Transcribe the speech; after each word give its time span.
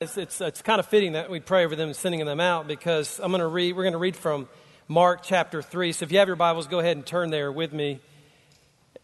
It's, 0.00 0.16
it's, 0.16 0.40
it's 0.40 0.62
kind 0.62 0.78
of 0.78 0.86
fitting 0.86 1.14
that 1.14 1.28
we 1.28 1.40
pray 1.40 1.64
over 1.64 1.74
them 1.74 1.88
and 1.88 1.96
sending 1.96 2.24
them 2.24 2.38
out 2.38 2.68
because 2.68 3.18
I'm 3.18 3.32
going 3.32 3.40
to 3.40 3.48
read, 3.48 3.74
we're 3.74 3.82
going 3.82 3.94
to 3.94 3.98
read 3.98 4.14
from 4.14 4.48
Mark 4.86 5.24
chapter 5.24 5.60
3. 5.60 5.90
So 5.90 6.04
if 6.04 6.12
you 6.12 6.20
have 6.20 6.28
your 6.28 6.36
Bibles, 6.36 6.68
go 6.68 6.78
ahead 6.78 6.96
and 6.96 7.04
turn 7.04 7.30
there 7.30 7.50
with 7.50 7.72
me. 7.72 7.98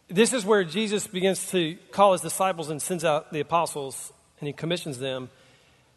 This 0.06 0.32
is 0.32 0.44
where 0.44 0.62
Jesus 0.62 1.08
begins 1.08 1.50
to 1.50 1.76
call 1.90 2.12
his 2.12 2.20
disciples 2.20 2.70
and 2.70 2.80
sends 2.80 3.04
out 3.04 3.32
the 3.32 3.40
apostles 3.40 4.12
and 4.38 4.46
he 4.46 4.52
commissions 4.52 5.00
them. 5.00 5.30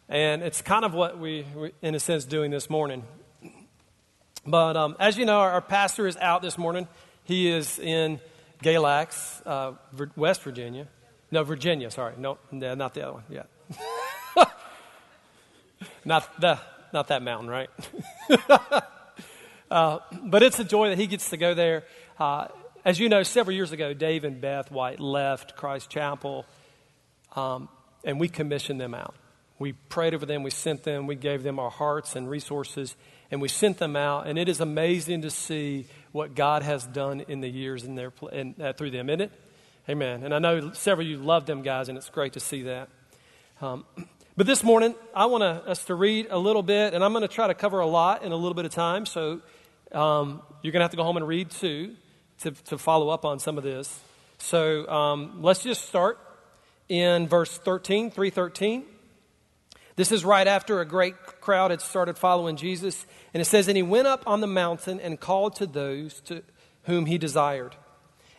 And 0.08 0.42
it's 0.42 0.62
kind 0.62 0.84
of 0.84 0.94
what 0.94 1.16
we, 1.16 1.46
we 1.54 1.70
in 1.80 1.94
a 1.94 2.00
sense, 2.00 2.24
doing 2.24 2.50
this 2.50 2.68
morning. 2.68 3.04
But 4.44 4.76
um, 4.76 4.96
as 4.98 5.16
you 5.16 5.26
know, 5.26 5.38
our, 5.38 5.52
our, 5.52 5.60
pastor 5.60 6.08
is 6.08 6.16
out 6.16 6.42
this 6.42 6.58
morning. 6.58 6.88
He 7.22 7.48
is 7.48 7.78
in 7.78 8.18
Galax, 8.64 9.46
uh, 9.46 9.74
West 10.16 10.42
Virginia. 10.42 10.88
No, 11.30 11.44
Virginia, 11.44 11.88
sorry. 11.92 12.14
No, 12.18 12.38
not 12.50 12.94
the 12.94 13.02
other 13.02 13.12
one. 13.12 13.22
Yeah. 13.30 13.44
Not, 16.08 16.40
the, 16.40 16.58
not 16.94 17.08
that 17.08 17.20
mountain, 17.20 17.50
right? 17.50 17.68
uh, 19.70 19.98
but 20.24 20.42
it's 20.42 20.58
a 20.58 20.64
joy 20.64 20.88
that 20.88 20.96
he 20.96 21.06
gets 21.06 21.28
to 21.28 21.36
go 21.36 21.52
there. 21.52 21.84
Uh, 22.18 22.48
as 22.82 22.98
you 22.98 23.10
know, 23.10 23.22
several 23.22 23.54
years 23.54 23.72
ago, 23.72 23.92
Dave 23.92 24.24
and 24.24 24.40
Beth 24.40 24.70
White 24.70 25.00
left 25.00 25.54
Christ 25.54 25.90
Chapel, 25.90 26.46
um, 27.36 27.68
and 28.04 28.18
we 28.18 28.30
commissioned 28.30 28.80
them 28.80 28.94
out. 28.94 29.16
We 29.58 29.72
prayed 29.72 30.14
over 30.14 30.24
them, 30.24 30.42
we 30.42 30.50
sent 30.50 30.82
them, 30.82 31.06
we 31.06 31.14
gave 31.14 31.42
them 31.42 31.58
our 31.58 31.70
hearts 31.70 32.16
and 32.16 32.30
resources, 32.30 32.96
and 33.30 33.42
we 33.42 33.48
sent 33.48 33.76
them 33.76 33.94
out. 33.94 34.26
And 34.26 34.38
it 34.38 34.48
is 34.48 34.62
amazing 34.62 35.20
to 35.22 35.30
see 35.30 35.88
what 36.12 36.34
God 36.34 36.62
has 36.62 36.86
done 36.86 37.20
in 37.28 37.42
the 37.42 37.50
years 37.50 37.84
in 37.84 37.96
their, 37.96 38.14
in, 38.32 38.54
uh, 38.58 38.72
through 38.72 38.92
them, 38.92 39.10
isn't 39.10 39.20
it? 39.20 39.32
Amen. 39.90 40.24
And 40.24 40.34
I 40.34 40.38
know 40.38 40.72
several 40.72 41.06
of 41.06 41.10
you 41.10 41.18
love 41.18 41.44
them 41.44 41.60
guys, 41.60 41.90
and 41.90 41.98
it's 41.98 42.08
great 42.08 42.32
to 42.32 42.40
see 42.40 42.62
that. 42.62 42.88
Um, 43.60 43.84
but 44.38 44.46
this 44.46 44.62
morning, 44.62 44.94
I 45.12 45.26
want 45.26 45.42
us 45.42 45.84
to 45.86 45.96
read 45.96 46.28
a 46.30 46.38
little 46.38 46.62
bit, 46.62 46.94
and 46.94 47.02
I'm 47.02 47.10
going 47.10 47.22
to 47.22 47.28
try 47.28 47.48
to 47.48 47.54
cover 47.54 47.80
a 47.80 47.86
lot 47.88 48.22
in 48.22 48.30
a 48.30 48.36
little 48.36 48.54
bit 48.54 48.66
of 48.66 48.70
time. 48.70 49.04
So 49.04 49.40
um, 49.90 50.42
you're 50.62 50.70
going 50.70 50.78
to 50.78 50.84
have 50.84 50.92
to 50.92 50.96
go 50.96 51.02
home 51.02 51.16
and 51.16 51.26
read 51.26 51.50
too 51.50 51.96
to, 52.42 52.52
to 52.52 52.78
follow 52.78 53.08
up 53.08 53.24
on 53.24 53.40
some 53.40 53.58
of 53.58 53.64
this. 53.64 53.98
So 54.38 54.88
um, 54.88 55.42
let's 55.42 55.64
just 55.64 55.88
start 55.88 56.20
in 56.88 57.26
verse 57.26 57.58
13, 57.58 58.12
313. 58.12 58.84
This 59.96 60.12
is 60.12 60.24
right 60.24 60.46
after 60.46 60.80
a 60.80 60.84
great 60.84 61.16
crowd 61.40 61.72
had 61.72 61.80
started 61.80 62.16
following 62.16 62.54
Jesus. 62.54 63.06
And 63.34 63.40
it 63.40 63.46
says, 63.46 63.66
And 63.66 63.76
he 63.76 63.82
went 63.82 64.06
up 64.06 64.22
on 64.24 64.40
the 64.40 64.46
mountain 64.46 65.00
and 65.00 65.18
called 65.18 65.56
to 65.56 65.66
those 65.66 66.20
to 66.26 66.44
whom 66.84 67.06
he 67.06 67.18
desired. 67.18 67.74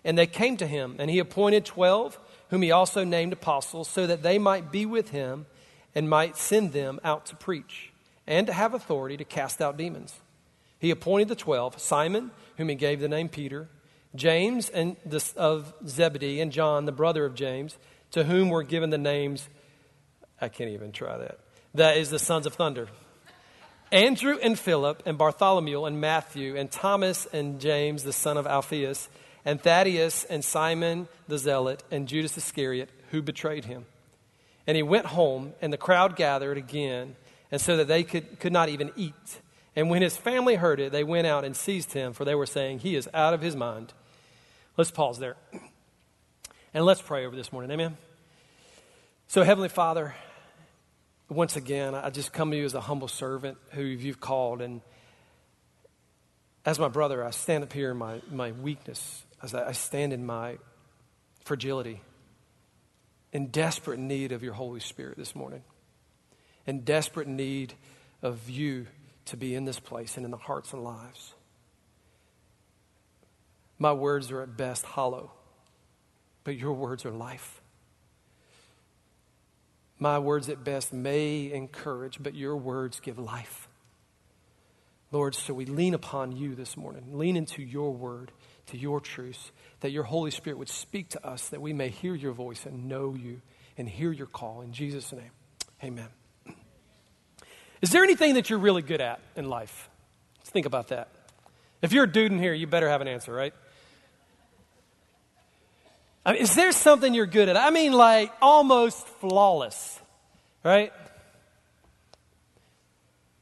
And 0.06 0.18
they 0.18 0.28
came 0.28 0.56
to 0.56 0.66
him, 0.66 0.96
and 0.98 1.12
he 1.12 1.20
appointed 1.20 1.66
twelve, 1.66 2.18
whom 2.52 2.62
he 2.62 2.72
also 2.72 3.04
named 3.04 3.34
apostles, 3.34 3.90
so 3.90 4.08
that 4.08 4.24
they 4.24 4.38
might 4.38 4.72
be 4.72 4.86
with 4.86 5.10
him 5.10 5.46
and 5.96 6.10
might 6.10 6.38
send 6.38 6.74
them 6.74 7.00
out 7.04 7.26
to 7.28 7.36
preach 7.36 7.92
and 8.28 8.48
to 8.48 8.54
have 8.54 8.74
authority 8.74 9.18
to 9.18 9.24
cast 9.24 9.62
out 9.62 9.78
demons. 9.78 10.20
He 10.80 10.92
appointed 10.92 11.28
the 11.28 11.36
twelve 11.36 11.80
Simon, 11.80 12.32
whom 12.58 12.70
he 12.70 12.76
gave 12.76 13.00
the 13.00 13.08
name 13.08 13.30
Peter, 13.30 13.68
James 14.16 14.70
and 14.70 14.96
of 15.36 15.74
Zebedee, 15.86 16.40
and 16.40 16.52
John, 16.52 16.86
the 16.86 16.92
brother 16.92 17.26
of 17.26 17.36
James, 17.36 17.78
to 18.12 18.24
whom 18.24 18.50
were 18.50 18.64
given 18.64 18.90
the 18.90 18.98
names, 18.98 19.50
I 20.42 20.50
can't 20.50 20.72
even 20.72 20.92
try 20.92 21.18
that. 21.18 21.40
That 21.76 21.98
is 21.98 22.10
the 22.10 22.20
sons 22.20 22.46
of 22.46 22.54
thunder. 22.56 22.88
Andrew 23.92 24.38
and 24.42 24.58
Philip, 24.58 25.04
and 25.06 25.18
Bartholomew 25.18 25.84
and 25.86 26.00
Matthew, 26.00 26.56
and 26.56 26.72
Thomas 26.72 27.28
and 27.34 27.60
James, 27.60 28.04
the 28.04 28.14
son 28.14 28.38
of 28.38 28.48
Alphaeus, 28.48 29.10
and 29.46 29.62
Thaddeus 29.62 30.26
and 30.26 30.44
Simon 30.44 31.08
the 31.28 31.38
Zealot, 31.38 31.84
and 31.92 32.08
Judas 32.08 32.38
Iscariot, 32.38 32.90
who 33.12 33.22
betrayed 33.22 33.66
him. 33.66 33.86
And 34.68 34.76
he 34.76 34.84
went 34.84 35.08
home, 35.08 35.54
and 35.62 35.74
the 35.74 35.78
crowd 35.78 36.16
gathered 36.16 36.58
again, 36.58 37.16
and 37.52 37.60
so 37.60 37.78
that 37.78 37.88
they 37.88 38.04
could, 38.04 38.40
could 38.40 38.54
not 38.54 38.70
even 38.70 38.92
eat. 38.96 39.42
And 39.76 39.90
when 39.90 40.02
his 40.02 40.18
family 40.18 40.56
heard 40.56 40.80
it, 40.80 40.92
they 40.92 41.04
went 41.04 41.26
out 41.26 41.46
and 41.46 41.56
seized 41.56 41.94
him, 41.94 42.14
for 42.14 42.26
they 42.26 42.36
were 42.36 42.46
saying, 42.46 42.80
He 42.80 42.96
is 42.96 43.08
out 43.14 43.34
of 43.34 43.42
his 43.42 43.56
mind. 43.56 43.94
Let's 44.78 44.92
pause 44.92 45.20
there. 45.20 45.38
And 46.74 46.86
let's 46.86 47.02
pray 47.02 47.26
over 47.26 47.36
this 47.36 47.52
morning. 47.52 47.72
Amen. 47.72 47.98
So, 49.28 49.44
Heavenly 49.44 49.70
Father, 49.70 50.16
once 51.30 51.56
again, 51.56 51.96
I 51.96 52.10
just 52.10 52.34
come 52.34 52.52
to 52.52 52.58
you 52.58 52.66
as 52.66 52.74
a 52.74 52.82
humble 52.82 53.08
servant 53.08 53.58
who 53.72 53.84
you've 53.84 54.20
called. 54.20 54.62
And 54.62 54.82
as 56.66 56.80
my 56.80 56.88
brother, 56.88 57.24
I 57.24 57.32
stand 57.32 57.64
up 57.64 57.74
here 57.74 57.92
in 57.92 57.98
my, 57.98 58.22
my 58.32 58.52
weakness, 58.52 59.24
as 59.42 59.54
I 59.54 59.72
stand 59.72 60.14
in 60.14 60.26
my 60.26 60.58
fragility 61.44 62.02
in 63.32 63.48
desperate 63.48 64.00
need 64.00 64.32
of 64.32 64.44
your 64.44 64.54
Holy 64.54 64.80
Spirit 64.80 65.18
this 65.18 65.36
morning, 65.36 65.64
in 66.66 66.82
desperate 66.82 67.28
need 67.28 67.74
of 68.22 68.50
you 68.50 68.88
to 69.26 69.38
be 69.38 69.56
in 69.56 69.66
this 69.66 69.80
place 69.80 70.18
and 70.18 70.26
in 70.26 70.32
the 70.32 70.38
hearts 70.38 70.74
and 70.74 70.84
lives. 70.84 71.34
My 73.78 73.94
words 73.94 74.32
are 74.32 74.42
at 74.42 74.58
best 74.58 74.86
hollow, 74.86 75.32
but 76.44 76.58
your 76.58 76.74
words 76.74 77.06
are 77.06 77.12
life. 77.12 77.62
My 80.00 80.18
words 80.18 80.50
at 80.50 80.64
best 80.64 80.94
may 80.94 81.52
encourage, 81.52 82.22
but 82.22 82.34
your 82.34 82.58
words 82.58 83.00
give 83.00 83.20
life. 83.20 83.68
Lord, 85.12 85.36
so 85.36 85.54
we 85.54 85.66
lean 85.66 85.94
upon 85.94 86.32
you 86.32 86.56
this 86.56 86.78
morning, 86.78 87.18
lean 87.18 87.36
into 87.36 87.62
your 87.62 87.92
word, 87.92 88.32
to 88.70 88.78
your 88.78 89.00
truths, 89.00 89.52
that 89.82 89.92
your 89.92 90.04
Holy 90.04 90.32
Spirit 90.32 90.58
would 90.58 90.70
speak 90.70 91.10
to 91.10 91.28
us, 91.28 91.50
that 91.50 91.62
we 91.62 91.74
may 91.74 91.90
hear 91.90 92.16
your 92.16 92.34
voice 92.34 92.66
and 92.66 92.88
know 92.88 93.14
you 93.14 93.42
and 93.78 93.88
hear 93.88 94.12
your 94.12 94.28
call. 94.28 94.62
In 94.62 94.74
Jesus' 94.74 95.12
name, 95.12 95.32
amen. 95.84 96.08
Is 97.82 97.92
there 97.92 98.04
anything 98.04 98.34
that 98.34 98.50
you're 98.50 98.60
really 98.60 98.82
good 98.82 99.02
at 99.02 99.20
in 99.36 99.50
life? 99.50 99.90
Let's 100.40 100.50
think 100.50 100.66
about 100.66 100.90
that. 100.90 101.10
If 101.82 101.94
you're 101.94 102.04
a 102.04 102.12
dude 102.12 102.32
in 102.32 102.40
here, 102.40 102.54
you 102.54 102.68
better 102.68 102.90
have 102.90 103.02
an 103.02 103.08
answer, 103.08 103.34
right? 103.34 103.54
I 106.26 106.34
mean, 106.34 106.42
is 106.42 106.54
there 106.56 106.72
something 106.72 107.14
you're 107.14 107.26
good 107.26 107.48
at? 107.48 107.56
I 107.56 107.70
mean, 107.70 107.94
like 107.94 108.32
almost 108.42 109.08
flawless, 109.08 110.00
right? 110.64 110.92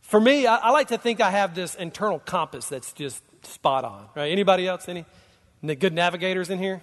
For 0.01 0.21
me, 0.21 0.45
I, 0.45 0.55
I 0.57 0.69
like 0.69 0.89
to 0.89 0.97
think 0.97 1.19
I 1.19 1.31
have 1.31 1.55
this 1.55 1.75
internal 1.75 2.19
compass 2.19 2.69
that's 2.69 2.93
just 2.93 3.21
spot 3.47 3.85
on, 3.85 4.08
right? 4.16 4.31
Anybody 4.31 4.68
else? 4.68 4.88
Any? 4.88 5.06
good 5.63 5.94
navigators 5.94 6.50
in 6.50 6.59
here? 6.59 6.81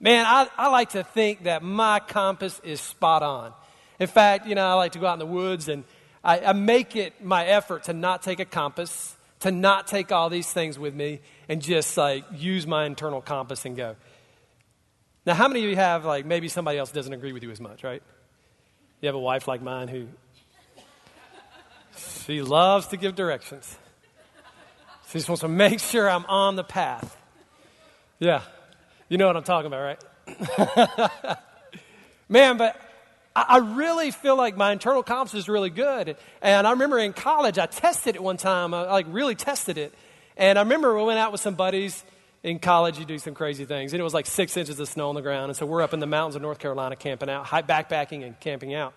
Man, 0.00 0.26
I, 0.26 0.48
I 0.58 0.68
like 0.68 0.90
to 0.90 1.04
think 1.04 1.44
that 1.44 1.62
my 1.62 2.00
compass 2.00 2.60
is 2.64 2.80
spot 2.80 3.22
on. 3.22 3.52
In 3.98 4.06
fact, 4.06 4.46
you 4.46 4.54
know, 4.54 4.66
I 4.66 4.74
like 4.74 4.92
to 4.92 4.98
go 4.98 5.06
out 5.06 5.14
in 5.14 5.18
the 5.18 5.26
woods 5.26 5.68
and 5.68 5.84
I, 6.24 6.40
I 6.40 6.52
make 6.52 6.96
it 6.96 7.24
my 7.24 7.46
effort 7.46 7.84
to 7.84 7.92
not 7.92 8.22
take 8.22 8.40
a 8.40 8.44
compass, 8.44 9.16
to 9.40 9.50
not 9.50 9.86
take 9.86 10.12
all 10.12 10.28
these 10.28 10.50
things 10.50 10.78
with 10.78 10.94
me, 10.94 11.20
and 11.48 11.62
just 11.62 11.96
like 11.96 12.24
use 12.32 12.66
my 12.66 12.84
internal 12.84 13.20
compass 13.20 13.64
and 13.64 13.76
go. 13.76 13.96
Now, 15.24 15.34
how 15.34 15.46
many 15.46 15.62
of 15.62 15.70
you 15.70 15.76
have, 15.76 16.04
like, 16.04 16.26
maybe 16.26 16.48
somebody 16.48 16.78
else 16.78 16.90
doesn't 16.90 17.12
agree 17.12 17.32
with 17.32 17.44
you 17.44 17.52
as 17.52 17.60
much, 17.60 17.84
right? 17.84 18.02
You 19.00 19.06
have 19.06 19.14
a 19.14 19.20
wife 19.20 19.46
like 19.46 19.62
mine 19.62 19.86
who 19.86 20.08
she 22.24 22.42
loves 22.42 22.88
to 22.88 22.96
give 22.96 23.14
directions. 23.14 23.78
She 25.12 25.18
just 25.18 25.28
wants 25.28 25.42
to 25.42 25.48
make 25.48 25.78
sure 25.78 26.08
I'm 26.08 26.24
on 26.24 26.56
the 26.56 26.64
path. 26.64 27.18
Yeah. 28.18 28.40
You 29.10 29.18
know 29.18 29.26
what 29.26 29.36
I'm 29.36 29.42
talking 29.42 29.66
about, 29.66 29.98
right? 30.26 31.38
Man, 32.30 32.56
but 32.56 32.80
I 33.36 33.58
really 33.58 34.10
feel 34.10 34.36
like 34.36 34.56
my 34.56 34.72
internal 34.72 35.02
compass 35.02 35.34
is 35.34 35.50
really 35.50 35.68
good. 35.68 36.16
And 36.40 36.66
I 36.66 36.70
remember 36.70 36.98
in 36.98 37.12
college, 37.12 37.58
I 37.58 37.66
tested 37.66 38.16
it 38.16 38.22
one 38.22 38.38
time. 38.38 38.72
I 38.72 38.84
like 38.84 39.04
really 39.10 39.34
tested 39.34 39.76
it. 39.76 39.92
And 40.38 40.58
I 40.58 40.62
remember 40.62 40.96
we 40.96 41.04
went 41.04 41.18
out 41.18 41.30
with 41.30 41.42
some 41.42 41.56
buddies 41.56 42.02
in 42.42 42.58
college. 42.58 42.98
You 42.98 43.04
do 43.04 43.18
some 43.18 43.34
crazy 43.34 43.66
things. 43.66 43.92
And 43.92 44.00
it 44.00 44.04
was 44.04 44.14
like 44.14 44.24
six 44.24 44.56
inches 44.56 44.80
of 44.80 44.88
snow 44.88 45.10
on 45.10 45.14
the 45.14 45.20
ground. 45.20 45.50
And 45.50 45.56
so 45.58 45.66
we're 45.66 45.82
up 45.82 45.92
in 45.92 46.00
the 46.00 46.06
mountains 46.06 46.36
of 46.36 46.42
North 46.42 46.58
Carolina 46.58 46.96
camping 46.96 47.28
out, 47.28 47.44
backpacking 47.44 48.24
and 48.24 48.40
camping 48.40 48.72
out. 48.72 48.94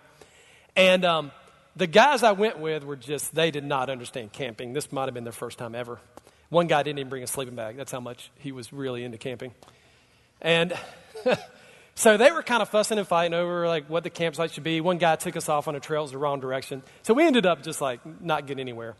And 0.76 1.04
um, 1.04 1.30
the 1.76 1.86
guys 1.86 2.22
I 2.22 2.32
went 2.32 2.58
with 2.58 2.84
were 2.84 2.96
just, 2.96 3.34
they 3.34 3.50
did 3.50 3.64
not 3.64 3.90
understand 3.90 4.32
camping. 4.32 4.72
This 4.72 4.90
might 4.90 5.04
have 5.04 5.14
been 5.14 5.24
their 5.24 5.32
first 5.32 5.58
time 5.58 5.74
ever. 5.74 5.98
One 6.48 6.66
guy 6.68 6.82
didn't 6.82 7.00
even 7.00 7.10
bring 7.10 7.22
a 7.22 7.26
sleeping 7.26 7.54
bag. 7.54 7.76
That's 7.76 7.92
how 7.92 8.00
much 8.00 8.30
he 8.38 8.52
was 8.52 8.72
really 8.72 9.04
into 9.04 9.18
camping. 9.18 9.52
And 10.40 10.72
so 11.94 12.16
they 12.16 12.30
were 12.30 12.42
kind 12.42 12.62
of 12.62 12.68
fussing 12.70 12.98
and 12.98 13.06
fighting 13.06 13.34
over 13.34 13.66
like 13.66 13.90
what 13.90 14.04
the 14.04 14.10
campsite 14.10 14.52
should 14.52 14.64
be. 14.64 14.80
One 14.80 14.98
guy 14.98 15.16
took 15.16 15.36
us 15.36 15.48
off 15.48 15.68
on 15.68 15.76
a 15.76 15.80
trail, 15.80 16.00
it 16.00 16.04
was 16.04 16.12
the 16.12 16.18
wrong 16.18 16.40
direction. 16.40 16.82
So 17.02 17.14
we 17.14 17.26
ended 17.26 17.46
up 17.46 17.62
just 17.62 17.80
like 17.80 18.00
not 18.22 18.46
getting 18.46 18.60
anywhere. 18.60 18.94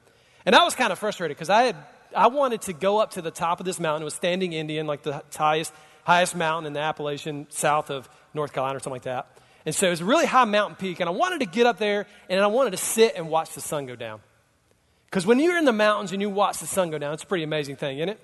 And 0.45 0.55
I 0.55 0.65
was 0.65 0.75
kind 0.75 0.93
of 0.93 0.99
frustrated 0.99 1.37
because 1.37 1.51
I 1.51 1.63
had 1.63 1.77
I 2.15 2.29
wanted 2.29 2.63
to 2.63 2.73
go 2.73 2.99
up 2.99 3.13
to 3.13 3.23
the 3.23 3.31
top 3.31 3.61
of 3.61 3.67
this 3.67 3.81
mountain. 3.81 4.03
It 4.03 4.07
was 4.07 4.15
Standing 4.15 4.53
Indian, 4.53 4.87
like 4.87 5.03
the 5.03 5.23
highest 5.35 5.73
highest 6.05 6.37
mountain 6.37 6.67
in 6.67 6.73
the 6.73 6.81
Appalachian, 6.81 7.47
south 7.51 7.91
of 7.91 8.09
North 8.33 8.53
Carolina 8.53 8.77
or 8.77 8.81
something 8.81 8.93
like 8.93 9.03
that. 9.03 9.36
And 9.67 9.75
so 9.75 9.89
it 9.89 9.91
was 9.91 10.01
a 10.01 10.05
really 10.05 10.27
high 10.27 10.45
mountain 10.45 10.77
peak, 10.77 11.01
and 11.01 11.09
I 11.09 11.13
wanted 11.13 11.41
to 11.41 11.47
get 11.47 11.67
up 11.67 11.79
there 11.79 12.07
and 12.29 12.41
I 12.41 12.47
wanted 12.47 12.71
to 12.71 12.77
sit 12.77 13.15
and 13.17 13.29
watch 13.29 13.51
the 13.51 13.61
sun 13.61 13.87
go 13.87 13.97
down. 13.97 14.21
Because 15.07 15.27
when 15.27 15.41
you're 15.41 15.59
in 15.59 15.65
the 15.65 15.73
mountains 15.73 16.13
and 16.13 16.23
you 16.23 16.31
watch 16.31 16.59
the 16.59 16.67
sun 16.67 16.91
go 16.91 16.99
down, 16.99 17.13
it's 17.15 17.25
a 17.25 17.27
pretty 17.27 17.45
amazing 17.45 17.75
thing, 17.77 17.99
isn't 17.99 18.11
it? 18.11 18.21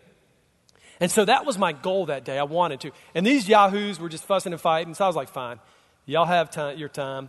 And 1.00 1.10
so 1.10 1.24
that 1.24 1.44
was 1.44 1.58
my 1.58 1.72
goal 1.72 2.06
that 2.06 2.24
day. 2.24 2.38
I 2.38 2.44
wanted 2.44 2.80
to. 2.82 2.92
And 3.14 3.26
these 3.26 3.48
yahoos 3.48 3.98
were 3.98 4.08
just 4.08 4.24
fussing 4.24 4.52
and 4.52 4.60
fighting. 4.60 4.94
So 4.94 5.04
I 5.04 5.08
was 5.08 5.16
like, 5.16 5.28
fine, 5.30 5.58
y'all 6.06 6.26
have 6.26 6.48
time, 6.50 6.78
your 6.78 6.88
time. 6.88 7.28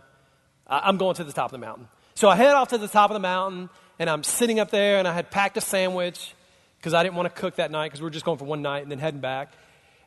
I'm 0.66 0.96
going 0.96 1.16
to 1.16 1.24
the 1.24 1.32
top 1.32 1.46
of 1.46 1.50
the 1.50 1.58
mountain. 1.58 1.88
So 2.14 2.28
I 2.28 2.36
head 2.36 2.54
off 2.54 2.68
to 2.68 2.78
the 2.78 2.88
top 2.88 3.10
of 3.10 3.14
the 3.14 3.20
mountain, 3.20 3.68
and 3.98 4.08
I'm 4.08 4.22
sitting 4.22 4.60
up 4.60 4.70
there, 4.70 4.98
and 4.98 5.08
I 5.08 5.12
had 5.12 5.32
packed 5.32 5.56
a 5.56 5.60
sandwich 5.60 6.34
because 6.78 6.94
I 6.94 7.02
didn't 7.02 7.16
want 7.16 7.34
to 7.34 7.40
cook 7.40 7.56
that 7.56 7.72
night 7.72 7.88
because 7.88 8.00
we 8.00 8.04
were 8.04 8.10
just 8.10 8.24
going 8.24 8.38
for 8.38 8.44
one 8.44 8.62
night 8.62 8.82
and 8.84 8.92
then 8.92 9.00
heading 9.00 9.20
back. 9.20 9.52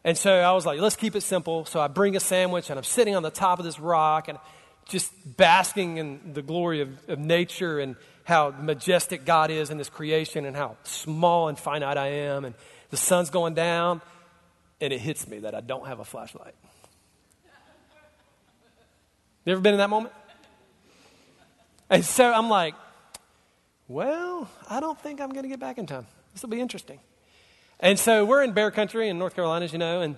And 0.07 0.17
so 0.17 0.31
I 0.31 0.53
was 0.53 0.65
like, 0.65 0.79
let's 0.79 0.95
keep 0.95 1.17
it 1.17 1.21
simple. 1.21 1.65
So 1.65 1.81
I 1.81 1.89
bring 1.89 2.15
a 2.15 2.21
sandwich, 2.21 2.69
and 2.69 2.79
I'm 2.79 2.85
sitting 2.85 3.13
on 3.13 3.23
the 3.23 3.29
top 3.29 3.59
of 3.59 3.65
this 3.65 3.77
rock, 3.77 4.29
and 4.29 4.37
just 4.85 5.11
basking 5.35 5.97
in 5.97 6.31
the 6.31 6.41
glory 6.41 6.79
of, 6.79 7.09
of 7.09 7.19
nature 7.19 7.77
and 7.77 7.97
how 8.23 8.51
majestic 8.51 9.25
God 9.25 9.51
is 9.51 9.69
in 9.69 9.77
this 9.77 9.89
creation 9.89 10.45
and 10.45 10.55
how 10.55 10.77
small 10.83 11.49
and 11.49 11.59
finite 11.59 11.97
I 11.97 12.07
am. 12.07 12.45
And 12.45 12.55
the 12.89 12.95
sun's 12.95 13.29
going 13.29 13.53
down, 13.53 14.01
and 14.79 14.93
it 14.93 14.99
hits 14.99 15.27
me 15.27 15.39
that 15.39 15.53
I 15.53 15.59
don't 15.59 15.87
have 15.87 15.99
a 15.99 16.05
flashlight. 16.05 16.55
You 19.43 19.51
ever 19.51 19.61
been 19.61 19.73
in 19.73 19.79
that 19.79 19.89
moment? 19.89 20.13
And 21.89 22.05
so 22.05 22.31
I'm 22.31 22.47
like, 22.47 22.75
well, 23.89 24.49
I 24.69 24.79
don't 24.79 24.97
think 25.01 25.19
I'm 25.19 25.31
going 25.31 25.43
to 25.43 25.49
get 25.49 25.59
back 25.59 25.77
in 25.77 25.85
time. 25.85 26.07
This 26.31 26.43
will 26.43 26.49
be 26.49 26.61
interesting. 26.61 27.01
And 27.79 27.99
so 27.99 28.25
we're 28.25 28.43
in 28.43 28.53
bear 28.53 28.71
country 28.71 29.09
in 29.09 29.19
North 29.19 29.35
Carolina, 29.35 29.65
as 29.65 29.71
you 29.71 29.79
know, 29.79 30.01
and 30.01 30.15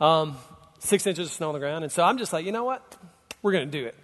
um, 0.00 0.36
six 0.78 1.06
inches 1.06 1.28
of 1.28 1.32
snow 1.32 1.48
on 1.48 1.54
the 1.54 1.60
ground. 1.60 1.84
And 1.84 1.92
so 1.92 2.02
I'm 2.02 2.18
just 2.18 2.32
like, 2.32 2.46
you 2.46 2.52
know 2.52 2.64
what? 2.64 2.96
We're 3.42 3.52
going 3.52 3.70
to 3.70 3.78
do 3.78 3.86
it. 3.86 3.94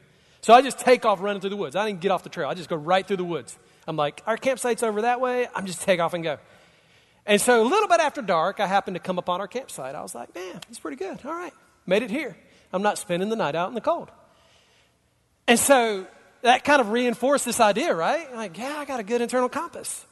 So 0.41 0.55
I 0.55 0.63
just 0.63 0.79
take 0.79 1.05
off 1.05 1.21
running 1.21 1.41
through 1.41 1.51
the 1.51 1.57
woods. 1.57 1.77
I 1.77 1.87
didn't 1.87 2.01
get 2.01 2.11
off 2.11 2.23
the 2.23 2.29
trail. 2.29 2.49
I 2.49 2.55
just 2.55 2.69
go 2.69 2.77
right 2.77 3.07
through 3.07 3.17
the 3.19 3.25
woods. 3.25 3.57
I'm 3.87 3.97
like, 3.97 4.23
our 4.27 4.37
campsite's 4.37 4.83
over 4.83 5.03
that 5.03 5.21
way. 5.21 5.49
I'm 5.55 5.67
just 5.67 5.83
take 5.83 6.01
off 6.01 6.15
and 6.15 6.25
go. 6.25 6.39
And 7.27 7.41
so 7.41 7.63
a 7.63 7.67
little 7.67 7.89
bit 7.89 8.01
after 8.01 8.23
dark, 8.23 8.61
I 8.61 8.67
happened 8.67 8.95
to 8.95 9.01
come 9.01 9.19
upon 9.19 9.41
our 9.41 9.49
campsite. 9.49 9.95
I 9.95 10.03
was 10.03 10.15
like, 10.15 10.35
man, 10.35 10.61
it's 10.69 10.79
pretty 10.79 10.97
good. 10.97 11.19
All 11.25 11.35
right, 11.35 11.53
made 11.87 12.03
it 12.03 12.11
here. 12.11 12.37
I'm 12.73 12.83
not 12.83 12.99
spending 12.99 13.29
the 13.29 13.37
night 13.37 13.55
out 13.55 13.69
in 13.69 13.75
the 13.75 13.81
cold. 13.81 14.11
And 15.49 15.59
so 15.59 16.07
that 16.43 16.65
kind 16.65 16.81
of 16.81 16.91
reinforced 16.91 17.45
this 17.45 17.61
idea, 17.61 17.95
right? 17.95 18.33
Like, 18.35 18.59
yeah, 18.59 18.77
I 18.79 18.85
got 18.85 19.01
a 19.01 19.05
good 19.05 19.21
internal 19.21 19.49
compass. 19.49 20.05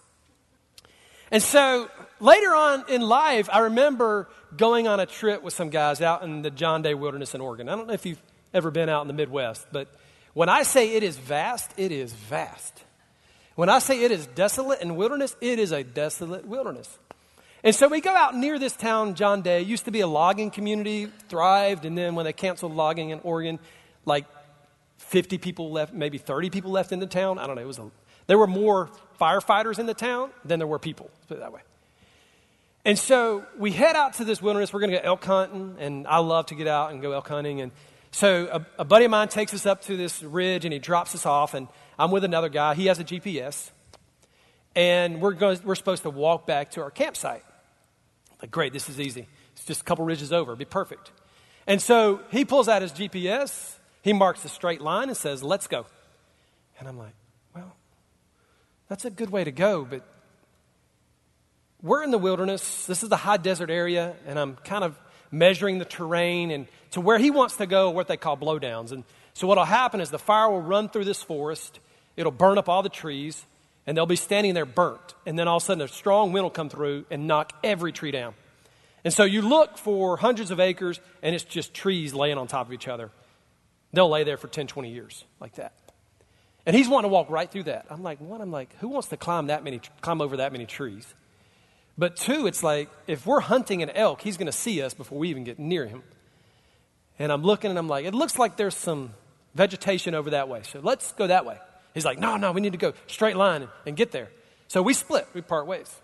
And 1.31 1.43
so 1.43 1.89
later 2.21 2.55
on 2.55 2.85
in 2.89 3.03
life, 3.03 3.49
I 3.53 3.61
remember 3.61 4.29
going 4.57 4.87
on 4.89 5.01
a 5.01 5.07
trip 5.07 5.43
with 5.43 5.55
some 5.55 5.71
guys 5.71 6.01
out 6.01 6.23
in 6.23 6.43
the 6.43 6.51
John 6.51 6.83
Day 6.83 6.95
Wilderness 6.95 7.35
in 7.35 7.41
Oregon. 7.41 7.69
I 7.69 7.77
don't 7.77 7.87
know 7.87 7.95
if 7.95 8.07
you've 8.07 8.23
ever 8.53 8.71
been 8.71 8.89
out 8.89 9.03
in 9.03 9.09
the 9.09 9.15
Midwest, 9.15 9.67
but 9.73 9.89
when 10.33 10.49
I 10.49 10.63
say 10.63 10.95
it 10.95 11.03
is 11.03 11.17
vast, 11.17 11.73
it 11.77 11.93
is 11.93 12.13
vast. 12.13 12.85
When 13.55 13.69
I 13.69 13.79
say 13.79 14.03
it 14.03 14.11
is 14.11 14.27
desolate 14.29 14.81
and 14.81 14.97
wilderness, 14.97 15.37
it 15.41 15.59
is 15.59 15.71
a 15.71 15.85
desolate 15.85 16.45
wilderness. 16.45 16.99
And 17.63 17.75
so 17.75 17.89
we 17.89 18.01
go 18.01 18.15
out 18.15 18.37
near 18.37 18.59
this 18.59 18.75
town, 18.75 19.15
John 19.15 19.43
Day. 19.43 19.63
It 19.63 19.67
used 19.67 19.87
to 19.87 19.91
be 19.91 20.01
a 20.01 20.07
logging 20.07 20.51
community, 20.51 21.09
thrived, 21.29 21.87
and 21.87 21.97
then 21.97 22.15
when 22.15 22.25
they 22.25 22.33
canceled 22.33 22.75
logging 22.75 23.11
in 23.11 23.21
Oregon, 23.21 23.59
like 24.05 24.27
50 24.99 25.39
people 25.39 25.71
left, 25.71 25.95
maybe 25.95 26.19
30 26.19 26.51
people 26.51 26.73
left 26.73 26.93
in 26.93 26.99
the 26.99 27.07
town. 27.07 27.39
I 27.39 27.47
don't 27.47 27.57
know. 27.57 27.63
It 27.63 27.67
was 27.67 27.79
a, 27.79 27.91
there 28.27 28.39
were 28.39 28.47
more 28.47 28.91
firefighters 29.21 29.79
in 29.79 29.87
the 29.87 29.95
town 29.95 30.31
than 30.45 30.59
there 30.59 30.67
were 30.67 30.79
people, 30.79 31.11
put 31.29 31.39
it 31.39 31.41
that 31.41 31.53
way. 31.53 31.61
And 32.85 32.99
so 32.99 33.47
we 33.57 33.71
head 33.71 33.97
out 33.97 34.15
to 34.15 34.25
this 34.25 34.43
wilderness. 34.43 34.73
We're 34.73 34.81
going 34.81 34.93
to 34.93 34.99
go 34.99 35.03
elk 35.05 35.25
hunting, 35.25 35.77
and 35.79 36.07
I 36.07 36.19
love 36.19 36.47
to 36.47 36.55
get 36.55 36.67
out 36.67 36.91
and 36.91 37.01
go 37.01 37.13
elk 37.13 37.29
hunting. 37.29 37.63
And 37.63 37.73
so 38.11 38.49
a, 38.53 38.83
a 38.83 38.85
buddy 38.85 39.07
of 39.07 39.11
mine 39.11 39.29
takes 39.29 39.55
us 39.55 39.65
up 39.65 39.83
to 39.83 39.97
this 39.97 40.23
ridge, 40.23 40.67
and 40.67 40.73
he 40.73 40.79
drops 40.79 41.15
us 41.15 41.25
off. 41.25 41.55
And 41.55 41.69
I'm 41.99 42.11
with 42.11 42.25
another 42.25 42.51
guy. 42.51 42.75
He 42.75 42.87
has 42.87 42.99
a 42.99 43.05
GPS, 43.05 43.71
and 44.77 45.23
we're 45.23 45.33
going, 45.33 45.61
we're 45.65 45.77
supposed 45.77 46.03
to 46.03 46.11
walk 46.11 46.47
back 46.47 46.73
to 46.73 46.83
our 46.83 46.91
campsite. 46.91 47.43
Like, 48.43 48.51
great, 48.51 48.75
this 48.75 48.91
is 48.91 49.01
easy. 49.01 49.29
It's 49.55 49.65
just 49.65 49.81
a 49.81 49.85
couple 49.85 50.05
ridges 50.05 50.31
over. 50.31 50.53
It'd 50.53 50.59
be 50.59 50.67
perfect. 50.67 51.11
And 51.67 51.81
so 51.81 52.21
he 52.31 52.45
pulls 52.45 52.69
out 52.69 52.83
his 52.83 52.93
GPS, 52.93 53.77
he 54.03 54.13
marks 54.13 54.45
a 54.45 54.51
straight 54.51 54.83
line 54.83 55.09
and 55.09 55.17
says, 55.17 55.43
Let's 55.43 55.67
go. 55.67 55.87
And 56.79 56.87
I'm 56.87 56.99
like, 56.99 57.15
Well, 57.55 57.75
that's 58.89 59.07
a 59.07 59.11
good 59.11 59.31
way 59.31 59.45
to 59.45 59.53
go, 59.53 59.87
but 59.87 60.07
we're 61.85 62.03
in 62.03 62.11
the 62.11 62.19
wilderness. 62.19 62.87
This 62.87 63.03
is 63.03 63.11
the 63.11 63.17
high 63.17 63.37
desert 63.37 63.71
area, 63.71 64.17
and 64.27 64.39
I'm 64.39 64.57
kind 64.57 64.83
of 64.83 64.99
measuring 65.31 65.79
the 65.79 65.85
terrain 65.85 66.51
and 66.51 66.67
to 66.93 67.01
where 67.01 67.19
he 67.19 67.31
wants 67.31 67.57
to 67.57 67.67
go, 67.67 67.91
what 67.91 68.09
they 68.09 68.17
call 68.17 68.39
blowdowns. 68.39 68.91
And 68.91 69.05
so 69.35 69.47
what'll 69.47 69.67
happen 69.67 70.01
is 70.01 70.11
the 70.11 70.19
fire 70.19 70.49
will 70.49 70.63
run 70.63 70.89
through 70.89 71.05
this 71.05 71.23
forest, 71.23 71.79
it'll 72.17 72.33
burn 72.33 72.57
up 72.57 72.71
all 72.71 72.83
the 72.83 72.89
trees, 72.89 73.45
and 73.87 73.95
they'll 73.95 74.07
be 74.07 74.17
standing 74.17 74.55
there 74.55 74.65
burnt. 74.65 75.15
And 75.27 75.39
then 75.39 75.47
all 75.47 75.59
of 75.59 75.63
a 75.63 75.67
sudden 75.67 75.83
a 75.83 75.89
strong 75.89 76.33
wind 76.33 76.45
will 76.45 76.51
come 76.51 76.71
through 76.71 77.05
and 77.11 77.27
knock 77.27 77.53
every 77.63 77.93
tree 77.93 78.11
down. 78.11 78.33
And 79.05 79.13
so 79.13 79.25
you 79.25 79.43
look 79.43 79.77
for 79.77 80.17
hundreds 80.17 80.51
of 80.51 80.61
acres, 80.61 80.99
and 81.23 81.35
it's 81.35 81.45
just 81.45 81.75
trees 81.75 82.15
laying 82.15 82.39
on 82.39 82.47
top 82.47 82.67
of 82.67 82.73
each 82.73 82.89
other. 82.89 83.11
They'll 83.93 84.09
lay 84.09 84.25
there 84.25 84.39
for 84.39 84.49
10, 84.49 84.69
20 84.69 84.91
years 84.91 85.23
like 85.39 85.57
that. 85.57 85.75
And 86.65 86.75
he's 86.75 86.89
wanting 86.89 87.11
to 87.11 87.13
walk 87.13 87.29
right 87.29 87.51
through 87.51 87.65
that. 87.65 87.85
I'm 87.91 88.03
like, 88.03 88.23
one, 88.23 88.41
I'm 88.41 88.51
like, 88.51 88.75
who 88.79 88.89
wants 88.89 89.09
to 89.09 89.19
climb 89.19 89.49
that 89.49 89.63
many, 89.63 89.83
climb 90.01 90.23
over 90.23 90.39
that 90.39 90.51
many 90.51 90.65
trees? 90.65 91.07
But 91.97 92.17
two, 92.17 92.47
it's 92.47 92.63
like, 92.63 92.91
if 93.07 93.27
we're 93.27 93.41
hunting 93.41 93.83
an 93.83 93.91
elk, 93.91 94.21
he's 94.21 94.37
going 94.37 94.47
to 94.47 94.53
see 94.53 94.83
us 94.83 94.95
before 94.95 95.19
we 95.19 95.29
even 95.29 95.45
get 95.45 95.59
near 95.59 95.87
him. 95.87 96.03
And 97.19 97.31
I'm 97.31 97.43
looking 97.43 97.71
and 97.71 97.79
I'm 97.79 97.89
like, 97.89 98.05
it 98.05 98.15
looks 98.15 98.39
like 98.39 98.57
there's 98.57 98.77
some 98.77 99.15
vegetation 99.55 100.15
over 100.15 100.31
that 100.31 100.49
way. 100.49 100.63
So 100.65 100.81
let's 100.83 101.13
go 101.13 101.29
that 101.29 101.47
way. 101.47 101.59
He's 101.95 102.05
like, 102.05 102.19
no, 102.19 102.37
no, 102.37 102.51
we 102.51 102.61
need 102.61 102.73
to 102.73 102.79
go 102.79 102.93
straight 103.07 103.37
line 103.37 103.63
and, 103.63 103.71
and 103.87 103.97
get 103.97 104.11
there. 104.11 104.29
So 104.67 104.83
we 104.83 104.95
split, 104.95 105.29
we 105.33 105.41
part 105.41 105.67
ways. 105.67 105.95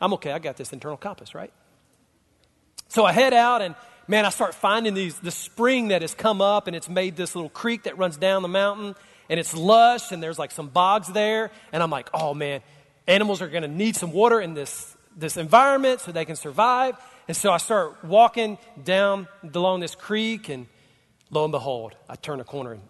I'm 0.00 0.12
okay, 0.14 0.32
I 0.32 0.40
got 0.40 0.56
this 0.56 0.72
internal 0.72 0.96
compass, 0.96 1.34
right? 1.34 1.52
So 2.88 3.04
I 3.04 3.12
head 3.12 3.32
out 3.32 3.62
and 3.62 3.76
man, 4.08 4.24
I 4.24 4.30
start 4.30 4.54
finding 4.54 4.94
these, 4.94 5.16
the 5.20 5.30
spring 5.30 5.88
that 5.88 6.02
has 6.02 6.14
come 6.14 6.40
up 6.40 6.66
and 6.66 6.74
it's 6.74 6.88
made 6.88 7.14
this 7.14 7.36
little 7.36 7.50
creek 7.50 7.84
that 7.84 7.96
runs 7.96 8.16
down 8.16 8.42
the 8.42 8.48
mountain 8.48 8.96
and 9.28 9.38
it's 9.38 9.54
lush 9.54 10.10
and 10.10 10.20
there's 10.20 10.38
like 10.38 10.50
some 10.50 10.68
bogs 10.68 11.06
there. 11.06 11.52
And 11.72 11.80
I'm 11.80 11.90
like, 11.90 12.08
oh 12.12 12.34
man, 12.34 12.62
animals 13.10 13.42
are 13.42 13.48
going 13.48 13.62
to 13.62 13.68
need 13.68 13.96
some 13.96 14.12
water 14.12 14.40
in 14.40 14.54
this, 14.54 14.96
this 15.16 15.36
environment 15.36 16.00
so 16.00 16.12
they 16.12 16.24
can 16.24 16.36
survive. 16.36 16.96
And 17.28 17.36
so 17.36 17.52
I 17.52 17.58
start 17.58 18.04
walking 18.04 18.58
down 18.82 19.28
along 19.54 19.80
this 19.80 19.94
creek 19.94 20.48
and 20.48 20.66
lo 21.30 21.44
and 21.44 21.52
behold, 21.52 21.94
I 22.08 22.16
turn 22.16 22.40
a 22.40 22.44
corner 22.44 22.72
and 22.72 22.82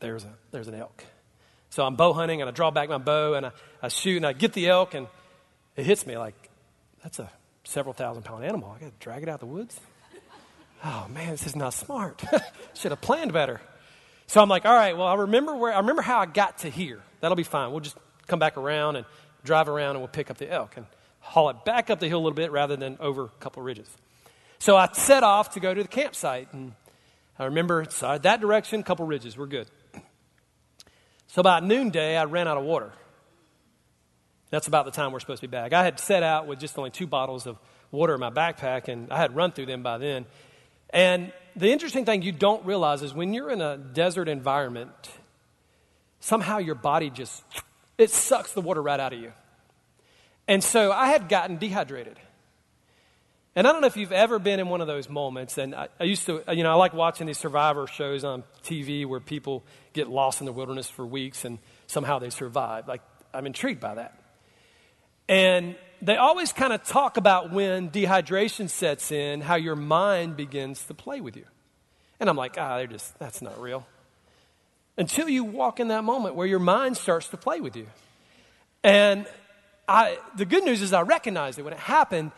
there's, 0.00 0.24
a, 0.24 0.34
there's 0.50 0.68
an 0.68 0.74
elk. 0.74 1.04
So 1.70 1.84
I'm 1.84 1.96
bow 1.96 2.12
hunting 2.12 2.40
and 2.40 2.48
I 2.48 2.52
draw 2.52 2.70
back 2.70 2.88
my 2.88 2.98
bow 2.98 3.34
and 3.34 3.46
I, 3.46 3.52
I 3.82 3.88
shoot 3.88 4.16
and 4.16 4.26
I 4.26 4.32
get 4.32 4.52
the 4.52 4.68
elk 4.68 4.94
and 4.94 5.08
it 5.76 5.84
hits 5.84 6.06
me 6.06 6.16
like, 6.16 6.34
that's 7.02 7.18
a 7.18 7.30
several 7.64 7.94
thousand 7.94 8.22
pound 8.22 8.44
animal. 8.44 8.74
I 8.76 8.80
got 8.80 8.92
to 8.92 9.04
drag 9.04 9.22
it 9.22 9.28
out 9.28 9.34
of 9.34 9.40
the 9.40 9.46
woods 9.46 9.80
oh 10.84 11.06
man, 11.10 11.30
this 11.30 11.46
is 11.46 11.56
not 11.56 11.74
smart. 11.74 12.22
Should 12.74 12.92
have 12.92 13.00
planned 13.00 13.32
better. 13.32 13.60
So 14.26 14.40
I'm 14.40 14.48
like, 14.48 14.64
all 14.64 14.74
right, 14.74 14.96
well, 14.96 15.06
I 15.06 15.14
remember 15.14 15.54
where 15.56 15.72
I 15.72 15.78
remember 15.78 16.02
how 16.02 16.20
I 16.20 16.26
got 16.26 16.58
to 16.58 16.70
here. 16.70 17.02
That'll 17.20 17.36
be 17.36 17.42
fine. 17.42 17.70
We'll 17.70 17.80
just 17.80 17.96
come 18.26 18.38
back 18.38 18.56
around 18.56 18.96
and 18.96 19.06
drive 19.44 19.68
around 19.68 19.90
and 19.90 20.00
we'll 20.00 20.08
pick 20.08 20.30
up 20.30 20.38
the 20.38 20.50
elk 20.50 20.76
and 20.76 20.86
haul 21.20 21.50
it 21.50 21.64
back 21.64 21.90
up 21.90 22.00
the 22.00 22.08
hill 22.08 22.18
a 22.18 22.22
little 22.22 22.34
bit 22.34 22.50
rather 22.50 22.76
than 22.76 22.96
over 23.00 23.24
a 23.24 23.28
couple 23.40 23.62
ridges. 23.62 23.88
So 24.58 24.76
I 24.76 24.88
set 24.92 25.22
off 25.22 25.50
to 25.50 25.60
go 25.60 25.72
to 25.72 25.82
the 25.82 25.88
campsite 25.88 26.52
and 26.52 26.72
I 27.38 27.46
remember 27.46 27.84
so 27.88 28.18
that 28.18 28.40
direction, 28.40 28.80
a 28.80 28.82
couple 28.82 29.06
ridges, 29.06 29.36
we're 29.36 29.46
good. 29.46 29.68
So 31.28 31.40
about 31.40 31.64
noonday, 31.64 32.16
I 32.16 32.24
ran 32.24 32.46
out 32.46 32.56
of 32.56 32.64
water. 32.64 32.92
That's 34.50 34.68
about 34.68 34.84
the 34.84 34.92
time 34.92 35.10
we're 35.10 35.18
supposed 35.18 35.40
to 35.40 35.48
be 35.48 35.50
back. 35.50 35.72
I 35.72 35.82
had 35.82 35.98
set 35.98 36.22
out 36.22 36.46
with 36.46 36.60
just 36.60 36.78
only 36.78 36.90
two 36.90 37.08
bottles 37.08 37.46
of 37.46 37.58
water 37.90 38.14
in 38.14 38.20
my 38.20 38.30
backpack, 38.30 38.86
and 38.86 39.12
I 39.12 39.16
had 39.16 39.34
run 39.34 39.50
through 39.50 39.66
them 39.66 39.82
by 39.82 39.98
then. 39.98 40.26
And 40.90 41.32
the 41.56 41.72
interesting 41.72 42.04
thing 42.04 42.22
you 42.22 42.30
don't 42.30 42.64
realize 42.64 43.02
is 43.02 43.12
when 43.12 43.32
you're 43.32 43.50
in 43.50 43.60
a 43.60 43.76
desert 43.76 44.28
environment, 44.28 44.90
somehow 46.20 46.58
your 46.58 46.76
body 46.76 47.10
just 47.10 47.42
it 47.98 48.10
sucks 48.10 48.52
the 48.52 48.60
water 48.60 48.82
right 48.82 48.98
out 48.98 49.12
of 49.12 49.20
you. 49.20 49.32
And 50.46 50.62
so 50.62 50.92
I 50.92 51.08
had 51.08 51.28
gotten 51.28 51.58
dehydrated. 51.58 52.18
And 53.56 53.68
I 53.68 53.72
don't 53.72 53.80
know 53.80 53.86
if 53.86 53.96
you've 53.96 54.12
ever 54.12 54.38
been 54.38 54.58
in 54.58 54.68
one 54.68 54.80
of 54.80 54.86
those 54.86 55.08
moments. 55.08 55.58
And 55.58 55.74
I, 55.74 55.88
I, 56.00 56.04
used 56.04 56.26
to, 56.26 56.42
you 56.52 56.64
know, 56.64 56.72
I 56.72 56.74
like 56.74 56.92
watching 56.92 57.26
these 57.26 57.38
survivor 57.38 57.86
shows 57.86 58.24
on 58.24 58.42
TV 58.64 59.06
where 59.06 59.20
people 59.20 59.62
get 59.92 60.08
lost 60.08 60.40
in 60.40 60.44
the 60.44 60.52
wilderness 60.52 60.90
for 60.90 61.06
weeks 61.06 61.44
and 61.44 61.58
somehow 61.86 62.18
they 62.18 62.30
survive. 62.30 62.88
Like, 62.88 63.02
I'm 63.32 63.46
intrigued 63.46 63.80
by 63.80 63.94
that. 63.94 64.20
And 65.28 65.76
they 66.02 66.16
always 66.16 66.52
kind 66.52 66.72
of 66.72 66.82
talk 66.82 67.16
about 67.16 67.52
when 67.52 67.90
dehydration 67.90 68.68
sets 68.68 69.12
in, 69.12 69.40
how 69.40 69.54
your 69.54 69.76
mind 69.76 70.36
begins 70.36 70.84
to 70.86 70.94
play 70.94 71.20
with 71.20 71.36
you. 71.36 71.44
And 72.20 72.28
I'm 72.28 72.36
like, 72.36 72.56
ah, 72.58 72.78
they're 72.78 72.86
just, 72.86 73.18
that's 73.18 73.40
not 73.40 73.60
real. 73.60 73.86
Until 74.96 75.28
you 75.28 75.44
walk 75.44 75.80
in 75.80 75.88
that 75.88 76.04
moment 76.04 76.34
where 76.34 76.46
your 76.46 76.60
mind 76.60 76.96
starts 76.96 77.28
to 77.28 77.36
play 77.36 77.60
with 77.60 77.76
you. 77.76 77.86
And 78.82 79.26
I, 79.88 80.18
the 80.36 80.44
good 80.44 80.64
news 80.64 80.82
is 80.82 80.92
I 80.92 81.02
recognized 81.02 81.58
it 81.58 81.62
when 81.62 81.72
it 81.72 81.80
happened. 81.80 82.32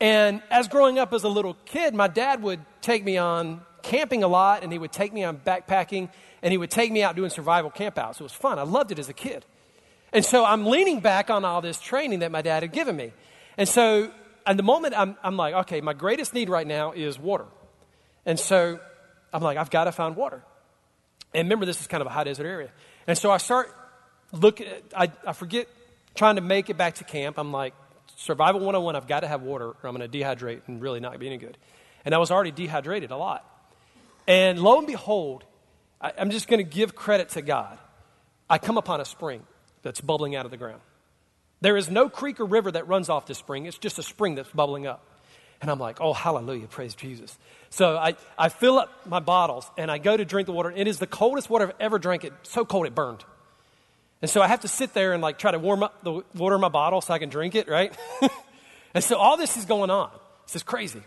And 0.00 0.42
as 0.50 0.68
growing 0.68 0.98
up 0.98 1.12
as 1.12 1.24
a 1.24 1.28
little 1.28 1.54
kid, 1.64 1.94
my 1.94 2.08
dad 2.08 2.42
would 2.42 2.60
take 2.80 3.04
me 3.04 3.16
on 3.16 3.62
camping 3.82 4.22
a 4.22 4.28
lot, 4.28 4.62
and 4.62 4.72
he 4.72 4.78
would 4.78 4.92
take 4.92 5.12
me 5.12 5.22
on 5.22 5.38
backpacking, 5.38 6.10
and 6.42 6.52
he 6.52 6.58
would 6.58 6.70
take 6.70 6.90
me 6.90 7.02
out 7.02 7.16
doing 7.16 7.30
survival 7.30 7.70
campouts. 7.70 8.20
It 8.20 8.22
was 8.24 8.32
fun. 8.32 8.58
I 8.58 8.62
loved 8.62 8.92
it 8.92 8.98
as 8.98 9.08
a 9.08 9.12
kid. 9.12 9.44
And 10.12 10.24
so 10.24 10.44
I'm 10.44 10.66
leaning 10.66 11.00
back 11.00 11.30
on 11.30 11.44
all 11.44 11.60
this 11.60 11.80
training 11.80 12.20
that 12.20 12.32
my 12.32 12.42
dad 12.42 12.62
had 12.62 12.72
given 12.72 12.96
me. 12.96 13.12
And 13.56 13.68
so 13.68 14.10
at 14.44 14.56
the 14.56 14.62
moment, 14.62 14.94
I'm, 14.96 15.16
I'm 15.22 15.36
like, 15.36 15.54
okay, 15.54 15.80
my 15.80 15.92
greatest 15.92 16.34
need 16.34 16.48
right 16.48 16.66
now 16.66 16.92
is 16.92 17.18
water. 17.18 17.46
And 18.24 18.38
so 18.38 18.80
I'm 19.32 19.42
like, 19.42 19.56
I've 19.56 19.70
got 19.70 19.84
to 19.84 19.92
find 19.92 20.16
water. 20.16 20.42
And 21.36 21.44
remember, 21.44 21.66
this 21.66 21.82
is 21.82 21.86
kind 21.86 22.00
of 22.00 22.06
a 22.06 22.10
high 22.10 22.24
desert 22.24 22.46
area. 22.46 22.70
And 23.06 23.16
so 23.16 23.30
I 23.30 23.36
start 23.36 23.70
looking, 24.32 24.68
I, 24.96 25.12
I 25.26 25.34
forget 25.34 25.68
trying 26.14 26.36
to 26.36 26.40
make 26.40 26.70
it 26.70 26.78
back 26.78 26.94
to 26.94 27.04
camp. 27.04 27.36
I'm 27.38 27.52
like, 27.52 27.74
survival 28.16 28.62
101, 28.62 28.96
I've 28.96 29.06
got 29.06 29.20
to 29.20 29.28
have 29.28 29.42
water 29.42 29.66
or 29.66 29.78
I'm 29.84 29.94
going 29.94 30.10
to 30.10 30.18
dehydrate 30.18 30.62
and 30.66 30.80
really 30.80 30.98
not 30.98 31.18
be 31.18 31.26
any 31.26 31.36
good. 31.36 31.58
And 32.06 32.14
I 32.14 32.18
was 32.18 32.30
already 32.30 32.52
dehydrated 32.52 33.10
a 33.10 33.18
lot. 33.18 33.44
And 34.26 34.58
lo 34.58 34.78
and 34.78 34.86
behold, 34.86 35.44
I, 36.00 36.14
I'm 36.18 36.30
just 36.30 36.48
going 36.48 36.64
to 36.64 36.68
give 36.68 36.94
credit 36.94 37.28
to 37.30 37.42
God. 37.42 37.78
I 38.48 38.56
come 38.56 38.78
upon 38.78 39.02
a 39.02 39.04
spring 39.04 39.42
that's 39.82 40.00
bubbling 40.00 40.36
out 40.36 40.46
of 40.46 40.50
the 40.50 40.56
ground. 40.56 40.80
There 41.60 41.76
is 41.76 41.90
no 41.90 42.08
creek 42.08 42.40
or 42.40 42.46
river 42.46 42.72
that 42.72 42.88
runs 42.88 43.10
off 43.10 43.26
this 43.26 43.36
spring, 43.36 43.66
it's 43.66 43.76
just 43.76 43.98
a 43.98 44.02
spring 44.02 44.36
that's 44.36 44.50
bubbling 44.52 44.86
up. 44.86 45.06
And 45.60 45.70
I'm 45.70 45.78
like, 45.78 46.00
oh, 46.00 46.14
hallelujah, 46.14 46.66
praise 46.66 46.94
Jesus. 46.94 47.36
So 47.76 47.94
I, 47.94 48.14
I 48.38 48.48
fill 48.48 48.78
up 48.78 49.06
my 49.06 49.20
bottles 49.20 49.70
and 49.76 49.90
I 49.90 49.98
go 49.98 50.16
to 50.16 50.24
drink 50.24 50.46
the 50.46 50.52
water. 50.52 50.72
It 50.74 50.86
is 50.86 50.98
the 50.98 51.06
coldest 51.06 51.50
water 51.50 51.68
I've 51.68 51.74
ever 51.78 51.98
drank. 51.98 52.24
It 52.24 52.32
so 52.42 52.64
cold 52.64 52.86
it 52.86 52.94
burned. 52.94 53.22
And 54.22 54.30
so 54.30 54.40
I 54.40 54.48
have 54.48 54.60
to 54.60 54.68
sit 54.68 54.94
there 54.94 55.12
and 55.12 55.22
like 55.22 55.38
try 55.38 55.50
to 55.50 55.58
warm 55.58 55.82
up 55.82 56.02
the 56.02 56.22
water 56.34 56.54
in 56.54 56.62
my 56.62 56.70
bottle 56.70 57.02
so 57.02 57.12
I 57.12 57.18
can 57.18 57.28
drink 57.28 57.54
it, 57.54 57.68
right? 57.68 57.94
and 58.94 59.04
so 59.04 59.18
all 59.18 59.36
this 59.36 59.58
is 59.58 59.66
going 59.66 59.90
on. 59.90 60.10
This 60.46 60.56
is 60.56 60.62
crazy. 60.62 61.02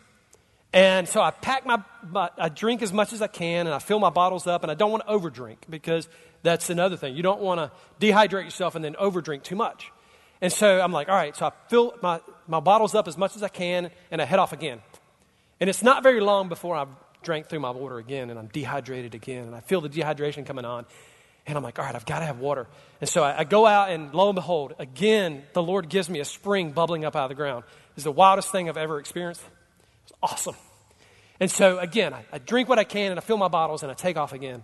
And 0.72 1.10
so 1.10 1.24
I 1.24 1.32
pack 1.32 1.66
my, 1.66 1.82
my, 2.08 2.30
I 2.38 2.50
drink 2.50 2.84
as 2.84 2.94
much 2.94 3.14
as 3.14 3.24
I 3.24 3.28
can 3.28 3.66
and 3.66 3.74
I 3.74 3.80
fill 3.80 3.98
my 3.98 4.12
bottles 4.12 4.46
up 4.46 4.62
and 4.62 4.70
I 4.72 4.76
don't 4.76 4.92
want 4.92 5.08
to 5.08 5.12
overdrink 5.12 5.58
because 5.72 6.08
that's 6.44 6.70
another 6.70 6.98
thing. 6.98 7.16
You 7.16 7.24
don't 7.24 7.42
want 7.42 7.60
to 7.60 7.72
dehydrate 8.00 8.44
yourself 8.44 8.76
and 8.76 8.86
then 8.86 8.94
overdrink 8.94 9.42
too 9.42 9.56
much. 9.56 9.92
And 10.40 10.54
so 10.54 10.80
I'm 10.80 10.92
like, 10.92 11.10
all 11.10 11.16
right, 11.16 11.36
so 11.36 11.48
I 11.48 11.52
fill 11.68 11.96
my, 12.04 12.22
my 12.48 12.60
bottles 12.60 12.94
up 12.94 13.08
as 13.08 13.18
much 13.18 13.36
as 13.36 13.42
I 13.42 13.50
can 13.50 13.90
and 14.12 14.22
I 14.22 14.26
head 14.26 14.38
off 14.38 14.54
again. 14.54 14.82
And 15.60 15.70
it's 15.70 15.84
not 15.84 16.04
very 16.04 16.22
long 16.22 16.50
before 16.50 16.76
I've 16.76 16.90
drank 17.22 17.48
through 17.48 17.60
my 17.60 17.72
water 17.72 17.98
again 17.98 18.30
and 18.30 18.40
I'm 18.40 18.48
dehydrated 18.48 19.16
again 19.16 19.46
and 19.46 19.56
I 19.56 19.60
feel 19.60 19.82
the 19.82 19.90
dehydration 19.90 20.46
coming 20.46 20.66
on. 20.66 20.86
And 21.46 21.58
I'm 21.58 21.64
like, 21.64 21.80
all 21.80 21.86
right, 21.86 21.96
I've 21.96 22.06
got 22.06 22.20
to 22.20 22.26
have 22.26 22.40
water. 22.40 22.68
And 23.02 23.10
so 23.10 23.24
I, 23.24 23.40
I, 23.40 23.44
go 23.44 23.66
out, 23.66 23.90
and 23.90 24.14
lo 24.14 24.30
and 24.30 24.36
behold, 24.36 24.76
again, 24.78 25.42
the 25.54 25.64
Lord 25.64 25.90
gives 25.90 26.08
me 26.08 26.20
a 26.20 26.26
spring 26.26 26.74
bubbling 26.74 27.06
up 27.06 27.16
out 27.16 27.24
of 27.24 27.30
the 27.30 27.36
ground. 27.36 27.64
It's 27.96 28.04
the 28.04 28.12
wildest 28.12 28.52
thing 28.52 28.70
I've 28.70 28.78
ever 28.78 29.00
experienced. 29.00 29.42
It's 30.04 30.14
awesome. 30.22 30.56
And 31.40 31.50
so 31.50 31.80
again, 31.80 32.14
I, 32.14 32.24
I 32.32 32.38
drink 32.38 32.70
what 32.70 32.78
I 32.78 32.84
can, 32.84 33.12
and 33.12 33.20
I 33.20 33.24
fill 33.24 33.38
my 33.38 33.48
bottles, 33.48 33.82
and 33.82 33.92
I 33.92 33.96
take 33.96 34.16
off 34.16 34.32
again. 34.32 34.64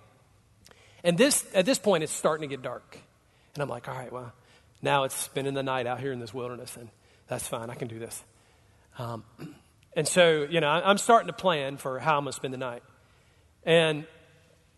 And 1.03 1.17
this, 1.17 1.43
at 1.55 1.65
this 1.65 1.79
point, 1.79 2.03
it's 2.03 2.13
starting 2.13 2.47
to 2.47 2.55
get 2.55 2.61
dark. 2.61 2.99
And 3.55 3.63
I'm 3.63 3.69
like, 3.69 3.87
all 3.87 3.95
right, 3.95 4.11
well, 4.11 4.31
now 4.83 5.05
it's 5.05 5.15
spending 5.15 5.55
the 5.55 5.63
night 5.63 5.87
out 5.87 5.99
here 5.99 6.11
in 6.11 6.19
this 6.19 6.35
wilderness, 6.35 6.77
and 6.77 6.89
that's 7.27 7.47
fine. 7.47 7.71
I 7.71 7.75
can 7.75 7.87
do 7.87 7.97
this. 7.97 8.23
Um, 8.99 9.23
and 9.95 10.07
so, 10.07 10.45
you 10.49 10.59
know, 10.59 10.67
I'm 10.67 10.97
starting 10.97 11.27
to 11.27 11.33
plan 11.33 11.77
for 11.77 11.99
how 11.99 12.17
I'm 12.17 12.25
going 12.25 12.33
to 12.33 12.35
spend 12.35 12.53
the 12.53 12.57
night. 12.57 12.83
And 13.63 14.05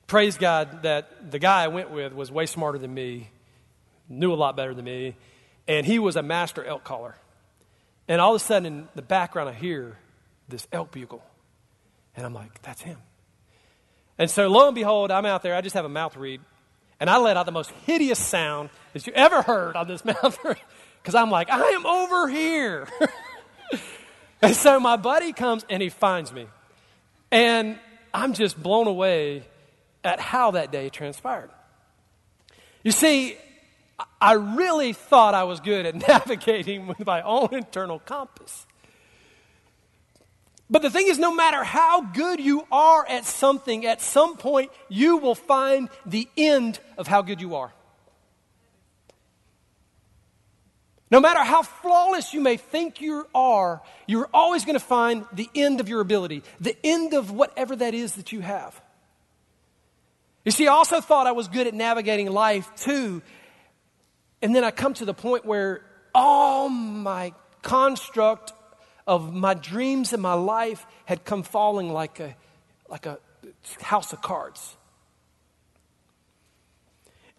praise 0.05 0.37
God 0.37 0.83
that 0.83 1.31
the 1.31 1.39
guy 1.39 1.63
I 1.63 1.67
went 1.69 1.89
with 1.89 2.13
was 2.13 2.31
way 2.31 2.45
smarter 2.45 2.77
than 2.77 2.93
me, 2.93 3.29
knew 4.07 4.31
a 4.31 4.35
lot 4.35 4.55
better 4.55 4.73
than 4.73 4.85
me, 4.85 5.15
and 5.67 5.85
he 5.85 5.97
was 5.97 6.15
a 6.15 6.23
master 6.23 6.63
elk 6.63 6.83
caller. 6.83 7.15
And 8.07 8.21
all 8.21 8.35
of 8.35 8.41
a 8.41 8.45
sudden, 8.45 8.65
in 8.65 8.87
the 8.95 9.01
background, 9.01 9.49
I 9.49 9.53
hear 9.53 9.97
this 10.47 10.67
elk 10.71 10.91
bugle. 10.91 11.23
And 12.15 12.25
I'm 12.25 12.33
like, 12.33 12.61
that's 12.61 12.81
him. 12.81 12.97
And 14.17 14.29
so, 14.29 14.47
lo 14.47 14.67
and 14.67 14.75
behold, 14.75 15.11
I'm 15.11 15.25
out 15.25 15.43
there. 15.43 15.55
I 15.55 15.61
just 15.61 15.75
have 15.75 15.83
a 15.83 15.89
mouth 15.89 16.15
reed. 16.15 16.41
And 16.99 17.09
I 17.09 17.17
let 17.17 17.37
out 17.37 17.45
the 17.45 17.51
most 17.51 17.71
hideous 17.85 18.17
sound 18.17 18.69
that 18.93 19.05
you 19.05 19.13
ever 19.13 19.41
heard 19.41 19.75
on 19.75 19.87
this 19.87 20.05
mouth 20.05 20.37
reed. 20.43 20.57
Because 21.01 21.15
I'm 21.15 21.29
like, 21.29 21.49
I 21.49 21.69
am 21.71 21.85
over 21.85 22.29
here. 22.29 22.87
and 24.41 24.55
so 24.55 24.79
my 24.79 24.95
buddy 24.95 25.33
comes 25.33 25.65
and 25.69 25.81
he 25.81 25.89
finds 25.89 26.31
me. 26.31 26.47
And 27.31 27.77
I'm 28.13 28.33
just 28.33 28.61
blown 28.61 28.87
away 28.87 29.43
at 30.03 30.19
how 30.19 30.51
that 30.51 30.71
day 30.71 30.89
transpired. 30.89 31.49
You 32.83 32.91
see, 32.91 33.37
I 34.21 34.33
really 34.33 34.93
thought 34.93 35.33
I 35.33 35.43
was 35.43 35.59
good 35.59 35.85
at 35.85 35.95
navigating 36.07 36.87
with 36.87 37.05
my 37.05 37.21
own 37.21 37.49
internal 37.51 37.99
compass. 37.99 38.65
But 40.69 40.81
the 40.81 40.89
thing 40.89 41.07
is, 41.07 41.17
no 41.17 41.33
matter 41.33 41.63
how 41.63 42.01
good 42.01 42.39
you 42.39 42.67
are 42.71 43.07
at 43.07 43.25
something, 43.25 43.85
at 43.85 44.01
some 44.01 44.35
point 44.35 44.71
you 44.89 45.17
will 45.17 45.35
find 45.35 45.89
the 46.05 46.27
end 46.35 46.79
of 46.97 47.07
how 47.07 47.21
good 47.21 47.39
you 47.39 47.55
are. 47.55 47.71
No 51.09 51.19
matter 51.21 51.41
how 51.43 51.63
flawless 51.63 52.33
you 52.33 52.41
may 52.41 52.57
think 52.57 52.99
you 52.99 53.27
are, 53.33 53.81
you're 54.07 54.29
always 54.33 54.65
going 54.65 54.77
to 54.77 54.85
find 54.85 55.25
the 55.31 55.49
end 55.55 55.79
of 55.79 55.87
your 55.87 56.01
ability, 56.01 56.43
the 56.59 56.75
end 56.83 57.13
of 57.13 57.31
whatever 57.31 57.75
that 57.77 57.93
is 57.93 58.15
that 58.15 58.31
you 58.31 58.41
have. 58.41 58.79
You 60.43 60.51
see, 60.51 60.67
I 60.67 60.71
also 60.71 61.01
thought 61.01 61.27
I 61.27 61.31
was 61.31 61.47
good 61.47 61.67
at 61.67 61.73
navigating 61.73 62.31
life 62.31 62.69
too. 62.75 63.21
And 64.41 64.55
then 64.55 64.63
I 64.63 64.71
come 64.71 64.93
to 64.95 65.05
the 65.05 65.13
point 65.13 65.45
where 65.45 65.81
all 66.13 66.69
my 66.69 67.33
construct 67.61 68.53
of 69.05 69.33
my 69.33 69.53
dreams 69.53 70.13
and 70.13 70.21
my 70.21 70.33
life 70.33 70.85
had 71.05 71.23
come 71.23 71.43
falling 71.43 71.91
like 71.91 72.19
a, 72.19 72.35
like 72.89 73.05
a 73.05 73.19
house 73.81 74.13
of 74.13 74.21
cards. 74.21 74.75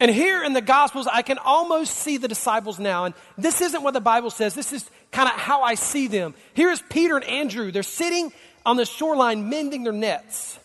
And 0.00 0.10
here 0.10 0.44
in 0.44 0.52
the 0.52 0.60
Gospels, 0.60 1.08
I 1.10 1.22
can 1.22 1.38
almost 1.38 1.94
see 1.94 2.18
the 2.18 2.28
disciples 2.28 2.78
now. 2.78 3.04
And 3.04 3.14
this 3.36 3.60
isn't 3.60 3.82
what 3.82 3.94
the 3.94 4.00
Bible 4.00 4.30
says, 4.30 4.54
this 4.54 4.72
is 4.72 4.88
kind 5.10 5.28
of 5.28 5.34
how 5.34 5.62
I 5.62 5.74
see 5.74 6.06
them. 6.06 6.34
Here's 6.54 6.80
Peter 6.82 7.16
and 7.16 7.24
Andrew. 7.24 7.72
They're 7.72 7.82
sitting 7.82 8.32
on 8.64 8.76
the 8.76 8.84
shoreline 8.84 9.48
mending 9.48 9.82
their 9.82 9.92
nets. 9.92 10.58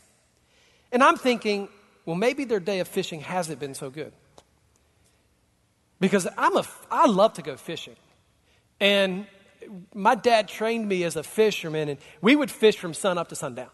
And 0.92 1.04
I'm 1.04 1.18
thinking, 1.18 1.68
well, 2.06 2.16
maybe 2.16 2.44
their 2.44 2.60
day 2.60 2.80
of 2.80 2.88
fishing 2.88 3.22
hasn't 3.22 3.60
been 3.60 3.74
so 3.74 3.90
good. 3.90 4.12
Because 6.00 6.28
I'm 6.38 6.56
a, 6.58 6.66
I 6.92 7.08
love 7.08 7.34
to 7.36 7.42
go 7.42 7.56
fishing. 7.56 7.96
And 8.80 9.26
my 9.94 10.14
dad 10.14 10.48
trained 10.48 10.88
me 10.88 11.04
as 11.06 11.16
a 11.16 11.24
fisherman, 11.24 11.90
and 11.90 11.98
we 12.22 12.36
would 12.36 12.52
fish 12.52 12.78
from 12.78 12.94
sun 12.94 13.18
up 13.18 13.30
to 13.30 13.36
sundown. 13.36 13.70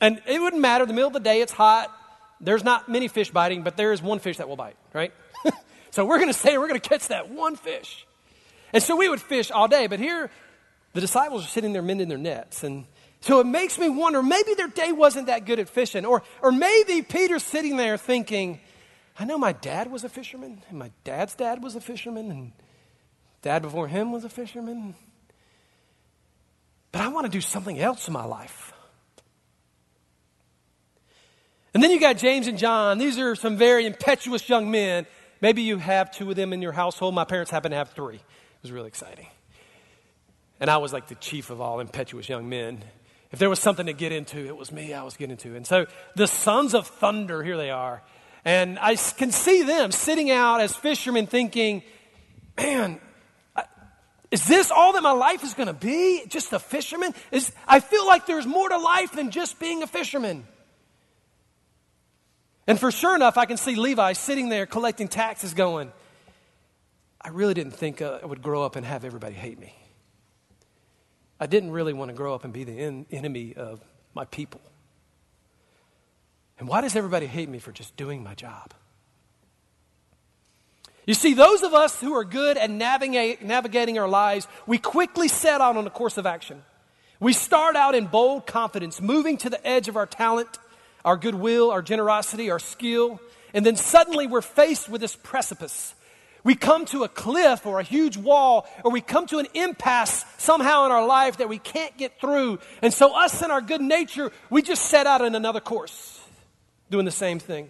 And 0.00 0.22
it 0.26 0.40
wouldn't 0.40 0.62
matter, 0.62 0.86
the 0.86 0.92
middle 0.92 1.08
of 1.08 1.14
the 1.14 1.20
day, 1.20 1.40
it's 1.40 1.52
hot. 1.52 1.92
There's 2.40 2.64
not 2.64 2.88
many 2.88 3.08
fish 3.08 3.30
biting, 3.30 3.62
but 3.62 3.76
there 3.76 3.92
is 3.92 4.00
one 4.00 4.18
fish 4.18 4.36
that 4.36 4.48
will 4.48 4.56
bite, 4.56 4.76
right? 4.92 5.12
so 5.90 6.04
we're 6.04 6.18
going 6.18 6.32
to 6.32 6.38
say 6.38 6.56
we're 6.58 6.68
going 6.68 6.80
to 6.80 6.88
catch 6.88 7.08
that 7.08 7.30
one 7.30 7.56
fish. 7.56 8.06
And 8.72 8.82
so 8.82 8.96
we 8.96 9.08
would 9.08 9.20
fish 9.20 9.50
all 9.50 9.68
day, 9.68 9.86
but 9.86 9.98
here 9.98 10.30
the 10.92 11.00
disciples 11.00 11.44
are 11.44 11.48
sitting 11.48 11.72
there 11.72 11.82
mending 11.82 12.08
their 12.08 12.18
nets. 12.18 12.62
And 12.62 12.86
so 13.20 13.40
it 13.40 13.46
makes 13.46 13.78
me 13.78 13.88
wonder 13.88 14.22
maybe 14.22 14.54
their 14.54 14.68
day 14.68 14.92
wasn't 14.92 15.26
that 15.26 15.44
good 15.46 15.58
at 15.58 15.68
fishing. 15.68 16.04
Or, 16.04 16.22
or 16.42 16.52
maybe 16.52 17.02
Peter's 17.02 17.42
sitting 17.42 17.76
there 17.76 17.96
thinking, 17.96 18.60
I 19.18 19.24
know 19.24 19.38
my 19.38 19.52
dad 19.52 19.90
was 19.90 20.04
a 20.04 20.08
fisherman, 20.08 20.62
and 20.68 20.78
my 20.78 20.92
dad's 21.04 21.34
dad 21.34 21.62
was 21.62 21.74
a 21.74 21.80
fisherman, 21.80 22.30
and 22.30 22.52
dad 23.42 23.62
before 23.62 23.88
him 23.88 24.12
was 24.12 24.24
a 24.24 24.28
fisherman. 24.28 24.94
But 26.92 27.02
I 27.02 27.08
want 27.08 27.26
to 27.26 27.30
do 27.30 27.40
something 27.40 27.78
else 27.78 28.06
in 28.06 28.14
my 28.14 28.24
life. 28.24 28.72
And 31.74 31.82
then 31.82 31.90
you 31.90 32.00
got 32.00 32.16
James 32.16 32.46
and 32.46 32.58
John. 32.58 32.98
These 32.98 33.18
are 33.18 33.34
some 33.34 33.56
very 33.56 33.86
impetuous 33.86 34.48
young 34.48 34.70
men. 34.70 35.06
Maybe 35.40 35.62
you 35.62 35.78
have 35.78 36.10
two 36.10 36.30
of 36.30 36.36
them 36.36 36.52
in 36.52 36.62
your 36.62 36.72
household. 36.72 37.14
My 37.14 37.24
parents 37.24 37.50
happen 37.50 37.70
to 37.70 37.76
have 37.76 37.90
three. 37.90 38.16
It 38.16 38.62
was 38.62 38.72
really 38.72 38.88
exciting. 38.88 39.28
And 40.60 40.70
I 40.70 40.78
was 40.78 40.92
like 40.92 41.08
the 41.08 41.14
chief 41.14 41.50
of 41.50 41.60
all 41.60 41.80
impetuous 41.80 42.28
young 42.28 42.48
men. 42.48 42.82
If 43.30 43.38
there 43.38 43.50
was 43.50 43.60
something 43.60 43.86
to 43.86 43.92
get 43.92 44.10
into, 44.10 44.46
it 44.46 44.56
was 44.56 44.72
me 44.72 44.94
I 44.94 45.02
was 45.02 45.16
getting 45.16 45.32
into. 45.32 45.54
And 45.54 45.66
so 45.66 45.86
the 46.16 46.26
sons 46.26 46.74
of 46.74 46.86
thunder, 46.86 47.42
here 47.42 47.56
they 47.56 47.70
are. 47.70 48.02
And 48.44 48.78
I 48.78 48.96
can 48.96 49.30
see 49.30 49.62
them 49.62 49.92
sitting 49.92 50.30
out 50.30 50.60
as 50.60 50.74
fishermen 50.74 51.26
thinking, 51.26 51.82
man, 52.56 53.00
is 54.30 54.46
this 54.46 54.70
all 54.70 54.92
that 54.94 55.02
my 55.02 55.12
life 55.12 55.44
is 55.44 55.54
going 55.54 55.68
to 55.68 55.72
be? 55.72 56.22
Just 56.28 56.52
a 56.52 56.58
fisherman? 56.58 57.14
Is, 57.30 57.52
I 57.66 57.80
feel 57.80 58.06
like 58.06 58.26
there's 58.26 58.46
more 58.46 58.68
to 58.68 58.78
life 58.78 59.12
than 59.12 59.30
just 59.30 59.58
being 59.58 59.82
a 59.82 59.86
fisherman. 59.86 60.46
And 62.68 62.78
for 62.78 62.92
sure 62.92 63.16
enough, 63.16 63.38
I 63.38 63.46
can 63.46 63.56
see 63.56 63.76
Levi 63.76 64.12
sitting 64.12 64.50
there 64.50 64.66
collecting 64.66 65.08
taxes 65.08 65.54
going, 65.54 65.90
I 67.18 67.30
really 67.30 67.54
didn't 67.54 67.72
think 67.72 68.02
uh, 68.02 68.18
I 68.22 68.26
would 68.26 68.42
grow 68.42 68.62
up 68.62 68.76
and 68.76 68.84
have 68.84 69.06
everybody 69.06 69.34
hate 69.34 69.58
me. 69.58 69.74
I 71.40 71.46
didn't 71.46 71.70
really 71.70 71.94
want 71.94 72.10
to 72.10 72.14
grow 72.14 72.34
up 72.34 72.44
and 72.44 72.52
be 72.52 72.64
the 72.64 72.78
en- 72.78 73.06
enemy 73.10 73.54
of 73.56 73.80
my 74.14 74.26
people. 74.26 74.60
And 76.58 76.68
why 76.68 76.82
does 76.82 76.94
everybody 76.94 77.24
hate 77.24 77.48
me 77.48 77.58
for 77.58 77.72
just 77.72 77.96
doing 77.96 78.22
my 78.22 78.34
job? 78.34 78.74
You 81.06 81.14
see, 81.14 81.32
those 81.32 81.62
of 81.62 81.72
us 81.72 81.98
who 81.98 82.12
are 82.16 82.24
good 82.24 82.58
at 82.58 82.68
navigate, 82.68 83.40
navigating 83.40 83.98
our 83.98 84.08
lives, 84.08 84.46
we 84.66 84.76
quickly 84.76 85.28
set 85.28 85.62
out 85.62 85.78
on 85.78 85.86
a 85.86 85.90
course 85.90 86.18
of 86.18 86.26
action. 86.26 86.62
We 87.18 87.32
start 87.32 87.76
out 87.76 87.94
in 87.94 88.08
bold 88.08 88.46
confidence, 88.46 89.00
moving 89.00 89.38
to 89.38 89.48
the 89.48 89.66
edge 89.66 89.88
of 89.88 89.96
our 89.96 90.06
talent, 90.06 90.58
our 91.04 91.16
goodwill, 91.16 91.70
our 91.70 91.82
generosity, 91.82 92.50
our 92.50 92.58
skill, 92.58 93.20
and 93.54 93.64
then 93.64 93.76
suddenly 93.76 94.26
we're 94.26 94.42
faced 94.42 94.88
with 94.88 95.00
this 95.00 95.16
precipice 95.16 95.94
we 96.44 96.54
come 96.54 96.86
to 96.86 97.04
a 97.04 97.08
cliff 97.08 97.66
or 97.66 97.80
a 97.80 97.82
huge 97.82 98.16
wall, 98.16 98.66
or 98.84 98.90
we 98.90 99.00
come 99.00 99.26
to 99.26 99.38
an 99.38 99.46
impasse 99.54 100.24
somehow 100.38 100.86
in 100.86 100.92
our 100.92 101.06
life 101.06 101.38
that 101.38 101.48
we 101.50 101.58
can't 101.58 101.96
get 101.98 102.20
through. 102.20 102.58
And 102.80 102.90
so, 102.90 103.14
us 103.14 103.42
and 103.42 103.50
our 103.50 103.60
good 103.60 103.80
nature, 103.80 104.32
we 104.48 104.62
just 104.62 104.86
set 104.86 105.06
out 105.06 105.20
on 105.20 105.34
another 105.34 105.60
course. 105.60 106.20
doing 106.90 107.04
the 107.04 107.10
same 107.10 107.38
thing, 107.38 107.68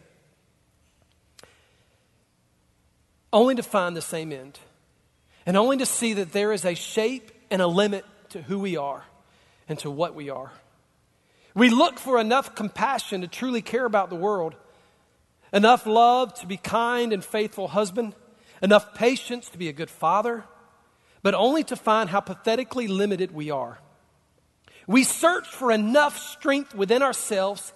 only 3.32 3.56
to 3.56 3.64
find 3.64 3.96
the 3.96 4.00
same 4.00 4.32
end, 4.32 4.60
and 5.44 5.56
only 5.56 5.78
to 5.78 5.86
see 5.86 6.12
that 6.12 6.30
there 6.30 6.52
is 6.52 6.64
a 6.64 6.74
shape 6.74 7.32
and 7.50 7.60
a 7.60 7.66
limit 7.66 8.04
to 8.28 8.42
who 8.42 8.60
we 8.60 8.76
are 8.76 9.04
and 9.68 9.76
to 9.80 9.90
what 9.90 10.14
we 10.14 10.30
are. 10.30 10.52
We 11.58 11.70
look 11.70 11.98
for 11.98 12.20
enough 12.20 12.54
compassion 12.54 13.22
to 13.22 13.26
truly 13.26 13.62
care 13.62 13.84
about 13.84 14.10
the 14.10 14.16
world, 14.16 14.54
enough 15.52 15.86
love 15.86 16.32
to 16.34 16.46
be 16.46 16.56
kind 16.56 17.12
and 17.12 17.24
faithful 17.24 17.66
husband, 17.66 18.14
enough 18.62 18.94
patience 18.94 19.48
to 19.48 19.58
be 19.58 19.68
a 19.68 19.72
good 19.72 19.90
father, 19.90 20.44
but 21.20 21.34
only 21.34 21.64
to 21.64 21.74
find 21.74 22.10
how 22.10 22.20
pathetically 22.20 22.86
limited 22.86 23.32
we 23.32 23.50
are. 23.50 23.80
We 24.86 25.02
search 25.02 25.48
for 25.48 25.72
enough 25.72 26.16
strength 26.16 26.76
within 26.76 27.02
ourselves, 27.02 27.72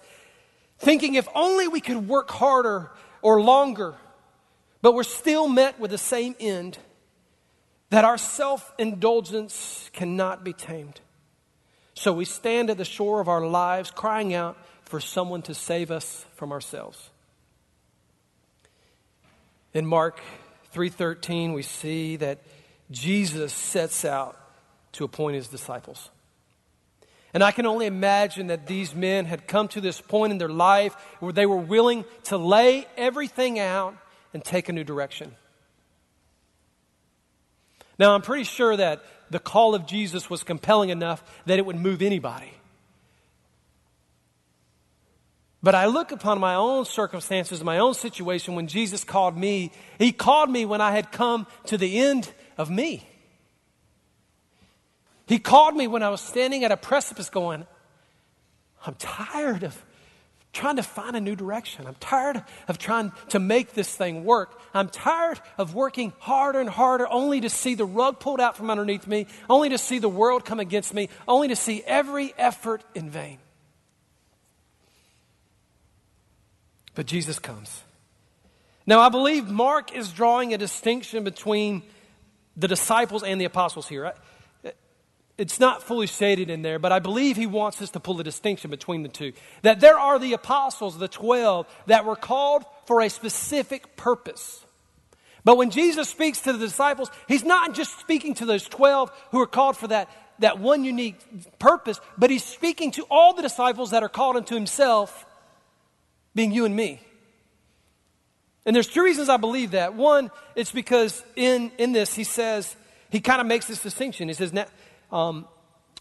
thinking 0.79 1.15
if 1.15 1.27
only 1.35 1.67
we 1.67 1.81
could 1.81 2.07
work 2.07 2.31
harder 2.31 2.89
or 3.21 3.41
longer, 3.41 3.95
but 4.81 4.93
we're 4.93 5.03
still 5.03 5.49
met 5.49 5.77
with 5.77 5.91
the 5.91 5.97
same 5.97 6.37
end 6.39 6.77
that 7.89 8.05
our 8.05 8.17
self 8.17 8.71
indulgence 8.79 9.89
cannot 9.91 10.45
be 10.45 10.53
tamed. 10.53 11.01
So 11.93 12.11
we 12.13 12.25
stand 12.25 12.69
at 12.69 12.77
the 12.77 12.85
shore 12.85 13.21
of 13.21 13.27
our 13.27 13.45
lives 13.45 13.91
crying 13.91 14.33
out 14.33 14.57
for 14.85 14.99
someone 14.99 15.41
to 15.43 15.53
save 15.53 15.91
us 15.91 16.25
from 16.35 16.51
ourselves. 16.51 17.09
In 19.73 19.85
Mark 19.85 20.21
3:13 20.73 21.53
we 21.53 21.63
see 21.63 22.15
that 22.17 22.39
Jesus 22.91 23.53
sets 23.53 24.05
out 24.05 24.37
to 24.93 25.03
appoint 25.03 25.35
his 25.35 25.47
disciples. 25.47 26.09
And 27.33 27.43
I 27.43 27.51
can 27.51 27.65
only 27.65 27.87
imagine 27.87 28.47
that 28.47 28.67
these 28.67 28.93
men 28.93 29.25
had 29.25 29.47
come 29.47 29.67
to 29.69 29.81
this 29.81 29.99
point 29.99 30.31
in 30.31 30.37
their 30.37 30.49
life 30.49 30.93
where 31.19 31.33
they 31.33 31.47
were 31.47 31.57
willing 31.57 32.05
to 32.25 32.37
lay 32.37 32.85
everything 32.95 33.57
out 33.59 33.95
and 34.33 34.43
take 34.43 34.69
a 34.69 34.73
new 34.73 34.83
direction. 34.83 35.35
Now, 37.97 38.13
I'm 38.13 38.21
pretty 38.21 38.43
sure 38.43 38.75
that 38.77 39.03
the 39.33 39.39
call 39.39 39.75
of 39.75 39.85
Jesus 39.85 40.29
was 40.29 40.43
compelling 40.43 40.89
enough 40.89 41.23
that 41.45 41.59
it 41.59 41.65
would 41.65 41.75
move 41.75 42.01
anybody. 42.01 42.53
But 45.61 45.75
I 45.75 45.85
look 45.85 46.11
upon 46.11 46.39
my 46.39 46.55
own 46.55 46.85
circumstances, 46.85 47.63
my 47.63 47.79
own 47.79 47.93
situation 47.93 48.55
when 48.55 48.67
Jesus 48.67 49.03
called 49.03 49.37
me. 49.37 49.71
He 49.97 50.11
called 50.11 50.49
me 50.49 50.65
when 50.65 50.81
I 50.81 50.91
had 50.91 51.11
come 51.11 51.47
to 51.67 51.77
the 51.77 51.99
end 51.99 52.31
of 52.57 52.69
me. 52.69 53.07
He 55.25 55.39
called 55.39 55.75
me 55.75 55.87
when 55.87 56.03
I 56.03 56.09
was 56.09 56.19
standing 56.19 56.65
at 56.65 56.71
a 56.71 56.77
precipice 56.77 57.29
going, 57.29 57.65
I'm 58.85 58.95
tired 58.95 59.63
of 59.63 59.83
trying 60.53 60.75
to 60.75 60.83
find 60.83 61.15
a 61.15 61.19
new 61.19 61.35
direction. 61.35 61.87
I'm 61.87 61.95
tired 61.95 62.43
of 62.67 62.77
trying 62.77 63.11
to 63.29 63.39
make 63.39 63.73
this 63.73 63.93
thing 63.93 64.23
work. 64.23 64.61
I'm 64.73 64.87
tired 64.87 65.41
of 65.57 65.73
working 65.73 66.13
harder 66.19 66.59
and 66.59 66.69
harder 66.69 67.07
only 67.07 67.41
to 67.41 67.49
see 67.49 67.73
the 67.75 67.85
rug 67.85 68.19
pulled 68.19 68.39
out 68.39 68.55
from 68.55 68.69
underneath 68.69 69.07
me, 69.07 69.25
only 69.49 69.69
to 69.69 69.77
see 69.79 69.97
the 69.97 70.07
world 70.07 70.45
come 70.45 70.59
against 70.59 70.93
me, 70.93 71.09
only 71.27 71.47
to 71.47 71.55
see 71.55 71.83
every 71.85 72.33
effort 72.37 72.83
in 72.93 73.09
vain. 73.09 73.39
But 76.95 77.07
Jesus 77.07 77.39
comes. 77.39 77.81
Now, 78.85 78.99
I 78.99 79.09
believe 79.09 79.49
Mark 79.49 79.95
is 79.95 80.11
drawing 80.11 80.53
a 80.53 80.57
distinction 80.57 81.23
between 81.23 81.81
the 82.55 82.67
disciples 82.67 83.23
and 83.23 83.41
the 83.41 83.45
apostles 83.45 83.87
here. 83.87 84.13
It's 85.37 85.59
not 85.59 85.81
fully 85.81 86.05
stated 86.05 86.49
in 86.49 86.61
there, 86.61 86.77
but 86.77 86.91
I 86.91 86.99
believe 86.99 87.37
he 87.37 87.47
wants 87.47 87.81
us 87.81 87.89
to 87.91 87.99
pull 87.99 88.19
a 88.19 88.23
distinction 88.23 88.69
between 88.69 89.01
the 89.01 89.09
two. 89.09 89.33
That 89.63 89.79
there 89.79 89.97
are 89.97 90.19
the 90.19 90.33
apostles, 90.33 90.97
the 90.97 91.07
12, 91.07 91.65
that 91.87 92.05
were 92.05 92.15
called 92.15 92.63
for 92.85 93.01
a 93.01 93.09
specific 93.09 93.95
purpose. 93.95 94.63
But 95.43 95.57
when 95.57 95.71
Jesus 95.71 96.07
speaks 96.07 96.41
to 96.41 96.53
the 96.53 96.59
disciples, 96.59 97.09
he's 97.27 97.43
not 97.43 97.73
just 97.73 97.99
speaking 97.99 98.35
to 98.35 98.45
those 98.45 98.67
12 98.67 99.11
who 99.31 99.41
are 99.41 99.47
called 99.47 99.75
for 99.75 99.87
that, 99.87 100.07
that 100.39 100.59
one 100.59 100.83
unique 100.83 101.17
purpose, 101.57 101.99
but 102.17 102.29
he's 102.29 102.43
speaking 102.43 102.91
to 102.91 103.05
all 103.09 103.33
the 103.33 103.41
disciples 103.41 103.89
that 103.89 104.03
are 104.03 104.09
called 104.09 104.35
unto 104.35 104.53
himself, 104.53 105.25
being 106.35 106.51
you 106.51 106.65
and 106.65 106.75
me. 106.75 107.01
And 108.65 108.75
there's 108.75 108.87
two 108.87 109.03
reasons 109.03 109.29
I 109.29 109.37
believe 109.37 109.71
that. 109.71 109.95
One, 109.95 110.31
it's 110.55 110.71
because 110.71 111.23
in, 111.35 111.71
in 111.77 111.91
this, 111.91 112.13
he 112.13 112.23
says, 112.23 112.75
he 113.09 113.19
kind 113.19 113.41
of 113.41 113.47
makes 113.47 113.67
this 113.67 113.81
distinction. 113.83 114.27
He 114.27 114.33
says, 114.33 114.53
um, 115.13 115.47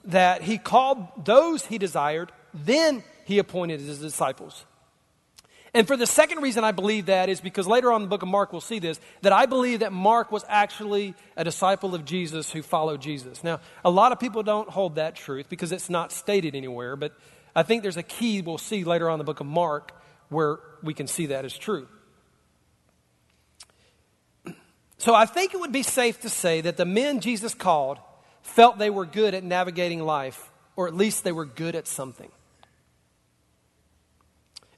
that 0.07 0.43
he 0.43 0.59
called 0.59 1.07
those 1.25 1.67
he 1.67 1.79
desired, 1.79 2.33
then 2.53 3.05
he 3.25 3.39
appointed 3.39 3.81
his 3.81 4.01
disciples. 4.01 4.65
And 5.75 5.87
for 5.87 5.97
the 5.97 6.07
second 6.07 6.43
reason 6.43 6.65
I 6.65 6.73
believe 6.73 7.07
that 7.07 7.29
is 7.29 7.41
because 7.41 7.67
later 7.67 7.93
on 7.93 8.03
in 8.03 8.09
the 8.09 8.11
book 8.11 8.23
of 8.23 8.29
Mark 8.29 8.53
we'll 8.53 8.61
see 8.61 8.79
this, 8.79 9.01
that 9.23 9.33
I 9.33 9.47
believe 9.47 9.81
that 9.81 9.93
Mark 9.93 10.33
was 10.33 10.45
actually 10.49 11.15
a 11.37 11.45
disciple 11.45 11.95
of 11.95 12.05
Jesus 12.05 12.51
who 12.51 12.63
followed 12.63 13.01
Jesus. 13.01 13.45
Now, 13.45 13.61
a 13.85 13.91
lot 13.91 14.13
of 14.13 14.21
people 14.21 14.43
don't 14.43 14.69
hold 14.69 14.97
that 14.97 15.15
truth 15.15 15.49
because 15.49 15.73
it's 15.73 15.89
not 15.89 16.11
stated 16.11 16.55
anywhere, 16.55 16.97
but 16.97 17.13
I 17.55 17.63
think 17.63 17.83
there's 17.83 17.97
a 17.97 18.03
key 18.03 18.41
we'll 18.43 18.59
see 18.59 18.85
later 18.85 19.09
on 19.09 19.15
in 19.15 19.19
the 19.19 19.25
book 19.25 19.41
of 19.41 19.47
Mark 19.47 19.93
where 20.29 20.59
we 20.83 20.95
can 20.95 21.07
see 21.07 21.27
that 21.27 21.45
is 21.45 21.57
true. 21.57 21.87
So 24.99 25.15
I 25.15 25.27
think 25.27 25.53
it 25.53 25.61
would 25.61 25.73
be 25.73 25.83
safe 25.83 26.21
to 26.21 26.29
say 26.29 26.61
that 26.63 26.77
the 26.77 26.85
men 26.85 27.21
Jesus 27.21 27.55
called 27.55 27.99
felt 28.43 28.79
they 28.79 28.91
were 28.91 29.07
good 29.07 29.35
at 29.35 29.45
navigating 29.45 30.03
life, 30.03 30.51
or 30.77 30.89
at 30.89 30.95
least 30.95 31.25
they 31.25 31.33
were 31.33 31.45
good 31.45 31.75
at 31.75 31.87
something. 31.87 32.31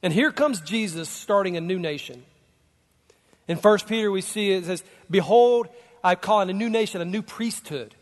And 0.01 0.13
here 0.13 0.31
comes 0.31 0.61
Jesus 0.61 1.09
starting 1.09 1.57
a 1.57 1.61
new 1.61 1.79
nation. 1.79 2.23
In 3.47 3.57
1 3.57 3.79
Peter, 3.87 4.11
we 4.11 4.21
see 4.21 4.51
it 4.51 4.65
says, 4.65 4.83
Behold, 5.09 5.67
I 6.03 6.15
call 6.15 6.41
it 6.41 6.49
a 6.49 6.53
new 6.53 6.69
nation, 6.69 7.01
a 7.01 7.05
new 7.05 7.21
priesthood. 7.21 7.95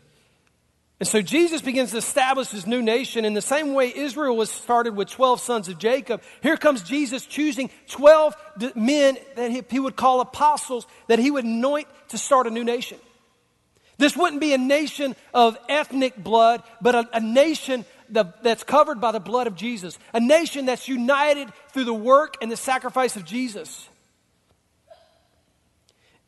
And 1.00 1.08
so 1.08 1.20
Jesus 1.20 1.60
begins 1.60 1.90
to 1.90 1.96
establish 1.96 2.50
his 2.50 2.66
new 2.66 2.80
nation 2.80 3.24
in 3.24 3.34
the 3.34 3.42
same 3.42 3.74
way 3.74 3.92
Israel 3.94 4.36
was 4.36 4.50
started 4.50 4.94
with 4.94 5.10
12 5.10 5.40
sons 5.40 5.68
of 5.68 5.78
Jacob. 5.78 6.22
Here 6.42 6.56
comes 6.56 6.82
Jesus 6.82 7.26
choosing 7.26 7.68
12 7.88 8.36
men 8.76 9.18
that 9.34 9.64
he 9.68 9.80
would 9.80 9.96
call 9.96 10.20
apostles 10.20 10.86
that 11.08 11.18
he 11.18 11.30
would 11.30 11.44
anoint 11.44 11.88
to 12.08 12.18
start 12.18 12.46
a 12.46 12.50
new 12.50 12.64
nation. 12.64 12.98
This 13.96 14.16
wouldn't 14.16 14.40
be 14.40 14.52
a 14.52 14.58
nation 14.58 15.14
of 15.32 15.56
ethnic 15.68 16.16
blood, 16.16 16.62
but 16.80 16.94
a, 16.94 17.08
a 17.14 17.20
nation 17.20 17.84
that's 18.08 18.62
covered 18.62 19.00
by 19.00 19.12
the 19.12 19.20
blood 19.20 19.46
of 19.46 19.56
Jesus, 19.56 19.98
a 20.12 20.20
nation 20.20 20.66
that's 20.66 20.88
united 20.88 21.48
through 21.72 21.84
the 21.84 21.94
work 21.94 22.36
and 22.42 22.50
the 22.50 22.56
sacrifice 22.56 23.16
of 23.16 23.24
Jesus. 23.24 23.88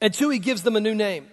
And 0.00 0.12
two, 0.12 0.30
he 0.30 0.38
gives 0.38 0.62
them 0.62 0.76
a 0.76 0.80
new 0.80 0.94
name. 0.94 1.26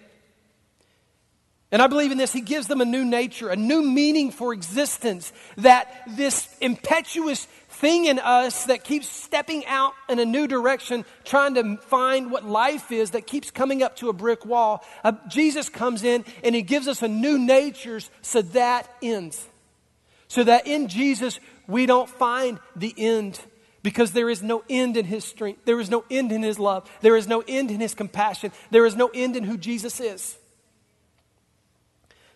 And 1.72 1.82
I 1.82 1.88
believe 1.88 2.12
in 2.12 2.18
this, 2.18 2.32
he 2.32 2.40
gives 2.40 2.68
them 2.68 2.80
a 2.80 2.84
new 2.84 3.04
nature, 3.04 3.48
a 3.48 3.56
new 3.56 3.82
meaning 3.82 4.30
for 4.30 4.52
existence, 4.52 5.32
that 5.56 6.04
this 6.06 6.48
impetuous 6.60 7.48
thing 7.74 8.06
in 8.06 8.18
us 8.18 8.64
that 8.64 8.84
keeps 8.84 9.08
stepping 9.08 9.66
out 9.66 9.92
in 10.08 10.18
a 10.18 10.24
new 10.24 10.46
direction, 10.46 11.04
trying 11.24 11.54
to 11.54 11.76
find 11.76 12.30
what 12.30 12.44
life 12.44 12.92
is, 12.92 13.10
that 13.10 13.26
keeps 13.26 13.50
coming 13.50 13.82
up 13.82 13.96
to 13.96 14.08
a 14.08 14.12
brick 14.12 14.46
wall. 14.46 14.84
Uh, 15.02 15.12
Jesus 15.28 15.68
comes 15.68 16.04
in 16.04 16.24
and 16.42 16.54
he 16.54 16.62
gives 16.62 16.88
us 16.88 17.02
a 17.02 17.08
new 17.08 17.38
nature 17.38 18.00
so 18.22 18.42
that 18.42 18.88
ends. 19.02 19.46
So 20.28 20.44
that 20.44 20.66
in 20.66 20.88
Jesus 20.88 21.40
we 21.66 21.86
don't 21.86 22.08
find 22.08 22.58
the 22.76 22.94
end 22.96 23.40
because 23.82 24.12
there 24.12 24.30
is 24.30 24.42
no 24.42 24.64
end 24.68 24.96
in 24.96 25.04
his 25.04 25.24
strength. 25.24 25.64
There 25.64 25.78
is 25.78 25.90
no 25.90 26.04
end 26.10 26.32
in 26.32 26.42
his 26.42 26.58
love. 26.58 26.90
There 27.02 27.16
is 27.16 27.28
no 27.28 27.44
end 27.46 27.70
in 27.70 27.80
his 27.80 27.94
compassion. 27.94 28.50
There 28.70 28.86
is 28.86 28.96
no 28.96 29.10
end 29.12 29.36
in 29.36 29.44
who 29.44 29.58
Jesus 29.58 30.00
is. 30.00 30.38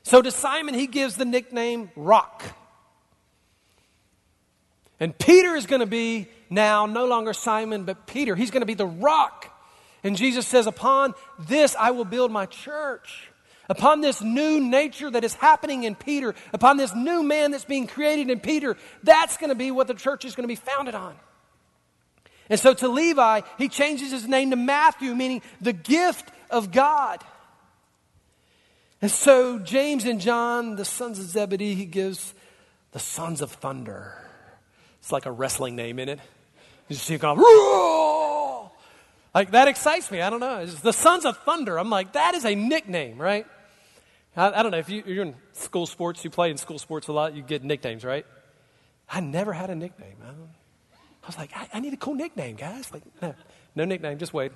So 0.02 0.22
to 0.22 0.30
Simon, 0.30 0.74
he 0.74 0.86
gives 0.86 1.16
the 1.16 1.24
nickname 1.24 1.90
Rock. 1.96 2.44
And 5.00 5.16
Peter 5.16 5.54
is 5.54 5.66
going 5.66 5.80
to 5.80 5.86
be 5.86 6.28
now 6.50 6.86
no 6.86 7.06
longer 7.06 7.32
Simon, 7.32 7.84
but 7.84 8.06
Peter. 8.06 8.34
He's 8.34 8.50
going 8.50 8.62
to 8.62 8.66
be 8.66 8.74
the 8.74 8.86
rock. 8.86 9.54
And 10.02 10.16
Jesus 10.16 10.46
says, 10.46 10.66
Upon 10.66 11.14
this 11.38 11.76
I 11.76 11.90
will 11.92 12.04
build 12.04 12.32
my 12.32 12.46
church. 12.46 13.30
Upon 13.70 14.00
this 14.00 14.22
new 14.22 14.60
nature 14.60 15.10
that 15.10 15.24
is 15.24 15.34
happening 15.34 15.84
in 15.84 15.94
Peter, 15.94 16.34
upon 16.54 16.78
this 16.78 16.94
new 16.94 17.22
man 17.22 17.50
that's 17.50 17.66
being 17.66 17.86
created 17.86 18.30
in 18.30 18.40
Peter, 18.40 18.78
that's 19.02 19.36
going 19.36 19.50
to 19.50 19.54
be 19.54 19.70
what 19.70 19.86
the 19.86 19.94
church 19.94 20.24
is 20.24 20.34
going 20.34 20.44
to 20.44 20.48
be 20.48 20.56
founded 20.56 20.94
on. 20.94 21.14
And 22.48 22.58
so 22.58 22.72
to 22.72 22.88
Levi, 22.88 23.42
he 23.58 23.68
changes 23.68 24.10
his 24.10 24.26
name 24.26 24.50
to 24.50 24.56
Matthew, 24.56 25.14
meaning 25.14 25.42
the 25.60 25.74
gift 25.74 26.30
of 26.50 26.72
God. 26.72 27.22
And 29.02 29.10
so 29.10 29.58
James 29.58 30.06
and 30.06 30.18
John, 30.18 30.76
the 30.76 30.86
sons 30.86 31.18
of 31.18 31.26
Zebedee, 31.26 31.74
he 31.74 31.84
gives 31.84 32.32
the 32.92 32.98
sons 32.98 33.42
of 33.42 33.52
thunder. 33.52 34.27
It's 35.08 35.12
like 35.14 35.24
a 35.24 35.32
wrestling 35.32 35.74
name 35.74 35.98
in 35.98 36.10
it. 36.10 36.20
You 36.86 36.94
just 36.94 37.06
see 37.06 37.14
it 37.14 37.22
Roar! 37.22 38.70
like 39.34 39.52
that 39.52 39.66
excites 39.66 40.10
me. 40.10 40.20
I 40.20 40.28
don't 40.28 40.38
know. 40.38 40.58
It's 40.58 40.80
the 40.80 40.92
sons 40.92 41.24
of 41.24 41.38
thunder. 41.44 41.78
I'm 41.78 41.88
like, 41.88 42.12
that 42.12 42.34
is 42.34 42.44
a 42.44 42.54
nickname, 42.54 43.16
right? 43.16 43.46
I, 44.36 44.50
I 44.52 44.62
don't 44.62 44.70
know 44.70 44.76
if 44.76 44.90
you, 44.90 45.02
you're 45.06 45.24
in 45.24 45.34
school 45.54 45.86
sports, 45.86 46.24
you 46.24 46.30
play 46.30 46.50
in 46.50 46.58
school 46.58 46.78
sports 46.78 47.08
a 47.08 47.14
lot, 47.14 47.34
you 47.34 47.40
get 47.40 47.64
nicknames, 47.64 48.04
right? 48.04 48.26
I 49.08 49.20
never 49.20 49.54
had 49.54 49.70
a 49.70 49.74
nickname. 49.74 50.16
I 50.22 51.26
was 51.26 51.38
like, 51.38 51.52
I, 51.56 51.68
I 51.72 51.80
need 51.80 51.94
a 51.94 51.96
cool 51.96 52.14
nickname, 52.14 52.56
guys. 52.56 52.92
Like, 52.92 53.02
no, 53.22 53.34
no 53.76 53.86
nickname, 53.86 54.18
just 54.18 54.34
Wade 54.34 54.52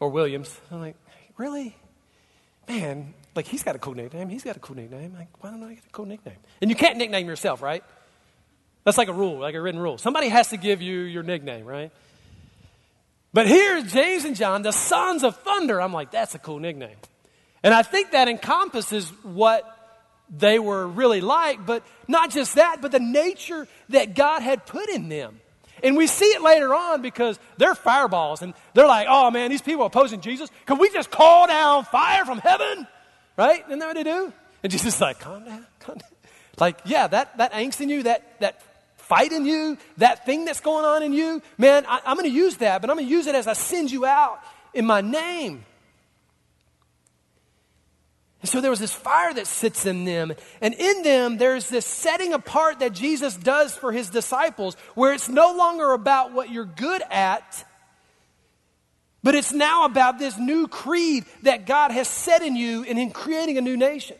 or 0.00 0.08
Williams. 0.08 0.58
I'm 0.72 0.80
like, 0.80 0.96
really? 1.36 1.76
Man, 2.68 3.14
like 3.36 3.46
he's 3.46 3.62
got 3.62 3.76
a 3.76 3.78
cool 3.78 3.94
nickname. 3.94 4.28
He's 4.28 4.42
got 4.42 4.56
a 4.56 4.60
cool 4.60 4.74
nickname. 4.74 5.14
Like, 5.16 5.28
why 5.40 5.50
don't 5.50 5.62
I 5.62 5.74
get 5.74 5.84
a 5.86 5.90
cool 5.92 6.06
nickname? 6.06 6.38
And 6.60 6.68
you 6.68 6.74
can't 6.74 6.98
nickname 6.98 7.28
yourself, 7.28 7.62
right? 7.62 7.84
That's 8.84 8.98
like 8.98 9.08
a 9.08 9.12
rule, 9.12 9.38
like 9.38 9.54
a 9.54 9.60
written 9.60 9.80
rule. 9.80 9.98
Somebody 9.98 10.28
has 10.28 10.48
to 10.48 10.56
give 10.56 10.80
you 10.80 11.00
your 11.00 11.22
nickname, 11.22 11.66
right? 11.66 11.90
But 13.32 13.46
here, 13.46 13.82
James 13.82 14.24
and 14.24 14.34
John, 14.34 14.62
the 14.62 14.72
sons 14.72 15.22
of 15.22 15.36
thunder, 15.36 15.80
I'm 15.80 15.92
like, 15.92 16.10
that's 16.10 16.34
a 16.34 16.38
cool 16.38 16.58
nickname. 16.58 16.96
And 17.62 17.74
I 17.74 17.82
think 17.82 18.12
that 18.12 18.28
encompasses 18.28 19.08
what 19.22 19.64
they 20.30 20.58
were 20.58 20.86
really 20.86 21.20
like, 21.20 21.64
but 21.66 21.84
not 22.08 22.30
just 22.30 22.54
that, 22.54 22.78
but 22.80 22.92
the 22.92 23.00
nature 23.00 23.68
that 23.90 24.14
God 24.14 24.42
had 24.42 24.64
put 24.66 24.88
in 24.88 25.08
them. 25.08 25.40
And 25.82 25.96
we 25.96 26.06
see 26.06 26.26
it 26.26 26.42
later 26.42 26.74
on 26.74 27.02
because 27.02 27.38
they're 27.56 27.74
fireballs 27.74 28.42
and 28.42 28.54
they're 28.74 28.86
like, 28.86 29.06
oh 29.08 29.30
man, 29.30 29.50
these 29.50 29.62
people 29.62 29.86
opposing 29.86 30.20
Jesus. 30.20 30.50
Can 30.66 30.78
we 30.78 30.90
just 30.90 31.10
call 31.10 31.46
down 31.46 31.84
fire 31.84 32.24
from 32.24 32.38
heaven? 32.38 32.86
Right? 33.36 33.64
Isn't 33.66 33.78
that 33.78 33.86
what 33.86 33.96
they 33.96 34.04
do? 34.04 34.32
And 34.62 34.70
Jesus 34.70 34.94
is 34.94 35.00
like, 35.00 35.20
calm 35.20 35.44
down, 35.44 35.66
calm 35.78 35.96
down. 35.96 36.10
Like, 36.58 36.80
yeah, 36.84 37.06
that, 37.06 37.38
that 37.38 37.52
angst 37.52 37.80
in 37.80 37.88
you, 37.88 38.02
that, 38.02 38.40
that 38.40 38.60
fight 39.10 39.32
in 39.32 39.44
you, 39.44 39.76
that 39.96 40.24
thing 40.24 40.44
that's 40.44 40.60
going 40.60 40.84
on 40.84 41.02
in 41.02 41.12
you, 41.12 41.42
man, 41.58 41.84
I, 41.88 42.00
I'm 42.06 42.16
going 42.16 42.30
to 42.30 42.36
use 42.36 42.58
that, 42.58 42.80
but 42.80 42.90
I'm 42.90 42.96
going 42.96 43.08
to 43.08 43.12
use 43.12 43.26
it 43.26 43.34
as 43.34 43.48
I 43.48 43.54
send 43.54 43.90
you 43.90 44.06
out 44.06 44.38
in 44.72 44.86
my 44.86 45.00
name. 45.00 45.64
And 48.40 48.48
so 48.48 48.60
there 48.60 48.70
was 48.70 48.78
this 48.78 48.92
fire 48.92 49.34
that 49.34 49.48
sits 49.48 49.84
in 49.84 50.04
them. 50.04 50.32
And 50.60 50.74
in 50.74 51.02
them, 51.02 51.38
there's 51.38 51.68
this 51.68 51.84
setting 51.84 52.32
apart 52.32 52.78
that 52.78 52.92
Jesus 52.92 53.36
does 53.36 53.76
for 53.76 53.90
his 53.90 54.10
disciples, 54.10 54.76
where 54.94 55.12
it's 55.12 55.28
no 55.28 55.54
longer 55.54 55.90
about 55.90 56.32
what 56.32 56.48
you're 56.48 56.64
good 56.64 57.02
at, 57.10 57.66
but 59.24 59.34
it's 59.34 59.52
now 59.52 59.86
about 59.86 60.20
this 60.20 60.38
new 60.38 60.68
creed 60.68 61.24
that 61.42 61.66
God 61.66 61.90
has 61.90 62.06
set 62.06 62.42
in 62.42 62.54
you 62.54 62.84
and 62.84 62.96
in 62.96 63.10
creating 63.10 63.58
a 63.58 63.60
new 63.60 63.76
nation. 63.76 64.16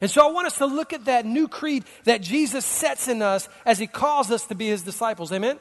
And 0.00 0.10
so 0.10 0.26
I 0.26 0.30
want 0.30 0.46
us 0.46 0.58
to 0.58 0.66
look 0.66 0.92
at 0.92 1.06
that 1.06 1.26
new 1.26 1.48
creed 1.48 1.84
that 2.04 2.20
Jesus 2.20 2.64
sets 2.64 3.08
in 3.08 3.22
us 3.22 3.48
as 3.64 3.78
he 3.78 3.86
calls 3.86 4.30
us 4.30 4.46
to 4.46 4.54
be 4.54 4.68
his 4.68 4.82
disciples. 4.82 5.32
Amen? 5.32 5.58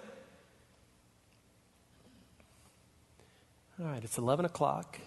All 3.79 3.87
right, 3.87 4.03
it's 4.03 4.17
11 4.17 4.45
o'clock. 4.45 4.99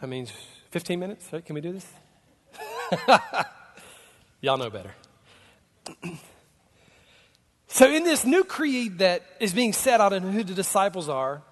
That 0.00 0.06
means 0.06 0.32
15 0.70 0.98
minutes? 0.98 1.28
Right? 1.32 1.44
Can 1.44 1.54
we 1.54 1.60
do 1.60 1.72
this? 1.72 1.86
Y'all 4.40 4.58
know 4.58 4.70
better. 4.70 4.94
so, 7.66 7.90
in 7.90 8.04
this 8.04 8.24
new 8.24 8.44
creed 8.44 8.98
that 8.98 9.22
is 9.40 9.52
being 9.52 9.72
set 9.72 10.00
out 10.00 10.12
and 10.12 10.32
who 10.32 10.44
the 10.44 10.54
disciples 10.54 11.08
are, 11.08 11.42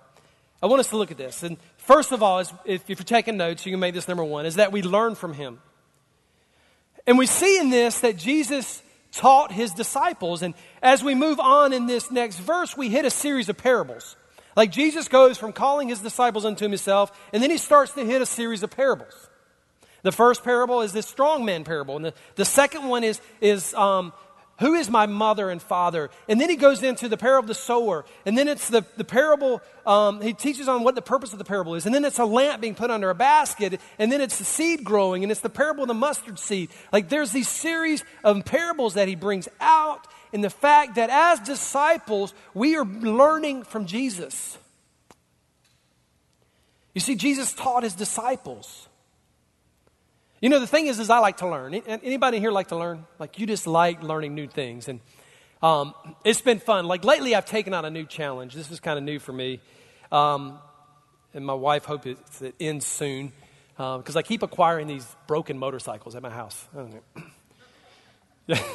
I 0.63 0.67
want 0.67 0.81
us 0.81 0.89
to 0.89 0.97
look 0.97 1.11
at 1.11 1.17
this. 1.17 1.43
And 1.43 1.57
first 1.79 2.13
of 2.13 2.23
all, 2.23 2.43
if 2.65 2.89
you're 2.89 2.97
taking 2.97 3.37
notes, 3.37 3.67
you 3.67 3.73
can 3.73 3.81
make 3.81 3.95
this 3.95 4.07
number 4.07 4.25
one, 4.25 4.47
is 4.47 4.57
that 4.57 4.71
we 4.71 4.83
learn 4.83 5.15
from 5.15 5.35
him. 5.35 5.59
And 7.07 7.19
we 7.19 7.27
see 7.27 7.59
in 7.59 7.71
this 7.71 8.01
that 8.01 8.17
Jesus 8.17 8.83
taught 9.13 9.53
his 9.53 9.73
disciples. 9.73 10.43
And 10.43 10.55
as 10.83 11.03
we 11.05 11.15
move 11.15 11.39
on 11.39 11.73
in 11.73 11.87
this 11.87 12.11
next 12.11 12.39
verse, 12.39 12.77
we 12.77 12.89
hit 12.89 13.05
a 13.05 13.11
series 13.11 13.49
of 13.49 13.59
parables. 13.59 14.17
Like 14.57 14.71
Jesus 14.71 15.09
goes 15.09 15.39
from 15.39 15.53
calling 15.53 15.89
his 15.89 16.01
disciples 16.01 16.45
unto 16.45 16.65
himself, 16.65 17.11
and 17.33 17.43
then 17.43 17.51
he 17.51 17.57
starts 17.57 17.93
to 17.93 18.05
hit 18.05 18.21
a 18.21 18.27
series 18.27 18.63
of 18.63 18.71
parables. 18.71 19.29
The 20.03 20.13
first 20.13 20.45
parable 20.45 20.83
is 20.83 20.93
this 20.93 21.07
strong 21.07 21.45
man 21.45 21.65
parable, 21.65 21.97
and 21.97 22.05
the, 22.05 22.15
the 22.35 22.45
second 22.45 22.89
one 22.89 23.05
is, 23.05 23.21
is 23.41 23.73
um, 23.75 24.13
who 24.63 24.75
is 24.75 24.89
my 24.89 25.07
mother 25.07 25.51
and 25.51 25.61
father? 25.61 26.09
And 26.29 26.41
then 26.41 26.49
he 26.49 26.57
goes 26.57 26.83
into 26.83 27.09
the 27.09 27.17
parable 27.17 27.41
of 27.43 27.49
the 27.49 27.55
sower, 27.55 28.05
and 28.25 28.39
then 28.39 28.49
it's 28.49 28.69
the, 28.69 28.85
the 28.97 29.05
parable, 29.05 29.61
um, 29.85 30.21
he 30.21 30.33
teaches 30.33 30.69
on 30.69 30.85
what 30.85 30.95
the 30.95 31.03
purpose 31.03 31.33
of 31.33 31.39
the 31.39 31.45
parable 31.45 31.75
is, 31.75 31.85
and 31.85 31.95
then 31.95 32.05
it's 32.05 32.19
a 32.19 32.25
lamp 32.25 32.63
being 32.63 32.77
put 32.77 32.91
under 32.91 33.11
a 33.11 33.15
basket, 33.15 33.81
and 33.99 34.11
then 34.11 34.21
it's 34.21 34.39
the 34.39 34.45
seed 34.45 34.85
growing, 34.85 35.25
and 35.25 35.33
it's 35.33 35.41
the 35.41 35.51
parable 35.51 35.83
of 35.83 35.89
the 35.89 35.95
mustard 35.95 36.39
seed. 36.39 36.71
Like 36.93 37.09
there's 37.09 37.33
these 37.33 37.49
series 37.49 38.05
of 38.23 38.45
parables 38.45 38.95
that 38.95 39.09
he 39.09 39.17
brings 39.17 39.49
out 39.61 40.07
in 40.33 40.41
the 40.41 40.51
fact 40.51 40.95
that 40.95 41.11
as 41.11 41.41
disciples, 41.41 42.33
we 42.55 42.77
are 42.77 42.85
learning 42.85 43.65
from 43.65 43.87
Jesus. 43.87 44.57
You 46.95 47.01
see, 47.01 47.17
Jesus 47.17 47.53
taught 47.53 47.83
his 47.83 47.95
disciples. 47.95 48.89
You 50.43 50.49
know, 50.49 50.59
the 50.59 50.67
thing 50.67 50.89
is, 50.89 50.99
is 50.99 51.09
I 51.09 51.21
like 51.21 51.37
to 51.37 51.49
learn. 51.49 51.73
Anybody 51.73 52.41
here 52.41 52.51
like 52.51 52.69
to 52.69 52.77
learn? 52.77 53.07
Like 53.21 53.39
you 53.39 53.47
just 53.47 53.69
like 53.69 54.03
learning 54.03 54.35
new 54.35 54.49
things. 54.49 54.89
And 54.89 54.99
um, 55.63 55.95
it's 56.25 56.41
been 56.41 56.59
fun. 56.59 56.87
Like 56.87 57.05
lately, 57.05 57.37
I've 57.37 57.47
taken 57.47 57.73
on 57.73 57.85
a 57.85 57.91
new 57.91 58.05
challenge. 58.05 58.53
This 58.53 58.69
is 58.73 58.81
kind 58.81 58.99
of 58.99 59.05
new 59.05 59.21
for 59.21 59.33
me. 59.33 59.61
Um, 60.11 60.59
and 61.33 61.47
my 61.47 61.55
wife 61.55 61.85
hopes 61.85 62.43
it 62.43 62.57
ends 62.59 62.85
soon 62.85 63.33
because 63.77 64.17
um, 64.17 64.19
I 64.19 64.23
keep 64.23 64.43
acquiring 64.43 64.89
these 64.89 65.07
broken 65.29 65.59
motorcycles 65.59 66.17
at 66.17 66.23
my 66.23 66.31
house. 66.31 66.69
Yeah. 68.49 68.63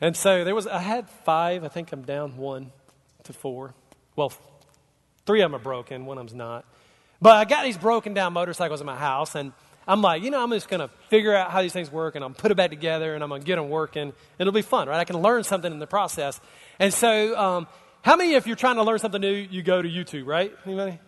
And 0.00 0.16
so 0.16 0.44
there 0.44 0.54
was, 0.54 0.68
I 0.68 0.78
had 0.78 1.10
five. 1.24 1.64
I 1.64 1.68
think 1.68 1.90
I'm 1.90 2.02
down 2.02 2.36
one 2.36 2.70
to 3.24 3.32
four. 3.32 3.74
Well, 4.14 4.32
three 5.26 5.40
of 5.40 5.50
them 5.50 5.60
are 5.60 5.62
broken, 5.62 6.06
one 6.06 6.18
of 6.18 6.22
them's 6.22 6.36
not. 6.36 6.64
But 7.20 7.34
I 7.34 7.44
got 7.44 7.64
these 7.64 7.76
broken 7.76 8.14
down 8.14 8.32
motorcycles 8.32 8.80
in 8.80 8.86
my 8.86 8.96
house, 8.96 9.34
and 9.34 9.52
I'm 9.88 10.02
like, 10.02 10.22
you 10.22 10.30
know, 10.30 10.42
I'm 10.42 10.50
just 10.50 10.68
going 10.68 10.80
to 10.80 10.90
figure 11.08 11.34
out 11.34 11.50
how 11.50 11.62
these 11.62 11.72
things 11.72 11.90
work, 11.90 12.14
and 12.14 12.22
I'm 12.22 12.34
put 12.34 12.50
it 12.50 12.56
back 12.56 12.68
together, 12.68 13.14
and 13.14 13.24
I'm 13.24 13.30
going 13.30 13.40
to 13.40 13.46
get 13.46 13.56
them 13.56 13.70
working. 13.70 14.12
It'll 14.38 14.52
be 14.52 14.62
fun, 14.62 14.86
right? 14.86 15.00
I 15.00 15.04
can 15.04 15.16
learn 15.16 15.44
something 15.44 15.72
in 15.72 15.78
the 15.78 15.86
process. 15.86 16.40
And 16.78 16.92
so, 16.92 17.36
um, 17.36 17.66
how 18.02 18.14
many, 18.14 18.34
if 18.34 18.46
you're 18.46 18.54
trying 18.54 18.76
to 18.76 18.82
learn 18.82 18.98
something 18.98 19.20
new, 19.20 19.32
you 19.32 19.62
go 19.62 19.80
to 19.80 19.88
YouTube, 19.88 20.26
right? 20.26 20.54
Anybody? 20.66 21.00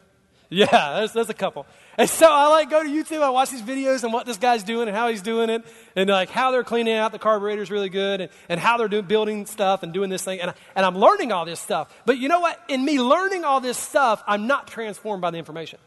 Yeah, 0.48 0.96
there's, 0.96 1.12
there's 1.12 1.28
a 1.28 1.34
couple. 1.34 1.64
And 1.96 2.08
so 2.08 2.26
I 2.28 2.48
like 2.48 2.70
go 2.70 2.82
to 2.82 2.88
YouTube, 2.88 3.22
I 3.22 3.30
watch 3.30 3.50
these 3.50 3.62
videos 3.62 4.02
and 4.02 4.12
what 4.12 4.26
this 4.26 4.38
guy's 4.38 4.64
doing 4.64 4.88
and 4.88 4.96
how 4.96 5.08
he's 5.08 5.22
doing 5.22 5.50
it, 5.50 5.62
and 5.94 6.08
like 6.08 6.30
how 6.30 6.50
they're 6.50 6.64
cleaning 6.64 6.94
out 6.94 7.12
the 7.12 7.18
carburetors 7.18 7.70
really 7.70 7.90
good, 7.90 8.22
and, 8.22 8.30
and 8.48 8.58
how 8.58 8.78
they're 8.78 8.88
doing, 8.88 9.04
building 9.04 9.46
stuff 9.46 9.82
and 9.82 9.92
doing 9.92 10.08
this 10.08 10.24
thing. 10.24 10.40
And, 10.40 10.54
and 10.74 10.86
I'm 10.86 10.96
learning 10.96 11.32
all 11.32 11.44
this 11.44 11.60
stuff. 11.60 11.94
But 12.06 12.18
you 12.18 12.28
know 12.28 12.40
what? 12.40 12.58
In 12.68 12.84
me 12.84 12.98
learning 12.98 13.44
all 13.44 13.60
this 13.60 13.76
stuff, 13.76 14.24
I'm 14.26 14.46
not 14.46 14.66
transformed 14.66 15.20
by 15.20 15.30
the 15.30 15.38
information. 15.38 15.78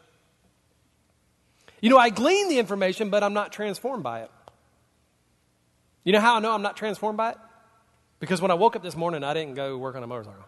You 1.84 1.90
know, 1.90 1.98
I 1.98 2.08
glean 2.08 2.48
the 2.48 2.58
information, 2.58 3.10
but 3.10 3.22
I'm 3.22 3.34
not 3.34 3.52
transformed 3.52 4.02
by 4.02 4.22
it. 4.22 4.30
You 6.02 6.14
know 6.14 6.20
how 6.20 6.36
I 6.36 6.40
know 6.40 6.50
I'm 6.50 6.62
not 6.62 6.78
transformed 6.78 7.18
by 7.18 7.32
it? 7.32 7.36
Because 8.20 8.40
when 8.40 8.50
I 8.50 8.54
woke 8.54 8.74
up 8.74 8.82
this 8.82 8.96
morning, 8.96 9.22
I 9.22 9.34
didn't 9.34 9.52
go 9.52 9.76
work 9.76 9.94
on 9.94 10.02
a 10.02 10.06
motorcycle. 10.06 10.46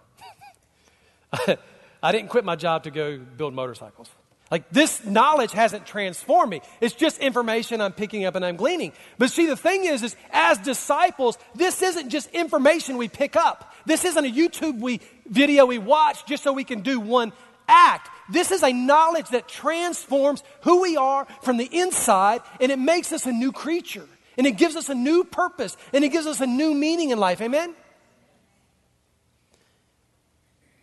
I 2.02 2.12
didn't 2.12 2.28
quit 2.28 2.46
my 2.46 2.56
job 2.56 2.84
to 2.84 2.90
go 2.90 3.18
build 3.18 3.52
motorcycles. 3.52 4.08
Like 4.50 4.70
this 4.70 5.04
knowledge 5.04 5.52
hasn't 5.52 5.84
transformed 5.84 6.50
me. 6.50 6.62
It's 6.80 6.94
just 6.94 7.18
information 7.18 7.82
I'm 7.82 7.92
picking 7.92 8.24
up 8.24 8.34
and 8.34 8.42
I'm 8.42 8.56
gleaning. 8.56 8.94
But 9.18 9.30
see, 9.30 9.44
the 9.44 9.56
thing 9.56 9.84
is, 9.84 10.02
is 10.02 10.16
as 10.30 10.56
disciples, 10.56 11.36
this 11.54 11.82
isn't 11.82 12.08
just 12.08 12.30
information 12.30 12.96
we 12.96 13.08
pick 13.08 13.36
up. 13.36 13.74
This 13.84 14.06
isn't 14.06 14.24
a 14.24 14.30
YouTube 14.30 14.80
we, 14.80 15.00
video 15.26 15.66
we 15.66 15.76
watch 15.76 16.24
just 16.24 16.44
so 16.44 16.54
we 16.54 16.64
can 16.64 16.80
do 16.80 16.98
one 16.98 17.34
act. 17.68 18.10
This 18.28 18.50
is 18.50 18.62
a 18.62 18.72
knowledge 18.72 19.28
that 19.30 19.48
transforms 19.48 20.42
who 20.62 20.82
we 20.82 20.96
are 20.96 21.26
from 21.42 21.56
the 21.56 21.68
inside 21.70 22.40
and 22.60 22.72
it 22.72 22.78
makes 22.78 23.12
us 23.12 23.26
a 23.26 23.32
new 23.32 23.52
creature. 23.52 24.06
And 24.38 24.46
it 24.46 24.58
gives 24.58 24.76
us 24.76 24.88
a 24.88 24.94
new 24.94 25.24
purpose 25.24 25.76
and 25.92 26.04
it 26.04 26.10
gives 26.10 26.26
us 26.26 26.40
a 26.40 26.46
new 26.46 26.74
meaning 26.74 27.10
in 27.10 27.18
life. 27.18 27.40
Amen? 27.40 27.74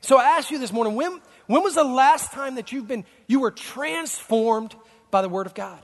So 0.02 0.18
I 0.18 0.38
ask 0.38 0.52
you 0.52 0.60
this 0.60 0.74
morning, 0.74 0.96
when, 0.96 1.22
when 1.48 1.64
was 1.64 1.76
the 1.76 1.84
last 1.84 2.32
time 2.34 2.56
that 2.56 2.72
you've 2.72 2.88
been, 2.88 3.06
you 3.28 3.40
were 3.40 3.52
transformed 3.52 4.76
by 5.12 5.22
the 5.22 5.30
Word 5.30 5.46
of 5.46 5.54
God? 5.54 5.80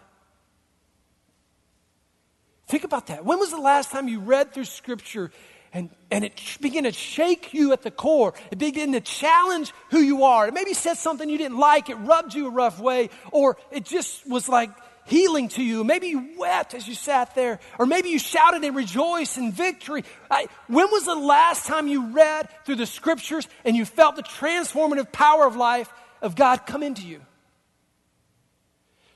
Think 2.67 2.83
about 2.83 3.07
that. 3.07 3.23
When 3.23 3.39
was 3.39 3.49
the 3.49 3.61
last 3.61 3.91
time 3.91 4.07
you 4.07 4.19
read 4.19 4.53
through 4.53 4.65
Scripture 4.65 5.31
and, 5.73 5.89
and 6.09 6.25
it 6.25 6.39
began 6.61 6.83
to 6.83 6.91
shake 6.91 7.53
you 7.53 7.73
at 7.73 7.81
the 7.81 7.91
core? 7.91 8.33
It 8.51 8.57
began 8.57 8.91
to 8.93 9.01
challenge 9.01 9.73
who 9.91 9.99
you 9.99 10.23
are. 10.23 10.47
It 10.47 10.53
maybe 10.53 10.73
said 10.73 10.95
something 10.95 11.29
you 11.29 11.37
didn't 11.37 11.59
like, 11.59 11.89
it 11.89 11.95
rubbed 11.95 12.33
you 12.33 12.47
a 12.47 12.51
rough 12.51 12.79
way, 12.79 13.09
or 13.31 13.57
it 13.71 13.85
just 13.85 14.27
was 14.27 14.49
like, 14.49 14.71
healing 15.09 15.49
to 15.49 15.63
you. 15.63 15.83
Maybe 15.83 16.07
you 16.07 16.29
wept 16.37 16.73
as 16.73 16.87
you 16.87 16.93
sat 16.93 17.35
there, 17.35 17.59
or 17.77 17.85
maybe 17.85 18.09
you 18.09 18.19
shouted 18.19 18.63
and 18.63 18.75
rejoiced 18.75 19.37
in 19.37 19.51
victory. 19.51 20.03
I, 20.29 20.47
when 20.67 20.89
was 20.91 21.05
the 21.05 21.15
last 21.15 21.65
time 21.65 21.87
you 21.87 22.07
read 22.07 22.47
through 22.65 22.75
the 22.75 22.85
scriptures 22.85 23.47
and 23.65 23.75
you 23.75 23.85
felt 23.85 24.15
the 24.15 24.23
transformative 24.23 25.11
power 25.11 25.45
of 25.45 25.55
life 25.55 25.91
of 26.21 26.35
God 26.35 26.65
come 26.65 26.83
into 26.83 27.01
you? 27.01 27.21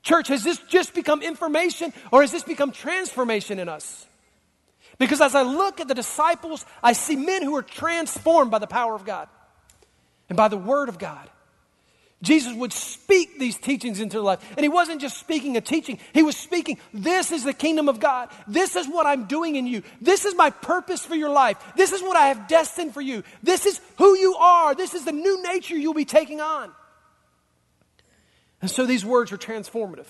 Church, 0.02 0.28
has 0.28 0.44
this 0.44 0.58
just 0.68 0.94
become 0.94 1.22
information 1.22 1.94
or 2.12 2.22
has 2.22 2.32
this 2.32 2.44
become 2.44 2.72
transformation 2.72 3.60
in 3.60 3.70
us? 3.70 4.06
Because 4.98 5.22
as 5.22 5.36
I 5.36 5.42
look 5.42 5.80
at 5.80 5.88
the 5.88 5.96
disciples, 5.96 6.66
I 6.82 6.94
see 6.94 7.16
men 7.16 7.44
who 7.44 7.56
are 7.56 7.64
transformed 7.64 8.52
by 8.52 8.60
the 8.60 8.68
power 8.68 8.96
of 8.96 9.06
God 9.06 9.28
and 10.30 10.38
by 10.38 10.48
the 10.48 10.58
Word 10.58 10.90
of 10.90 10.98
God. 10.98 11.30
Jesus 12.24 12.54
would 12.54 12.72
speak 12.72 13.38
these 13.38 13.58
teachings 13.58 14.00
into 14.00 14.16
their 14.16 14.24
life. 14.24 14.50
And 14.56 14.62
he 14.62 14.70
wasn't 14.70 15.02
just 15.02 15.20
speaking 15.20 15.58
a 15.58 15.62
teaching, 15.62 16.00
he 16.14 16.24
was 16.24 16.38
speaking, 16.38 16.80
This 16.94 17.32
is 17.32 17.44
the 17.44 17.54
kingdom 17.54 17.90
of 17.90 18.00
God. 18.00 18.30
This 18.48 18.78
is 18.78 18.88
what 18.88 19.06
I'm 19.06 19.26
doing 19.26 19.58
in 19.58 19.68
you. 19.68 19.84
This 20.00 20.24
is 20.24 20.34
my 20.36 20.50
purpose 20.50 21.06
for 21.06 21.16
your 21.16 21.30
life. 21.30 21.58
This 21.76 21.92
is 21.92 22.02
what 22.02 22.16
I 22.16 22.28
have 22.28 22.48
destined 22.48 22.94
for 22.94 23.02
you. 23.02 23.24
This 23.44 23.66
is 23.66 23.82
who 23.98 24.18
you 24.18 24.36
are. 24.36 24.74
This 24.74 24.94
is 24.94 25.04
the 25.04 25.12
new 25.12 25.44
nature 25.44 25.76
you'll 25.76 25.94
be 25.94 26.06
taking 26.06 26.40
on. 26.40 26.72
And 28.62 28.72
so 28.72 28.86
these 28.86 29.04
words 29.04 29.34
are 29.34 29.38
transformative. 29.38 30.08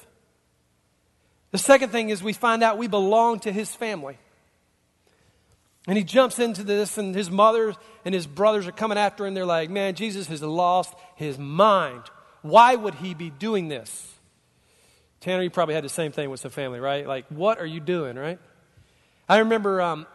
The 1.49 1.57
second 1.57 1.89
thing 1.89 2.09
is 2.09 2.21
we 2.21 2.33
find 2.33 2.61
out 2.61 2.77
we 2.77 2.87
belong 2.87 3.39
to 3.41 3.51
his 3.51 3.73
family. 3.73 4.19
And 5.87 5.97
he 5.97 6.03
jumps 6.03 6.39
into 6.39 6.63
this, 6.63 6.97
and 6.97 7.13
his 7.13 7.29
mother 7.29 7.75
and 8.05 8.15
his 8.15 8.25
brothers 8.25 8.67
are 8.67 8.71
coming 8.71 8.97
after 8.97 9.25
him. 9.25 9.33
They're 9.33 9.45
like, 9.45 9.69
Man, 9.69 9.95
Jesus 9.95 10.27
has 10.27 10.41
lost 10.41 10.93
his 11.15 11.37
mind. 11.37 12.03
Why 12.41 12.75
would 12.75 12.95
he 12.95 13.13
be 13.13 13.29
doing 13.29 13.67
this? 13.67 14.13
Tanner, 15.19 15.41
you 15.41 15.49
probably 15.49 15.75
had 15.75 15.85
the 15.85 15.89
same 15.89 16.11
thing 16.11 16.29
with 16.29 16.41
some 16.41 16.51
family, 16.51 16.81
right? 16.81 17.07
Like, 17.07 17.25
what 17.29 17.57
are 17.59 17.65
you 17.65 17.79
doing, 17.79 18.17
right? 18.17 18.39
I 19.29 19.37
remember 19.39 19.81
um, 19.81 20.05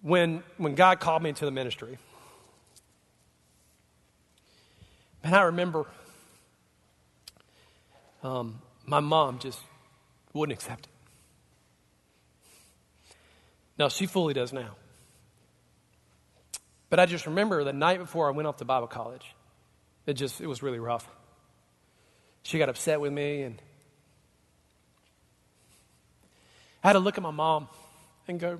when, 0.00 0.42
when 0.56 0.74
God 0.74 1.00
called 1.00 1.22
me 1.22 1.28
into 1.28 1.44
the 1.44 1.50
ministry. 1.50 1.98
And 5.22 5.34
I 5.34 5.42
remember 5.42 5.84
um, 8.22 8.62
my 8.86 9.00
mom 9.00 9.38
just 9.38 9.58
wouldn't 10.32 10.56
accept 10.56 10.86
it. 10.86 10.95
No, 13.78 13.88
she 13.88 14.06
fully 14.06 14.34
does 14.34 14.52
now. 14.52 14.76
But 16.88 17.00
I 17.00 17.06
just 17.06 17.26
remember 17.26 17.64
the 17.64 17.72
night 17.72 17.98
before 17.98 18.28
I 18.28 18.30
went 18.30 18.46
off 18.46 18.58
to 18.58 18.64
Bible 18.64 18.86
college, 18.86 19.34
it 20.06 20.14
just 20.14 20.40
it 20.40 20.46
was 20.46 20.62
really 20.62 20.78
rough. 20.78 21.08
She 22.42 22.58
got 22.58 22.68
upset 22.68 23.00
with 23.00 23.12
me 23.12 23.42
and 23.42 23.60
I 26.82 26.88
had 26.88 26.92
to 26.92 27.00
look 27.00 27.18
at 27.18 27.22
my 27.22 27.32
mom 27.32 27.68
and 28.28 28.38
go, 28.38 28.58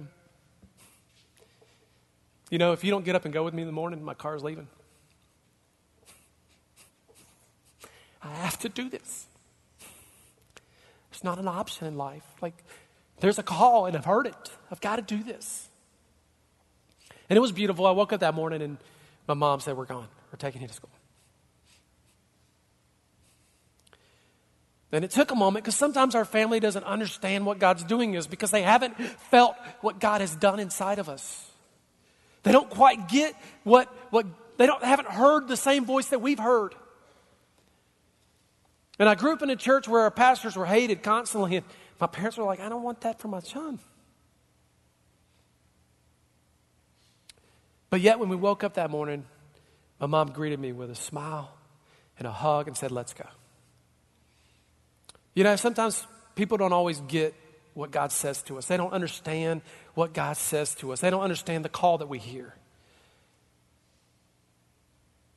you 2.51 2.59
know, 2.59 2.73
if 2.73 2.83
you 2.83 2.91
don't 2.91 3.05
get 3.05 3.15
up 3.15 3.25
and 3.25 3.33
go 3.33 3.45
with 3.45 3.55
me 3.55 3.63
in 3.63 3.69
the 3.69 3.73
morning, 3.73 4.03
my 4.03 4.15
car's 4.15 4.43
leaving. 4.43 4.67
I 8.23 8.35
have 8.35 8.59
to 8.61 8.69
do 8.69 8.89
this. 8.89 9.27
It's 11.13 11.23
not 11.23 11.39
an 11.39 11.47
option 11.47 11.87
in 11.87 11.97
life. 11.97 12.25
Like, 12.43 12.55
there's 13.21 13.39
a 13.39 13.43
call, 13.43 13.87
and 13.87 13.97
I've 13.97 14.05
heard 14.05 14.27
it. 14.27 14.51
I've 14.71 14.81
got 14.81 14.97
to 14.97 15.03
do 15.03 15.23
this. 15.23 15.69
And 17.29 17.37
it 17.37 17.41
was 17.41 17.53
beautiful. 17.53 17.87
I 17.87 17.91
woke 17.93 18.13
up 18.13 18.21
that 18.21 18.35
morning, 18.35 18.63
and 18.63 18.79
my 19.27 19.35
mom 19.35 19.61
said, 19.61 19.77
We're 19.77 19.87
gone. 19.87 20.09
We're 20.33 20.39
taking 20.39 20.63
you 20.63 20.69
to 20.69 20.75
school. 20.75 20.91
And 24.93 25.05
it 25.05 25.11
took 25.11 25.31
a 25.31 25.35
moment 25.35 25.65
because 25.65 25.75
sometimes 25.77 26.15
our 26.15 26.25
family 26.25 26.61
doesn't 26.61 26.85
understand 26.85 27.45
what 27.45 27.59
God's 27.59 27.85
doing 27.85 28.15
is 28.15 28.27
because 28.27 28.51
they 28.51 28.63
haven't 28.63 28.97
felt 29.31 29.57
what 29.81 29.99
God 29.99 30.21
has 30.21 30.35
done 30.37 30.61
inside 30.61 30.99
of 30.99 31.09
us. 31.09 31.51
They 32.45 32.53
don't 32.53 32.71
quite 32.71 33.09
get 33.09 33.35
what, 33.65 33.93
what 34.11 34.27
they 34.57 34.67
don't 34.67 34.83
haven't 34.83 35.09
heard 35.09 35.49
the 35.49 35.57
same 35.57 35.85
voice 35.85 36.07
that 36.09 36.21
we've 36.21 36.39
heard. 36.39 36.75
And 38.99 39.09
I 39.09 39.15
grew 39.15 39.33
up 39.33 39.43
in 39.43 39.51
a 39.51 39.57
church 39.57 39.89
where 39.89 40.03
our 40.03 40.11
pastors 40.11 40.57
were 40.57 40.65
hated 40.65 41.03
constantly. 41.03 41.57
And 41.57 41.67
my 42.01 42.07
parents 42.07 42.37
were 42.37 42.45
like, 42.45 42.61
I 42.61 42.69
don't 42.69 42.83
want 42.83 43.01
that 43.03 43.21
for 43.21 43.29
my 43.29 43.41
son. 43.41 43.79
But 47.91 48.01
yet, 48.01 48.19
when 48.19 48.29
we 48.29 48.37
woke 48.37 48.65
up 48.65 48.75
that 48.75 48.91
morning, 48.91 49.25
my 50.01 50.07
mom 50.07 50.33
greeted 50.33 50.59
me 50.59 50.73
with 50.73 50.91
a 50.91 50.95
smile 50.95 51.53
and 52.19 52.27
a 52.27 52.33
hug 52.33 52.69
and 52.69 52.77
said, 52.77 52.91
Let's 52.91 53.15
go. 53.15 53.25
You 55.35 55.45
know, 55.45 55.57
sometimes 55.57 56.07
people 56.35 56.59
don't 56.59 56.73
always 56.73 57.01
get 57.03 57.35
what 57.75 57.91
God 57.91 58.11
says 58.11 58.43
to 58.45 58.59
us, 58.59 58.67
they 58.67 58.77
don't 58.77 58.93
understand 58.93 59.63
what 59.95 60.13
God 60.13 60.37
says 60.37 60.75
to 60.77 60.93
us, 60.93 61.01
they 61.01 61.11
don't 61.11 61.23
understand 61.23 61.65
the 61.65 61.69
call 61.69 61.99
that 61.99 62.09
we 62.09 62.19
hear. 62.19 62.55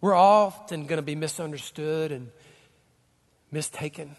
We're 0.02 0.15
often 0.15 0.86
going 0.86 0.98
to 0.98 1.04
be 1.04 1.15
misunderstood 1.15 2.12
and 2.12 2.32
mistaken. 3.52 4.15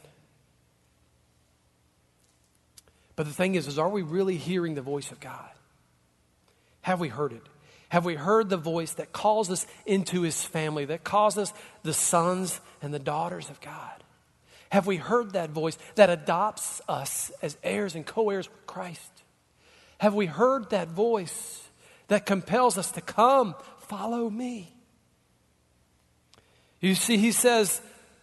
But 3.21 3.27
the 3.27 3.35
thing 3.35 3.55
is, 3.55 3.69
is 3.69 3.79
are 3.79 3.91
we 3.91 4.01
really 4.01 4.39
hearing 4.39 4.75
the 4.75 4.81
voice 4.81 5.13
of 5.13 5.21
God? 5.21 5.51
Have 6.81 7.01
we 7.01 7.09
heard 7.09 7.35
it? 7.35 7.43
Have 7.91 8.07
we 8.07 8.15
heard 8.15 8.49
the 8.49 8.57
voice 8.57 8.95
that 8.95 9.13
calls 9.13 9.51
us 9.51 9.67
into 9.85 10.23
his 10.23 10.43
family, 10.43 10.87
that 10.87 11.05
calls 11.05 11.37
us 11.37 11.53
the 11.83 11.93
sons 11.93 12.63
and 12.81 12.95
the 12.95 12.99
daughters 12.99 13.51
of 13.51 13.61
God? 13.61 14.03
Have 14.71 14.87
we 14.87 14.97
heard 14.97 15.35
that 15.35 15.51
voice 15.51 15.77
that 15.97 16.09
adopts 16.09 16.81
us 16.89 17.31
as 17.43 17.59
heirs 17.63 17.95
and 17.95 18.07
co 18.07 18.31
heirs 18.31 18.49
with 18.49 18.67
Christ? 18.67 19.13
Have 19.99 20.15
we 20.15 20.25
heard 20.25 20.71
that 20.71 20.89
voice 20.89 21.69
that 22.09 22.25
compels 22.25 22.79
us 22.79 22.91
to 22.93 23.03
come, 23.03 23.55
follow 23.81 24.31
me? 24.31 24.73
You 26.81 26.95
see, 26.95 27.19
he 27.19 27.33
says, 27.33 27.83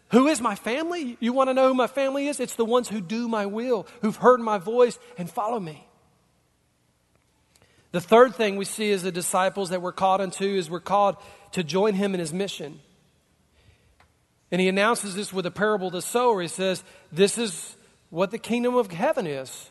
who 0.09 0.27
is 0.27 0.39
my 0.39 0.55
family? 0.55 1.17
You 1.19 1.33
want 1.33 1.49
to 1.49 1.53
know 1.53 1.67
who 1.67 1.73
my 1.73 1.87
family 1.87 2.27
is? 2.27 2.39
It's 2.39 2.55
the 2.55 2.65
ones 2.65 2.87
who 2.87 3.01
do 3.01 3.27
my 3.27 3.45
will, 3.45 3.85
who've 4.01 4.15
heard 4.15 4.39
my 4.39 4.57
voice 4.57 4.97
and 5.17 5.29
follow 5.29 5.59
me. 5.59 5.85
The 7.91 8.01
third 8.01 8.35
thing 8.35 8.57
we 8.57 8.65
see 8.65 8.91
as 8.91 9.03
the 9.03 9.11
disciples 9.11 9.69
that 9.69 9.81
we're 9.81 9.91
called 9.91 10.21
into 10.21 10.45
is 10.45 10.69
we're 10.69 10.79
called 10.79 11.17
to 11.53 11.63
join 11.63 11.93
him 11.93 12.13
in 12.13 12.19
his 12.19 12.33
mission. 12.33 12.79
And 14.51 14.61
he 14.61 14.69
announces 14.69 15.15
this 15.15 15.33
with 15.33 15.45
a 15.45 15.51
parable 15.51 15.87
of 15.87 15.93
the 15.93 16.01
sower. 16.01 16.41
He 16.41 16.47
says, 16.47 16.83
This 17.11 17.37
is 17.37 17.75
what 18.09 18.31
the 18.31 18.37
kingdom 18.37 18.75
of 18.75 18.91
heaven 18.91 19.27
is. 19.27 19.69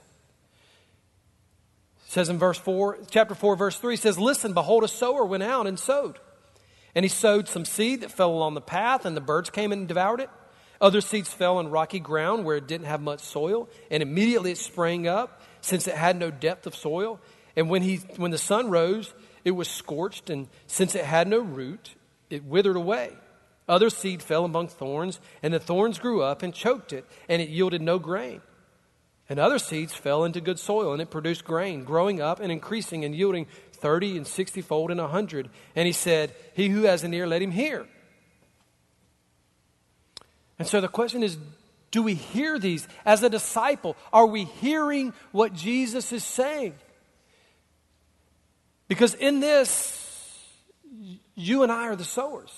It 2.07 2.13
says 2.13 2.29
in 2.29 2.39
verse 2.39 2.59
4, 2.59 2.99
chapter 3.11 3.35
4, 3.35 3.57
verse 3.57 3.79
3, 3.79 3.97
says, 3.97 4.19
Listen, 4.19 4.53
behold, 4.53 4.85
a 4.85 4.89
sower 4.89 5.25
went 5.25 5.43
out 5.43 5.67
and 5.67 5.79
sowed. 5.79 6.19
And 6.97 7.05
he 7.05 7.11
sowed 7.11 7.47
some 7.47 7.67
seed 7.67 8.01
that 8.01 8.11
fell 8.11 8.31
along 8.31 8.55
the 8.55 8.61
path, 8.63 9.05
and 9.05 9.15
the 9.15 9.21
birds 9.21 9.51
came 9.51 9.71
and 9.71 9.87
devoured 9.87 10.21
it. 10.21 10.31
Other 10.81 11.03
seeds 11.03 11.33
fell 11.33 11.59
on 11.59 11.71
rocky 11.71 12.01
ground 12.01 12.45
where 12.47 12.57
it 12.57 12.67
didn't 12.67 12.87
have 12.87 13.03
much 13.03 13.21
soil, 13.21 13.69
and 13.91 14.03
immediately 14.03 14.53
it 14.53 14.59
sprang 14.59 15.07
up, 15.07 15.43
since 15.61 15.87
it 15.87 15.95
had 15.95 16.17
no 16.19 16.31
depth 16.31 16.67
of 16.67 16.75
soil. 16.75 17.21
And 17.55 17.69
when, 17.69 17.83
he, 17.83 17.97
when 18.17 18.31
the 18.31 18.39
sun 18.39 18.71
rose, 18.71 19.13
it 19.45 19.51
was 19.51 19.69
scorched, 19.69 20.31
and 20.31 20.49
since 20.67 20.95
it 20.95 21.05
had 21.05 21.29
no 21.29 21.39
root, 21.39 21.95
it 22.31 22.45
withered 22.45 22.77
away. 22.77 23.13
Other 23.69 23.91
seed 23.91 24.23
fell 24.23 24.47
among 24.47 24.69
thorns, 24.69 25.21
and 25.43 25.53
the 25.53 25.61
thorns 25.61 25.99
grew 25.99 26.23
up 26.23 26.43
and 26.43 26.55
choked 26.55 26.95
it, 26.95 27.05
and 27.29 27.43
it 27.43 27.51
yielded 27.51 27.83
no 27.83 27.99
grain. 27.99 28.41
And 29.29 29.39
other 29.39 29.59
seeds 29.59 29.93
fell 29.93 30.25
into 30.25 30.41
good 30.41 30.59
soil, 30.59 30.93
and 30.93 31.03
it 31.03 31.11
produced 31.11 31.45
grain, 31.45 31.85
growing 31.85 32.23
up 32.23 32.39
and 32.41 32.53
increasing 32.53 33.05
and 33.05 33.15
yielding 33.15 33.49
30 33.77 34.17
and 34.17 34.27
60 34.27 34.61
fold 34.63 34.91
and 34.91 35.01
a 35.01 35.05
100. 35.05 35.49
And 35.75 35.87
he 35.87 35.93
said, 35.93 36.35
He 36.55 36.69
who 36.69 36.83
has 36.83 37.05
an 37.05 37.15
ear, 37.15 37.27
let 37.27 37.43
him 37.43 37.51
hear. 37.51 37.87
And 40.59 40.67
so 40.67 40.81
the 40.81 40.89
question 40.89 41.23
is 41.23 41.39
do 41.91 42.03
we 42.03 42.15
hear 42.15 42.59
these? 42.59 42.87
As 43.05 43.23
a 43.23 43.31
disciple, 43.31 43.97
are 44.13 44.27
we 44.27 44.45
hearing 44.45 45.15
what 45.33 45.55
Jesus 45.55 46.13
is 46.13 46.25
saying? 46.25 46.75
Because 48.89 49.15
in 49.15 49.41
this, 49.41 50.03
you 51.35 51.63
and 51.63 51.73
I 51.73 51.85
are 51.89 51.97
the 51.97 52.05
sowers. 52.05 52.53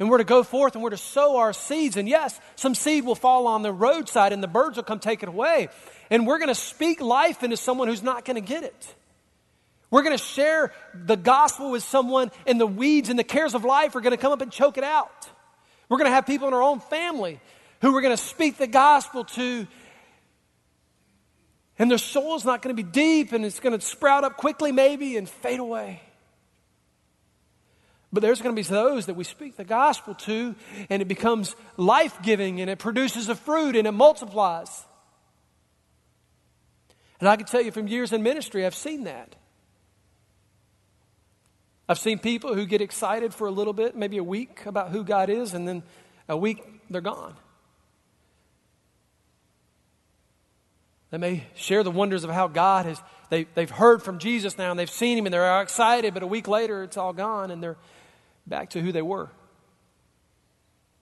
And 0.00 0.10
we're 0.10 0.18
to 0.18 0.24
go 0.24 0.42
forth 0.42 0.74
and 0.74 0.82
we're 0.82 0.90
to 0.90 0.96
sow 0.96 1.36
our 1.36 1.52
seeds. 1.52 1.96
And 1.96 2.08
yes, 2.08 2.40
some 2.56 2.74
seed 2.74 3.04
will 3.04 3.14
fall 3.14 3.46
on 3.46 3.62
the 3.62 3.72
roadside 3.72 4.32
and 4.32 4.42
the 4.42 4.48
birds 4.48 4.76
will 4.76 4.82
come 4.82 4.98
take 4.98 5.22
it 5.22 5.28
away. 5.28 5.68
And 6.10 6.26
we're 6.26 6.38
going 6.38 6.48
to 6.48 6.54
speak 6.54 7.00
life 7.00 7.44
into 7.44 7.56
someone 7.56 7.86
who's 7.86 8.02
not 8.02 8.24
going 8.24 8.34
to 8.36 8.40
get 8.40 8.64
it. 8.64 8.94
We're 9.90 10.02
going 10.02 10.16
to 10.16 10.22
share 10.22 10.72
the 10.94 11.16
gospel 11.16 11.72
with 11.72 11.82
someone, 11.82 12.30
and 12.46 12.60
the 12.60 12.66
weeds 12.66 13.08
and 13.08 13.18
the 13.18 13.24
cares 13.24 13.54
of 13.54 13.64
life 13.64 13.96
are 13.96 14.00
going 14.00 14.12
to 14.12 14.16
come 14.16 14.32
up 14.32 14.40
and 14.40 14.50
choke 14.52 14.78
it 14.78 14.84
out. 14.84 15.28
We're 15.88 15.98
going 15.98 16.08
to 16.08 16.14
have 16.14 16.26
people 16.26 16.46
in 16.46 16.54
our 16.54 16.62
own 16.62 16.78
family 16.78 17.40
who 17.80 17.92
we're 17.92 18.00
going 18.00 18.16
to 18.16 18.22
speak 18.22 18.56
the 18.56 18.68
gospel 18.68 19.24
to, 19.24 19.66
and 21.78 21.90
their 21.90 21.98
soul's 21.98 22.44
not 22.44 22.62
going 22.62 22.74
to 22.76 22.80
be 22.80 22.88
deep, 22.88 23.32
and 23.32 23.44
it's 23.44 23.58
going 23.58 23.76
to 23.76 23.84
sprout 23.84 24.22
up 24.22 24.36
quickly, 24.36 24.70
maybe, 24.70 25.16
and 25.16 25.28
fade 25.28 25.58
away. 25.58 26.00
But 28.12 28.22
there's 28.22 28.42
going 28.42 28.54
to 28.54 28.60
be 28.60 28.66
those 28.66 29.06
that 29.06 29.14
we 29.14 29.24
speak 29.24 29.56
the 29.56 29.64
gospel 29.64 30.14
to, 30.14 30.56
and 30.88 31.00
it 31.00 31.08
becomes 31.08 31.54
life 31.76 32.20
giving, 32.22 32.60
and 32.60 32.68
it 32.68 32.78
produces 32.78 33.28
a 33.28 33.36
fruit, 33.36 33.76
and 33.76 33.86
it 33.86 33.92
multiplies. 33.92 34.84
And 37.20 37.28
I 37.28 37.36
can 37.36 37.46
tell 37.46 37.60
you 37.60 37.70
from 37.70 37.86
years 37.86 38.12
in 38.12 38.22
ministry, 38.22 38.66
I've 38.66 38.74
seen 38.74 39.04
that. 39.04 39.36
I've 41.88 41.98
seen 41.98 42.18
people 42.18 42.54
who 42.54 42.66
get 42.66 42.80
excited 42.80 43.34
for 43.34 43.46
a 43.46 43.50
little 43.50 43.72
bit, 43.72 43.96
maybe 43.96 44.16
a 44.16 44.24
week, 44.24 44.64
about 44.66 44.90
who 44.90 45.04
God 45.04 45.28
is, 45.28 45.54
and 45.54 45.68
then 45.68 45.82
a 46.28 46.36
week 46.36 46.62
they're 46.88 47.00
gone. 47.00 47.34
They 51.10 51.18
may 51.18 51.44
share 51.56 51.82
the 51.82 51.90
wonders 51.90 52.22
of 52.22 52.30
how 52.30 52.46
God 52.46 52.86
has, 52.86 53.02
they, 53.28 53.44
they've 53.54 53.70
heard 53.70 54.02
from 54.02 54.18
Jesus 54.18 54.56
now 54.56 54.70
and 54.70 54.78
they've 54.78 54.88
seen 54.88 55.18
him 55.18 55.26
and 55.26 55.34
they're 55.34 55.60
excited, 55.60 56.14
but 56.14 56.22
a 56.22 56.26
week 56.26 56.46
later 56.46 56.84
it's 56.84 56.96
all 56.96 57.12
gone 57.12 57.50
and 57.50 57.60
they're 57.60 57.76
back 58.50 58.70
to 58.70 58.82
who 58.82 58.92
they 58.92 59.00
were. 59.00 59.30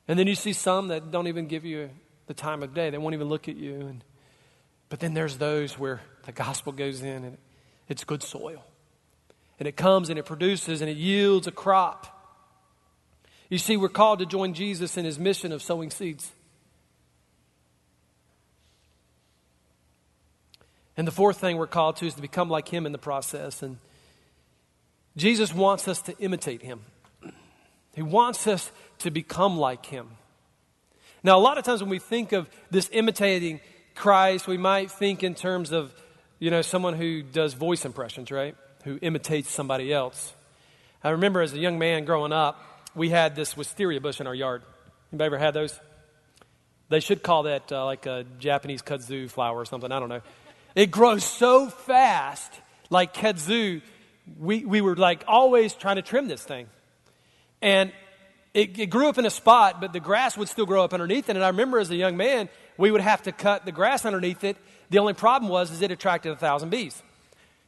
And 0.06 0.16
then 0.16 0.28
you 0.28 0.36
see 0.36 0.52
some 0.52 0.88
that 0.88 1.10
don't 1.10 1.26
even 1.26 1.48
give 1.48 1.64
you 1.64 1.90
the 2.26 2.34
time 2.34 2.62
of 2.62 2.74
day, 2.74 2.90
they 2.90 2.98
won't 2.98 3.14
even 3.14 3.28
look 3.28 3.48
at 3.48 3.56
you. 3.56 3.74
And, 3.80 4.04
but 4.88 5.00
then 5.00 5.14
there's 5.14 5.38
those 5.38 5.78
where 5.78 6.00
the 6.24 6.32
gospel 6.32 6.72
goes 6.72 7.02
in 7.02 7.24
and 7.24 7.38
it's 7.88 8.04
good 8.04 8.22
soil. 8.22 8.64
And 9.58 9.66
it 9.66 9.76
comes 9.76 10.10
and 10.10 10.18
it 10.18 10.26
produces 10.26 10.80
and 10.82 10.90
it 10.90 10.96
yields 10.96 11.46
a 11.46 11.50
crop. 11.50 12.14
You 13.48 13.58
see, 13.58 13.76
we're 13.76 13.88
called 13.88 14.18
to 14.20 14.26
join 14.26 14.54
Jesus 14.54 14.96
in 14.96 15.04
his 15.04 15.18
mission 15.18 15.52
of 15.52 15.62
sowing 15.62 15.90
seeds. 15.90 16.30
And 20.98 21.06
the 21.06 21.12
fourth 21.12 21.38
thing 21.38 21.56
we're 21.56 21.66
called 21.66 21.96
to 21.96 22.06
is 22.06 22.14
to 22.14 22.20
become 22.20 22.50
like 22.50 22.68
him 22.68 22.84
in 22.84 22.92
the 22.92 22.98
process. 22.98 23.62
And 23.62 23.78
Jesus 25.16 25.54
wants 25.54 25.88
us 25.88 26.02
to 26.02 26.18
imitate 26.18 26.60
him, 26.60 26.80
he 27.94 28.02
wants 28.02 28.46
us 28.46 28.70
to 28.98 29.10
become 29.10 29.56
like 29.56 29.86
him. 29.86 30.08
Now, 31.22 31.38
a 31.38 31.40
lot 31.40 31.58
of 31.58 31.64
times 31.64 31.80
when 31.80 31.90
we 31.90 31.98
think 31.98 32.32
of 32.32 32.48
this 32.70 32.88
imitating 32.92 33.60
Christ, 33.94 34.46
we 34.46 34.56
might 34.56 34.90
think 34.90 35.24
in 35.24 35.34
terms 35.34 35.72
of, 35.72 35.92
you 36.38 36.50
know, 36.50 36.62
someone 36.62 36.94
who 36.94 37.22
does 37.22 37.54
voice 37.54 37.84
impressions, 37.84 38.30
right? 38.30 38.54
Who 38.84 38.98
imitates 39.02 39.50
somebody 39.50 39.92
else. 39.92 40.32
I 41.02 41.10
remember 41.10 41.40
as 41.40 41.52
a 41.52 41.58
young 41.58 41.78
man 41.78 42.04
growing 42.04 42.32
up, 42.32 42.62
we 42.94 43.08
had 43.08 43.34
this 43.34 43.56
wisteria 43.56 44.00
bush 44.00 44.20
in 44.20 44.26
our 44.26 44.34
yard. 44.34 44.62
Anybody 45.12 45.26
ever 45.26 45.38
had 45.38 45.54
those? 45.54 45.78
They 46.88 47.00
should 47.00 47.22
call 47.22 47.44
that 47.44 47.70
uh, 47.70 47.84
like 47.84 48.06
a 48.06 48.24
Japanese 48.38 48.82
kudzu 48.82 49.30
flower 49.30 49.58
or 49.58 49.64
something. 49.64 49.92
I 49.92 50.00
don't 50.00 50.08
know. 50.08 50.22
It 50.74 50.90
grows 50.90 51.24
so 51.24 51.68
fast, 51.68 52.52
like 52.90 53.14
kudzu. 53.14 53.82
We, 54.38 54.64
we 54.64 54.80
were 54.80 54.96
like 54.96 55.24
always 55.26 55.74
trying 55.74 55.96
to 55.96 56.02
trim 56.02 56.28
this 56.28 56.42
thing. 56.42 56.68
And 57.60 57.92
it, 58.54 58.78
it, 58.78 58.86
grew 58.86 59.08
up 59.08 59.18
in 59.18 59.26
a 59.26 59.30
spot, 59.30 59.80
but 59.80 59.92
the 59.92 60.00
grass 60.00 60.36
would 60.36 60.48
still 60.48 60.66
grow 60.66 60.82
up 60.82 60.92
underneath 60.92 61.28
it. 61.28 61.36
And 61.36 61.44
I 61.44 61.48
remember 61.48 61.78
as 61.78 61.90
a 61.90 61.96
young 61.96 62.16
man, 62.16 62.48
we 62.76 62.90
would 62.90 63.00
have 63.00 63.22
to 63.22 63.32
cut 63.32 63.64
the 63.64 63.72
grass 63.72 64.04
underneath 64.04 64.44
it. 64.44 64.56
The 64.90 64.98
only 64.98 65.12
problem 65.12 65.50
was 65.50 65.70
is 65.70 65.82
it 65.82 65.90
attracted 65.90 66.32
a 66.32 66.36
thousand 66.36 66.70
bees. 66.70 67.02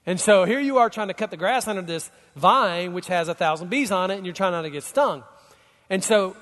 And 0.06 0.18
so 0.18 0.44
here 0.44 0.60
you 0.60 0.78
are 0.78 0.88
trying 0.88 1.08
to 1.08 1.14
cut 1.14 1.30
the 1.30 1.36
grass 1.36 1.68
under 1.68 1.82
this 1.82 2.10
vine, 2.34 2.94
which 2.94 3.08
has 3.08 3.28
a 3.28 3.34
thousand 3.34 3.68
bees 3.68 3.92
on 3.92 4.10
it, 4.10 4.16
and 4.16 4.24
you're 4.24 4.34
trying 4.34 4.52
not 4.52 4.62
to 4.62 4.70
get 4.70 4.82
stung. 4.82 5.22
And 5.90 6.02
so 6.02 6.36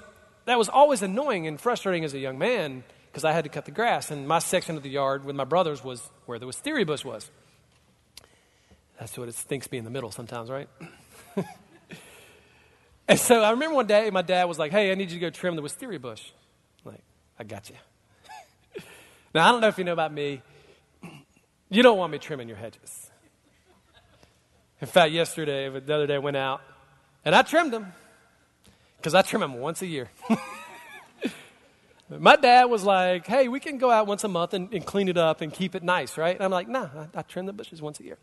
that 0.44 0.58
was 0.58 0.68
always 0.68 1.02
annoying 1.02 1.46
and 1.46 1.60
frustrating 1.60 2.04
as 2.04 2.14
a 2.14 2.18
young 2.18 2.38
man 2.38 2.84
because 3.10 3.24
I 3.24 3.32
had 3.32 3.44
to 3.44 3.50
cut 3.50 3.64
the 3.64 3.70
grass. 3.70 4.10
And 4.10 4.28
my 4.28 4.38
section 4.38 4.76
of 4.76 4.82
the 4.82 4.90
yard 4.90 5.24
with 5.24 5.34
my 5.34 5.44
brothers 5.44 5.82
was 5.82 6.08
where 6.26 6.38
the 6.38 6.46
wisteria 6.46 6.86
bush 6.86 7.04
was. 7.04 7.30
That's 9.00 9.16
what 9.18 9.28
it 9.28 9.34
stinks 9.34 9.66
be 9.66 9.78
in 9.78 9.84
the 9.84 9.90
middle 9.90 10.10
sometimes, 10.10 10.50
right? 10.50 10.68
and 13.08 13.18
so 13.18 13.42
I 13.42 13.50
remember 13.50 13.76
one 13.76 13.86
day 13.86 14.10
my 14.10 14.22
dad 14.22 14.44
was 14.44 14.58
like, 14.58 14.70
hey, 14.70 14.90
I 14.90 14.94
need 14.94 15.10
you 15.10 15.18
to 15.18 15.20
go 15.20 15.30
trim 15.30 15.56
the 15.56 15.62
wisteria 15.62 15.98
bush. 15.98 16.22
I'm 16.84 16.92
like, 16.92 17.02
I 17.38 17.44
got 17.44 17.70
you. 17.70 17.76
now, 19.34 19.48
I 19.48 19.52
don't 19.52 19.60
know 19.60 19.68
if 19.68 19.78
you 19.78 19.84
know 19.84 19.92
about 19.92 20.12
me. 20.12 20.42
You 21.70 21.82
don't 21.82 21.98
want 21.98 22.12
me 22.12 22.18
trimming 22.18 22.48
your 22.48 22.56
hedges. 22.56 23.10
In 24.80 24.86
fact, 24.86 25.12
yesterday, 25.12 25.68
the 25.68 25.94
other 25.94 26.06
day, 26.06 26.14
I 26.14 26.18
went 26.18 26.36
out 26.36 26.60
and 27.24 27.34
I 27.34 27.42
trimmed 27.42 27.72
them 27.72 27.92
because 28.96 29.14
I 29.14 29.22
trim 29.22 29.40
them 29.40 29.54
once 29.54 29.82
a 29.82 29.86
year. 29.86 30.08
My 32.10 32.36
dad 32.36 32.64
was 32.66 32.84
like, 32.84 33.26
hey, 33.26 33.48
we 33.48 33.60
can 33.60 33.76
go 33.76 33.90
out 33.90 34.06
once 34.06 34.24
a 34.24 34.28
month 34.28 34.54
and, 34.54 34.72
and 34.72 34.86
clean 34.86 35.08
it 35.08 35.18
up 35.18 35.42
and 35.42 35.52
keep 35.52 35.74
it 35.74 35.82
nice, 35.82 36.16
right? 36.16 36.34
And 36.34 36.42
I'm 36.42 36.50
like, 36.50 36.68
nah, 36.68 36.88
I, 36.96 37.18
I 37.18 37.22
trim 37.22 37.44
the 37.44 37.52
bushes 37.52 37.82
once 37.82 38.00
a 38.00 38.04
year. 38.04 38.16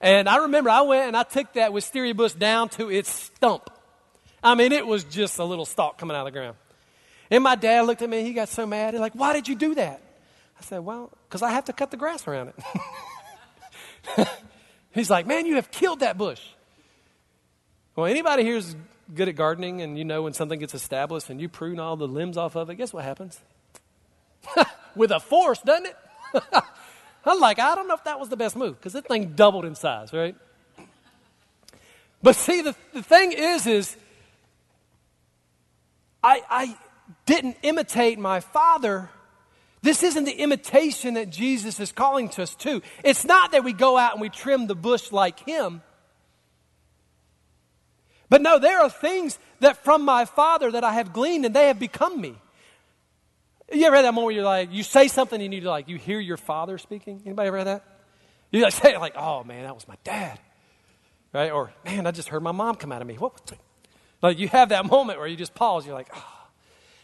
And 0.00 0.28
I 0.28 0.38
remember 0.38 0.70
I 0.70 0.80
went 0.80 1.06
and 1.06 1.16
I 1.16 1.22
took 1.22 1.52
that 1.52 1.72
wisteria 1.72 2.14
bush 2.14 2.32
down 2.32 2.68
to 2.70 2.90
its 2.90 3.08
stump. 3.08 3.70
I 4.42 4.54
mean, 4.54 4.72
it 4.72 4.86
was 4.86 5.04
just 5.04 5.38
a 5.38 5.44
little 5.44 5.64
stalk 5.64 5.98
coming 5.98 6.16
out 6.16 6.26
of 6.26 6.32
the 6.32 6.38
ground. 6.38 6.56
And 7.30 7.44
my 7.44 7.54
dad 7.54 7.86
looked 7.86 8.02
at 8.02 8.10
me, 8.10 8.22
he 8.22 8.32
got 8.32 8.48
so 8.48 8.66
mad. 8.66 8.94
He's 8.94 9.00
like, 9.00 9.14
why 9.14 9.32
did 9.32 9.48
you 9.48 9.54
do 9.54 9.74
that? 9.76 10.02
I 10.58 10.64
said, 10.64 10.80
well, 10.80 11.10
because 11.28 11.42
I 11.42 11.50
have 11.50 11.64
to 11.66 11.72
cut 11.72 11.90
the 11.90 11.96
grass 11.96 12.26
around 12.26 12.52
it. 14.16 14.28
He's 14.92 15.08
like, 15.08 15.26
man, 15.26 15.46
you 15.46 15.54
have 15.54 15.70
killed 15.70 16.00
that 16.00 16.18
bush. 16.18 16.42
Well, 17.96 18.06
anybody 18.06 18.42
here 18.42 18.56
is 18.56 18.76
good 19.14 19.28
at 19.28 19.36
gardening 19.36 19.82
and 19.82 19.98
you 19.98 20.04
know 20.04 20.22
when 20.22 20.32
something 20.32 20.58
gets 20.58 20.74
established 20.74 21.30
and 21.30 21.40
you 21.40 21.48
prune 21.48 21.78
all 21.78 21.96
the 21.96 22.08
limbs 22.08 22.36
off 22.36 22.56
of 22.56 22.68
it, 22.70 22.76
guess 22.76 22.92
what 22.92 23.04
happens? 23.04 23.40
With 24.96 25.10
a 25.10 25.20
force, 25.20 25.60
doesn't 25.60 25.86
it? 25.86 25.96
I'm 27.24 27.40
like, 27.40 27.58
I 27.58 27.74
don't 27.74 27.88
know 27.88 27.94
if 27.94 28.04
that 28.04 28.18
was 28.18 28.28
the 28.28 28.36
best 28.36 28.56
move 28.56 28.78
because 28.78 28.92
this 28.92 29.02
thing 29.02 29.32
doubled 29.34 29.64
in 29.64 29.74
size, 29.74 30.12
right? 30.12 30.34
But 32.22 32.36
see, 32.36 32.62
the, 32.62 32.74
the 32.92 33.02
thing 33.02 33.32
is, 33.32 33.66
is 33.66 33.96
I, 36.22 36.42
I 36.48 36.76
didn't 37.26 37.56
imitate 37.62 38.18
my 38.18 38.40
father 38.40 39.10
this 39.82 40.04
isn't 40.04 40.24
the 40.24 40.32
imitation 40.32 41.14
that 41.14 41.28
Jesus 41.28 41.80
is 41.80 41.90
calling 41.90 42.28
to 42.30 42.44
us 42.44 42.54
to. 42.56 42.82
It's 43.02 43.24
not 43.24 43.52
that 43.52 43.64
we 43.64 43.72
go 43.72 43.98
out 43.98 44.12
and 44.12 44.20
we 44.20 44.28
trim 44.28 44.68
the 44.68 44.76
bush 44.76 45.10
like 45.10 45.40
him. 45.40 45.82
But 48.28 48.42
no, 48.42 48.58
there 48.60 48.80
are 48.80 48.88
things 48.88 49.38
that 49.60 49.84
from 49.84 50.04
my 50.04 50.24
Father 50.24 50.70
that 50.70 50.84
I 50.84 50.94
have 50.94 51.12
gleaned 51.12 51.44
and 51.44 51.54
they 51.54 51.66
have 51.66 51.80
become 51.80 52.18
me. 52.18 52.36
You 53.72 53.84
ever 53.86 53.96
had 53.96 54.04
that 54.04 54.14
moment 54.14 54.26
where 54.26 54.34
you're 54.34 54.44
like, 54.44 54.72
you 54.72 54.82
say 54.82 55.08
something 55.08 55.40
and 55.40 55.52
you 55.52 55.60
like, 55.62 55.88
you 55.88 55.98
hear 55.98 56.20
your 56.20 56.36
father 56.36 56.78
speaking? 56.78 57.20
Anybody 57.26 57.48
ever 57.48 57.58
had 57.58 57.66
that? 57.66 57.84
You 58.50 58.62
like 58.62 58.72
say 58.72 58.96
like, 58.96 59.16
oh 59.16 59.42
man, 59.44 59.64
that 59.64 59.74
was 59.74 59.88
my 59.88 59.96
dad. 60.04 60.38
Right? 61.32 61.50
Or, 61.50 61.72
man, 61.84 62.06
I 62.06 62.10
just 62.10 62.28
heard 62.28 62.42
my 62.42 62.52
mom 62.52 62.76
come 62.76 62.92
out 62.92 63.00
of 63.02 63.08
me. 63.08 63.14
What 63.14 63.32
was? 63.32 63.58
Like 64.22 64.38
you 64.38 64.48
have 64.48 64.70
that 64.70 64.86
moment 64.86 65.18
where 65.18 65.28
you 65.28 65.36
just 65.36 65.54
pause, 65.54 65.84
you're 65.84 65.94
like, 65.94 66.10
oh. 66.14 66.28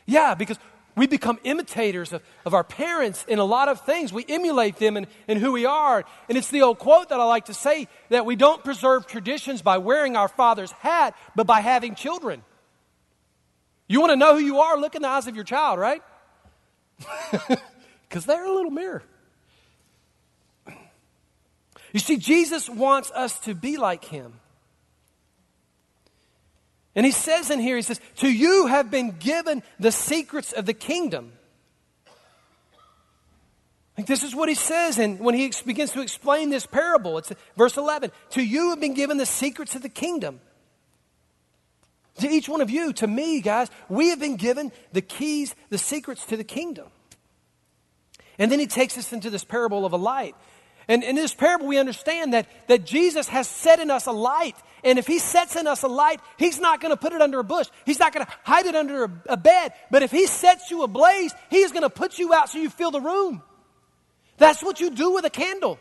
Yeah, 0.07 0.35
because 0.35 0.59
we 0.97 1.07
become 1.07 1.39
imitators 1.45 2.13
of, 2.13 2.23
of 2.47 2.55
our 2.55 2.65
parents 2.65 3.25
in 3.29 3.39
a 3.39 3.45
lot 3.45 3.69
of 3.69 3.83
things. 3.83 4.13
We 4.13 4.25
emulate 4.29 4.77
them 4.77 4.97
in, 4.97 5.07
in 5.29 5.39
who 5.39 5.53
we 5.53 5.67
are. 5.67 6.05
And 6.29 6.39
it's 6.39 6.51
the 6.51 6.63
old 6.63 6.79
quote 6.79 7.11
that 7.11 7.21
I 7.21 7.25
like 7.25 7.45
to 7.47 7.55
say 7.55 7.89
that 8.09 8.25
we 8.25 8.35
don't 8.35 8.65
preserve 8.65 9.07
traditions 9.07 9.61
by 9.61 9.79
wearing 9.79 10.17
our 10.17 10.29
father's 10.29 10.73
hat, 10.73 11.15
but 11.37 11.47
by 11.47 11.61
having 11.61 11.95
children. 11.95 12.43
You 13.87 14.01
want 14.01 14.13
to 14.13 14.17
know 14.17 14.35
who 14.35 14.41
you 14.41 14.61
are? 14.61 14.79
Look 14.79 14.95
in 14.95 15.03
the 15.03 15.09
eyes 15.09 15.27
of 15.27 15.35
your 15.35 15.45
child, 15.45 15.79
right? 15.79 16.03
Because 18.09 18.25
they're 18.25 18.47
a 18.47 18.55
little 18.55 18.71
mirror. 18.71 19.03
You 21.93 22.01
see, 22.01 22.17
Jesus 22.17 22.67
wants 22.69 23.11
us 23.11 23.39
to 23.41 23.55
be 23.55 23.77
like 23.77 24.03
him. 24.03 24.41
And 26.99 27.07
he 27.07 27.13
says 27.13 27.49
in 27.49 27.61
here, 27.61 27.77
he 27.77 27.83
says, 27.83 28.01
To 28.17 28.29
you 28.29 28.67
have 28.67 28.91
been 28.91 29.13
given 29.13 29.63
the 29.79 29.93
secrets 29.93 30.53
of 30.53 30.67
the 30.67 30.75
kingdom. 30.75 31.31
Like 33.97 34.07
this 34.07 34.25
is 34.25 34.35
what 34.35 34.49
he 34.49 34.57
says, 34.57 34.99
and 34.99 35.21
when 35.21 35.37
he 35.37 35.53
begins 35.65 35.93
to 35.93 36.01
explain 36.01 36.51
this 36.51 36.67
parable, 36.67 37.17
it's 37.17 37.31
verse 37.57 37.77
11. 37.77 38.11
To 38.31 38.43
you 38.43 38.71
have 38.71 38.81
been 38.81 38.95
given 38.95 39.17
the 39.17 39.27
secrets 39.27 39.77
of 39.77 39.83
the 39.83 39.89
kingdom. 39.89 40.41
To 42.17 42.29
each 42.29 42.49
one 42.49 42.63
of 42.63 42.69
you, 42.69 42.93
to 42.95 43.07
me, 43.07 43.43
guys, 43.43 43.71
we 43.89 44.09
have 44.09 44.19
been 44.19 44.35
given 44.35 44.73
the 44.91 45.01
keys, 45.01 45.55
the 45.71 45.79
secrets 45.79 46.27
to 46.27 46.37
the 46.37 46.43
kingdom. 46.43 46.89
And 48.41 48.51
then 48.51 48.59
he 48.59 48.67
takes 48.67 48.99
us 48.99 49.13
into 49.13 49.31
this 49.31 49.45
parable 49.45 49.87
of 49.87 49.93
a 49.93 49.97
light. 49.97 50.35
And 50.89 51.05
in 51.05 51.17
this 51.17 51.35
parable, 51.35 51.67
we 51.67 51.79
understand 51.79 52.33
that, 52.33 52.47
that 52.67 52.87
Jesus 52.87 53.29
has 53.29 53.47
set 53.47 53.79
in 53.79 53.91
us 53.91 54.07
a 54.07 54.13
light. 54.13 54.57
And 54.83 54.99
if 54.99 55.07
he 55.07 55.19
sets 55.19 55.55
in 55.55 55.67
us 55.67 55.83
a 55.83 55.89
light, 55.89 56.21
he's 56.39 56.59
not 56.59 56.81
going 56.81 56.91
to 56.91 56.97
put 56.97 57.13
it 57.13 57.21
under 57.21 57.39
a 57.39 57.45
bush. 57.45 57.69
He's 57.85 57.99
not 57.99 58.15
going 58.15 58.25
to 58.25 58.33
hide 58.43 58.65
it 58.65 58.75
under 58.75 59.05
a, 59.05 59.23
a 59.27 59.37
bed. 59.37 59.75
But 59.91 60.03
if 60.03 60.11
he 60.11 60.27
sets 60.27 60.71
you 60.71 60.83
ablaze, 60.83 61.35
he's 61.51 61.73
going 61.73 61.83
to 61.83 61.91
put 61.91 62.19
you 62.19 62.33
out 62.33 62.49
so 62.49 62.59
you 62.59 62.71
fill 62.71 62.91
the 62.91 63.03
room. 63.03 63.43
That's 64.39 64.63
what 64.63 64.81
you 64.81 64.91
do 64.91 65.13
with 65.13 65.27
a 65.27 65.31
candle. 65.31 65.79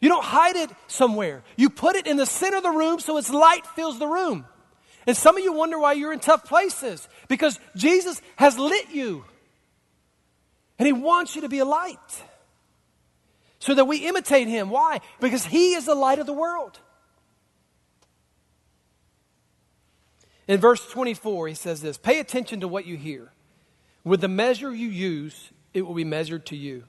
You 0.00 0.08
don't 0.08 0.24
hide 0.24 0.56
it 0.56 0.70
somewhere. 0.86 1.44
You 1.56 1.68
put 1.68 1.94
it 1.94 2.06
in 2.06 2.16
the 2.16 2.26
center 2.26 2.56
of 2.56 2.62
the 2.62 2.70
room 2.70 3.00
so 3.00 3.18
its 3.18 3.30
light 3.30 3.66
fills 3.66 3.98
the 3.98 4.06
room. 4.06 4.46
And 5.06 5.16
some 5.16 5.36
of 5.36 5.44
you 5.44 5.52
wonder 5.52 5.78
why 5.78 5.92
you're 5.92 6.12
in 6.12 6.20
tough 6.20 6.44
places 6.44 7.06
because 7.28 7.58
Jesus 7.76 8.22
has 8.36 8.58
lit 8.58 8.90
you. 8.90 9.24
And 10.78 10.86
he 10.86 10.92
wants 10.92 11.36
you 11.36 11.42
to 11.42 11.48
be 11.48 11.58
a 11.58 11.64
light 11.64 11.98
so 13.62 13.74
that 13.74 13.84
we 13.84 13.98
imitate 13.98 14.48
him. 14.48 14.70
Why? 14.70 15.00
Because 15.20 15.46
he 15.46 15.74
is 15.74 15.86
the 15.86 15.94
light 15.94 16.18
of 16.18 16.26
the 16.26 16.32
world. 16.32 16.80
In 20.48 20.58
verse 20.58 20.84
24, 20.90 21.46
he 21.46 21.54
says 21.54 21.80
this 21.80 21.96
Pay 21.96 22.18
attention 22.18 22.58
to 22.60 22.68
what 22.68 22.86
you 22.86 22.96
hear. 22.96 23.30
With 24.02 24.20
the 24.20 24.26
measure 24.26 24.74
you 24.74 24.88
use, 24.88 25.50
it 25.72 25.82
will 25.82 25.94
be 25.94 26.02
measured 26.02 26.46
to 26.46 26.56
you, 26.56 26.82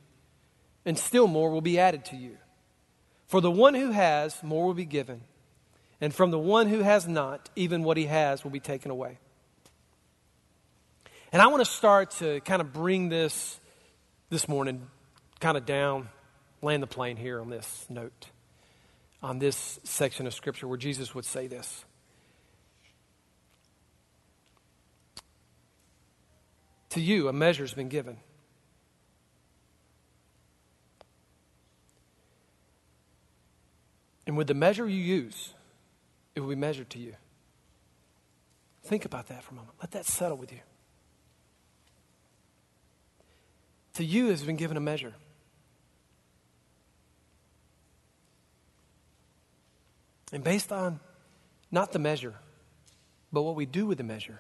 and 0.84 0.98
still 0.98 1.28
more 1.28 1.52
will 1.52 1.62
be 1.62 1.78
added 1.78 2.06
to 2.06 2.16
you. 2.16 2.38
For 3.28 3.40
the 3.40 3.52
one 3.52 3.76
who 3.76 3.92
has, 3.92 4.42
more 4.42 4.66
will 4.66 4.74
be 4.74 4.84
given, 4.84 5.22
and 6.02 6.12
from 6.12 6.32
the 6.32 6.40
one 6.40 6.66
who 6.66 6.80
has 6.80 7.08
not, 7.08 7.52
even 7.56 7.84
what 7.84 7.98
he 7.98 8.08
has 8.08 8.44
will 8.44 8.50
be 8.50 8.60
taken 8.60 8.90
away. 8.90 9.20
And 11.32 11.40
I 11.40 11.46
want 11.48 11.64
to 11.64 11.72
start 11.72 12.10
to 12.18 12.40
kind 12.42 12.64
of 12.64 12.74
bring 12.74 13.10
this 13.10 13.60
this 14.32 14.48
morning 14.48 14.88
kind 15.40 15.56
of 15.56 15.68
down 15.68 16.10
land 16.64 16.82
the 16.82 16.88
plane 16.88 17.18
here 17.18 17.42
on 17.42 17.50
this 17.50 17.86
note, 17.90 18.28
on 19.22 19.40
this 19.40 19.80
section 19.84 20.26
of 20.26 20.34
Scripture 20.34 20.68
where 20.68 20.78
Jesus 20.78 21.14
would 21.14 21.26
say 21.26 21.48
this. 21.48 21.86
To 26.92 27.02
you, 27.02 27.28
a 27.28 27.34
measure 27.34 27.64
has 27.64 27.74
been 27.74 27.90
given. 27.90 28.18
And 34.26 34.38
with 34.38 34.48
the 34.48 34.54
measure 34.54 34.88
you 34.88 35.02
use, 35.02 35.54
it 36.36 36.40
will 36.40 36.50
be 36.50 36.56
measured 36.56 36.90
to 36.92 37.00
you. 37.00 37.16
Think 38.84 39.06
about 39.06 39.28
that 39.28 39.44
for 39.44 39.52
a 39.52 39.56
moment. 39.56 39.74
Let 39.82 39.92
that 39.92 40.06
settle 40.06 40.38
with 40.38 40.52
you. 40.52 40.60
To 43.96 44.04
you 44.04 44.28
has 44.28 44.44
been 44.44 44.56
given 44.56 44.78
a 44.78 44.82
measure. 44.82 45.14
And 50.34 50.44
based 50.44 50.72
on 50.74 51.00
not 51.72 51.92
the 51.92 52.00
measure, 52.00 52.34
but 53.32 53.44
what 53.44 53.56
we 53.56 53.68
do 53.68 53.86
with 53.86 54.00
the 54.00 54.04
measure, 54.04 54.40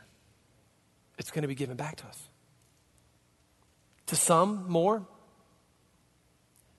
it's 1.20 1.32
going 1.32 1.44
to 1.44 1.48
be 1.48 1.56
given 1.56 1.78
back 1.78 1.98
to 1.98 2.08
us. 2.08 2.28
To 4.08 4.16
some, 4.16 4.66
more. 4.68 5.06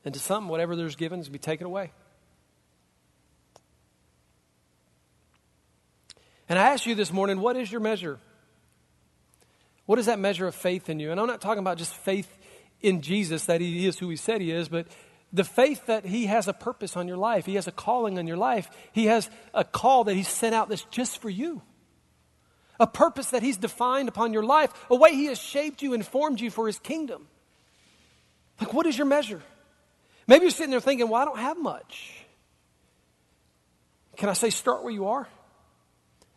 And 0.04 0.12
to 0.12 0.20
some, 0.20 0.48
whatever 0.48 0.76
there's 0.76 0.96
given 0.96 1.20
is 1.20 1.26
to 1.26 1.32
be 1.32 1.38
taken 1.38 1.66
away. 1.66 1.92
And 6.48 6.58
I 6.58 6.72
ask 6.72 6.84
you 6.84 6.94
this 6.94 7.12
morning, 7.12 7.40
what 7.40 7.56
is 7.56 7.70
your 7.70 7.80
measure? 7.80 8.18
What 9.86 9.98
is 9.98 10.06
that 10.06 10.18
measure 10.18 10.46
of 10.46 10.54
faith 10.54 10.90
in 10.90 10.98
you? 10.98 11.10
And 11.10 11.20
I'm 11.20 11.26
not 11.26 11.40
talking 11.40 11.60
about 11.60 11.78
just 11.78 11.94
faith 11.94 12.28
in 12.82 13.00
Jesus, 13.00 13.46
that 13.46 13.60
he 13.60 13.86
is 13.86 13.98
who 13.98 14.10
he 14.10 14.16
said 14.16 14.40
he 14.40 14.50
is, 14.50 14.68
but 14.68 14.88
the 15.34 15.44
faith 15.44 15.86
that 15.86 16.06
he 16.06 16.26
has 16.26 16.46
a 16.46 16.52
purpose 16.52 16.96
on 16.96 17.08
your 17.08 17.16
life. 17.16 17.44
He 17.44 17.56
has 17.56 17.66
a 17.66 17.72
calling 17.72 18.18
on 18.18 18.28
your 18.28 18.36
life. 18.36 18.70
He 18.92 19.06
has 19.06 19.28
a 19.52 19.64
call 19.64 20.04
that 20.04 20.14
he 20.14 20.22
sent 20.22 20.54
out 20.54 20.68
that's 20.68 20.84
just 20.84 21.20
for 21.20 21.28
you. 21.28 21.60
A 22.78 22.86
purpose 22.86 23.30
that 23.30 23.42
he's 23.42 23.56
defined 23.56 24.08
upon 24.08 24.32
your 24.32 24.44
life, 24.44 24.70
a 24.88 24.94
way 24.94 25.12
he 25.12 25.26
has 25.26 25.38
shaped 25.40 25.82
you 25.82 25.92
and 25.92 26.06
formed 26.06 26.40
you 26.40 26.50
for 26.50 26.68
his 26.68 26.78
kingdom. 26.78 27.26
Like, 28.60 28.72
what 28.72 28.86
is 28.86 28.96
your 28.96 29.08
measure? 29.08 29.42
Maybe 30.28 30.42
you're 30.44 30.52
sitting 30.52 30.70
there 30.70 30.80
thinking, 30.80 31.08
well, 31.08 31.20
I 31.20 31.24
don't 31.24 31.38
have 31.38 31.58
much. 31.58 32.24
Can 34.16 34.28
I 34.28 34.34
say, 34.34 34.50
start 34.50 34.84
where 34.84 34.92
you 34.92 35.08
are? 35.08 35.26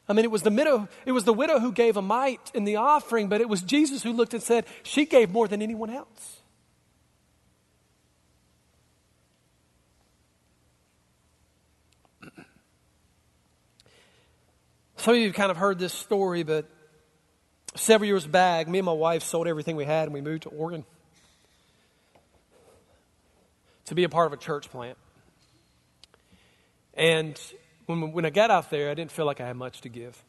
I 0.10 0.14
mean, 0.14 0.26
it 0.26 0.32
was 0.32 0.42
the 0.42 0.50
widow, 0.50 0.88
it 1.06 1.12
was 1.12 1.24
the 1.24 1.34
widow 1.34 1.60
who 1.60 1.72
gave 1.72 1.98
a 1.98 2.02
mite 2.02 2.52
in 2.56 2.64
the 2.64 2.78
offering, 2.78 3.30
but 3.30 3.42
it 3.42 3.50
was 3.50 3.62
Jesus 3.62 4.02
who 4.02 4.12
looked 4.12 4.34
and 4.34 4.42
said, 4.42 4.66
She 4.82 5.06
gave 5.06 5.30
more 5.30 5.48
than 5.48 5.62
anyone 5.62 5.92
else. 5.92 6.42
Some 15.08 15.16
of 15.16 15.22
you 15.22 15.28
have 15.28 15.36
kind 15.36 15.52
of 15.52 15.56
heard 15.56 15.80
this 15.80 15.94
story, 15.94 16.44
but 16.44 16.66
several 17.76 18.10
years 18.10 18.28
back, 18.28 18.68
me 18.68 18.80
and 18.80 18.86
my 18.86 18.92
wife 18.92 19.24
sold 19.24 19.48
everything 19.48 19.78
we 19.78 19.86
had 19.86 20.04
and 20.04 20.14
we 20.14 20.20
moved 20.20 20.44
to 20.44 20.50
Oregon 20.50 20.84
to 23.86 23.96
be 23.96 24.04
a 24.04 24.10
part 24.10 24.28
of 24.28 24.34
a 24.34 24.36
church 24.36 24.70
plant. 24.70 24.98
And 26.94 27.40
when, 27.86 28.12
when 28.12 28.26
I 28.26 28.30
got 28.32 28.52
out 28.52 28.70
there, 28.70 28.92
I 28.92 28.96
didn't 28.96 29.14
feel 29.14 29.26
like 29.26 29.40
I 29.40 29.48
had 29.48 29.56
much 29.56 29.80
to 29.80 29.88
give. 29.88 30.22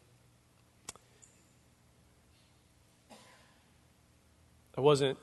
I 4.77 4.81
wasn't 4.81 5.19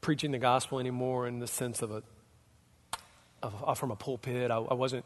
preaching 0.00 0.30
the 0.30 0.38
gospel 0.38 0.78
anymore 0.78 1.26
in 1.26 1.40
the 1.40 1.48
sense 1.48 1.82
of 1.82 1.90
a 1.90 2.04
of, 3.42 3.76
from 3.80 3.90
a 3.90 3.96
pulpit. 3.96 4.52
I, 4.52 4.58
I, 4.58 4.74
wasn't 4.74 5.04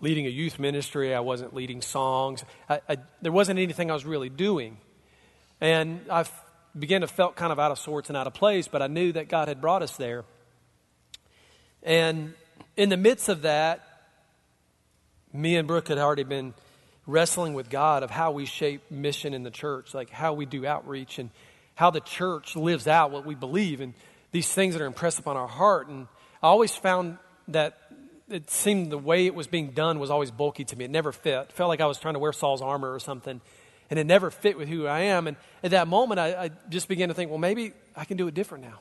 leading 0.00 0.26
a 0.26 0.30
youth 0.30 0.58
ministry. 0.58 1.14
I 1.14 1.20
wasn't 1.20 1.54
leading 1.54 1.80
songs. 1.80 2.44
I, 2.68 2.80
I, 2.88 2.96
there 3.22 3.32
wasn't 3.32 3.58
anything 3.58 3.90
I 3.90 3.94
was 3.94 4.04
really 4.04 4.28
doing, 4.28 4.78
and 5.60 6.00
I 6.10 6.24
began 6.78 7.02
to 7.02 7.06
felt 7.06 7.36
kind 7.36 7.52
of 7.52 7.58
out 7.58 7.70
of 7.70 7.78
sorts 7.78 8.10
and 8.10 8.16
out 8.16 8.26
of 8.26 8.34
place. 8.34 8.68
But 8.68 8.82
I 8.82 8.86
knew 8.86 9.12
that 9.12 9.28
God 9.28 9.48
had 9.48 9.60
brought 9.60 9.82
us 9.82 9.96
there, 9.96 10.24
and 11.82 12.34
in 12.76 12.88
the 12.88 12.96
midst 12.96 13.28
of 13.28 13.42
that, 13.42 13.80
me 15.32 15.56
and 15.56 15.66
Brooke 15.66 15.88
had 15.88 15.98
already 15.98 16.24
been 16.24 16.54
wrestling 17.06 17.54
with 17.54 17.68
God 17.68 18.02
of 18.02 18.10
how 18.10 18.32
we 18.32 18.46
shape 18.46 18.90
mission 18.90 19.34
in 19.34 19.42
the 19.42 19.50
church, 19.50 19.94
like 19.94 20.10
how 20.10 20.32
we 20.32 20.46
do 20.46 20.66
outreach 20.66 21.18
and 21.18 21.30
how 21.74 21.90
the 21.90 22.00
church 22.00 22.56
lives 22.56 22.86
out 22.86 23.10
what 23.10 23.26
we 23.26 23.34
believe 23.34 23.80
and 23.80 23.94
these 24.32 24.52
things 24.52 24.74
that 24.74 24.82
are 24.82 24.86
impressed 24.86 25.18
upon 25.18 25.36
our 25.36 25.48
heart. 25.48 25.88
And 25.88 26.06
I 26.42 26.48
always 26.48 26.74
found 26.74 27.18
that 27.48 27.78
it 28.28 28.50
seemed 28.50 28.90
the 28.90 28.98
way 28.98 29.26
it 29.26 29.34
was 29.34 29.46
being 29.46 29.70
done 29.70 29.98
was 29.98 30.10
always 30.10 30.30
bulky 30.30 30.64
to 30.64 30.76
me. 30.76 30.84
It 30.84 30.90
never 30.90 31.12
fit. 31.12 31.34
It 31.34 31.52
felt 31.52 31.68
like 31.68 31.80
I 31.80 31.86
was 31.86 31.98
trying 31.98 32.14
to 32.14 32.20
wear 32.20 32.32
Saul's 32.32 32.62
armor 32.62 32.92
or 32.92 32.98
something. 32.98 33.40
And 33.90 33.98
it 33.98 34.06
never 34.06 34.30
fit 34.30 34.56
with 34.56 34.68
who 34.68 34.86
I 34.86 35.00
am. 35.00 35.26
And 35.26 35.36
at 35.62 35.72
that 35.72 35.88
moment, 35.88 36.18
I, 36.18 36.44
I 36.44 36.50
just 36.70 36.88
began 36.88 37.08
to 37.08 37.14
think, 37.14 37.30
well, 37.30 37.38
maybe 37.38 37.72
I 37.94 38.04
can 38.04 38.16
do 38.16 38.26
it 38.26 38.34
different 38.34 38.64
now. 38.64 38.80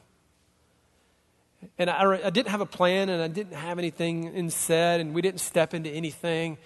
And 1.77 1.89
I, 1.89 2.25
I, 2.25 2.29
didn't 2.29 2.49
have 2.49 2.61
a 2.61 2.65
plan 2.65 3.09
and 3.09 3.21
I 3.21 3.27
didn't 3.27 3.55
have 3.55 3.79
anything 3.79 4.33
in 4.33 4.49
said 4.49 4.99
and 4.99 5.13
we 5.13 5.21
didn't 5.21 5.39
step 5.39 5.73
into 5.73 5.89
anything. 5.89 6.57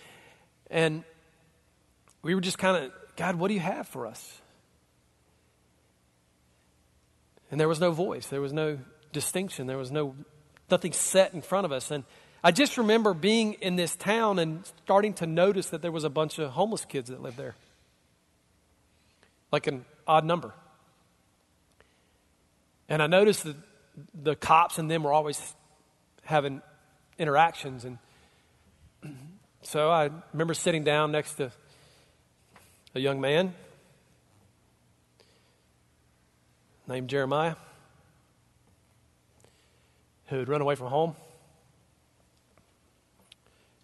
And 0.69 1.03
we 2.21 2.35
were 2.35 2.41
just 2.41 2.57
kind 2.57 2.85
of, 2.85 2.91
God, 3.15 3.35
what 3.35 3.47
do 3.47 3.53
you 3.53 3.59
have 3.59 3.87
for 3.87 4.07
us? 4.07 4.41
And 7.51 7.59
there 7.59 7.67
was 7.67 7.79
no 7.79 7.91
voice. 7.91 8.27
There 8.27 8.41
was 8.41 8.53
no 8.53 8.79
distinction. 9.13 9.67
There 9.67 9.77
was 9.77 9.91
no, 9.91 10.15
nothing 10.69 10.93
set 10.93 11.33
in 11.33 11.41
front 11.41 11.65
of 11.65 11.71
us. 11.71 11.91
And 11.91 12.03
I 12.47 12.51
just 12.51 12.77
remember 12.77 13.13
being 13.13 13.55
in 13.55 13.75
this 13.75 13.93
town 13.97 14.39
and 14.39 14.65
starting 14.85 15.13
to 15.15 15.27
notice 15.27 15.71
that 15.71 15.81
there 15.81 15.91
was 15.91 16.05
a 16.05 16.09
bunch 16.09 16.39
of 16.39 16.51
homeless 16.51 16.85
kids 16.85 17.09
that 17.09 17.21
lived 17.21 17.35
there. 17.35 17.55
Like 19.51 19.67
an 19.67 19.83
odd 20.07 20.23
number. 20.23 20.53
And 22.87 23.03
I 23.03 23.07
noticed 23.07 23.43
that 23.43 23.57
the 24.13 24.33
cops 24.37 24.77
and 24.77 24.89
them 24.89 25.03
were 25.03 25.11
always 25.11 25.55
having 26.23 26.61
interactions. 27.19 27.83
And 27.83 27.97
so 29.61 29.91
I 29.91 30.09
remember 30.31 30.53
sitting 30.53 30.85
down 30.85 31.11
next 31.11 31.33
to 31.33 31.51
a 32.95 33.01
young 33.01 33.19
man 33.19 33.53
named 36.87 37.09
Jeremiah 37.09 37.55
who 40.27 40.39
had 40.39 40.47
run 40.47 40.61
away 40.61 40.75
from 40.75 40.87
home, 40.87 41.13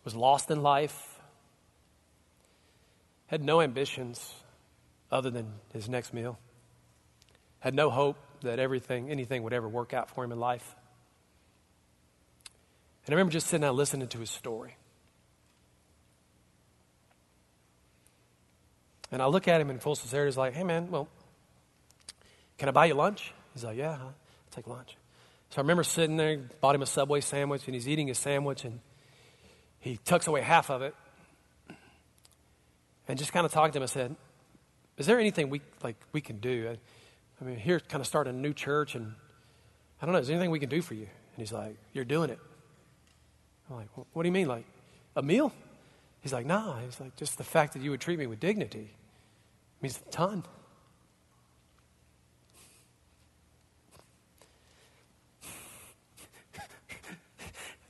was 0.04 0.16
lost 0.16 0.52
in 0.52 0.62
life, 0.62 1.20
had 3.28 3.44
no 3.44 3.62
ambitions 3.62 4.34
other 5.12 5.30
than 5.30 5.54
his 5.72 5.88
next 5.88 6.14
meal, 6.14 6.38
had 7.60 7.74
no 7.74 7.90
hope 7.90 8.18
that 8.42 8.60
everything, 8.60 9.10
anything 9.10 9.44
would 9.44 9.54
ever 9.54 9.68
work 9.68 9.94
out 9.94 10.10
for 10.10 10.24
him 10.24 10.32
in 10.32 10.40
life. 10.40 10.76
And 13.06 13.14
I 13.14 13.16
remember 13.16 13.32
just 13.32 13.48
sitting 13.48 13.62
down 13.62 13.76
listening 13.76 14.08
to 14.10 14.20
his 14.20 14.30
story. 14.30 14.76
And 19.12 19.22
I 19.22 19.28
look 19.28 19.48
at 19.48 19.62
him 19.62 19.70
in 19.70 19.80
full 19.80 19.96
sincerity, 19.96 20.30
he's 20.30 20.38
like, 20.38 20.54
hey 20.54 20.64
man, 20.64 20.90
well, 20.90 21.08
can 22.58 22.68
I 22.68 22.72
buy 22.72 22.86
you 22.86 22.96
lunch? 22.96 23.34
He's 23.54 23.64
like, 23.64 23.78
yeah, 23.78 23.92
I'll 23.92 24.16
take 24.52 24.68
lunch. 24.68 24.98
So 25.52 25.58
I 25.58 25.62
remember 25.62 25.84
sitting 25.84 26.18
there, 26.18 26.38
bought 26.62 26.74
him 26.74 26.82
a 26.82 26.88
Subway 26.88 27.22
sandwich, 27.22 27.68
and 27.68 27.76
he's 27.76 27.88
eating 27.88 28.08
his 28.08 28.18
sandwich, 28.18 28.66
and 28.66 28.80
he 29.84 30.00
tucks 30.06 30.28
away 30.28 30.40
half 30.42 30.72
of 30.72 30.82
it. 30.82 30.96
And 33.06 33.20
just 33.20 33.34
kind 33.34 33.46
of 33.46 33.52
talked 33.52 33.74
to 33.74 33.80
him, 33.80 33.84
I 33.84 33.88
said, 33.88 34.16
is 34.98 35.06
there 35.06 35.20
anything 35.20 35.50
we, 35.50 35.60
like, 35.84 35.98
we 36.14 36.22
can 36.22 36.38
do? 36.38 36.78
I 37.42 37.44
mean, 37.44 37.58
here, 37.58 37.82
kind 37.82 38.00
of 38.00 38.08
starting 38.08 38.34
a 38.34 38.38
new 38.38 38.54
church, 38.54 38.96
and 38.96 39.14
I 40.02 40.06
don't 40.06 40.14
know, 40.14 40.20
is 40.20 40.28
there 40.28 40.36
anything 40.36 40.52
we 40.52 40.60
can 40.60 40.70
do 40.70 40.82
for 40.82 40.94
you? 40.94 41.02
And 41.02 41.38
he's 41.38 41.52
like, 41.52 41.76
You're 41.92 42.06
doing 42.06 42.30
it. 42.30 42.40
I'm 43.70 43.76
like, 43.76 43.90
What 44.14 44.24
do 44.24 44.30
you 44.30 44.32
mean? 44.32 44.48
Like, 44.48 44.64
a 45.18 45.22
meal? 45.22 45.52
He's 46.22 46.32
like, 46.32 46.46
Nah. 46.46 46.80
He's 46.80 47.02
like, 47.02 47.18
Just 47.18 47.38
the 47.38 47.44
fact 47.44 47.74
that 47.74 47.82
you 47.82 47.92
would 47.92 48.00
treat 48.00 48.18
me 48.18 48.26
with 48.26 48.40
dignity 48.40 48.92
means 49.82 50.00
a 50.08 50.12
ton. 50.12 50.46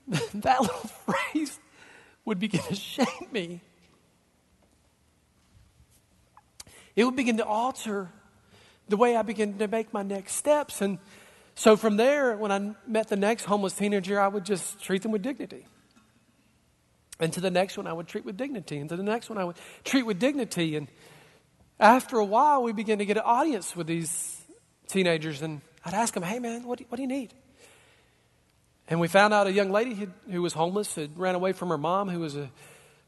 that 0.34 0.62
little 0.62 0.76
phrase 1.06 1.60
would 2.26 2.40
begin 2.40 2.62
to 2.64 2.76
shame 2.94 3.28
me. 3.32 3.62
It 6.96 7.06
would 7.06 7.16
begin 7.16 7.38
to 7.38 7.46
alter 7.46 8.10
the 8.88 8.98
way 8.98 9.16
I 9.16 9.22
began 9.22 9.58
to 9.58 9.68
make 9.68 9.94
my 9.94 10.04
next 10.04 10.34
steps. 10.34 10.82
And 10.82 11.00
so 11.56 11.76
from 11.76 11.98
there, 11.98 12.38
when 12.38 12.52
I 12.52 12.76
met 12.88 13.08
the 13.08 13.16
next 13.16 13.46
homeless 13.46 13.74
teenager, 13.74 14.20
I 14.20 14.28
would 14.28 14.46
just 14.46 14.82
treat 14.82 15.02
them 15.02 15.12
with 15.12 15.22
dignity. 15.22 15.66
And 17.20 17.32
to 17.34 17.42
the 17.42 17.52
next 17.52 17.78
one, 17.78 17.88
I 17.88 17.94
would 17.94 18.08
treat 18.08 18.26
with 18.26 18.38
dignity. 18.38 18.80
And 18.80 18.90
to 18.90 18.96
the 18.96 19.04
next 19.04 19.30
one, 19.30 19.38
I 19.38 19.44
would 19.44 19.56
treat 19.84 20.06
with 20.06 20.20
dignity. 20.20 20.76
And 20.76 20.88
after 21.80 22.18
a 22.18 22.26
while, 22.26 22.64
we 22.64 22.74
began 22.74 23.00
to 23.00 23.06
get 23.06 23.18
an 23.18 23.24
audience 23.26 23.76
with 23.76 23.88
these 23.88 24.42
teenagers. 24.88 25.42
And 25.42 25.62
I'd 25.86 25.94
ask 25.94 26.14
them, 26.14 26.24
hey, 26.24 26.40
man, 26.40 26.64
what 26.64 26.80
do, 26.80 26.86
what 26.90 26.98
do 26.98 27.02
you 27.02 27.08
need? 27.08 27.34
And 28.88 29.00
we 29.00 29.08
found 29.08 29.34
out 29.34 29.48
a 29.48 29.52
young 29.52 29.72
lady 29.72 29.94
who, 29.94 30.08
who 30.30 30.42
was 30.42 30.54
homeless 30.54 30.96
had 30.96 31.18
ran 31.18 31.36
away 31.36 31.54
from 31.54 31.70
her 31.70 31.78
mom, 31.78 32.10
who 32.10 32.20
was 32.20 32.36
a 32.36 32.50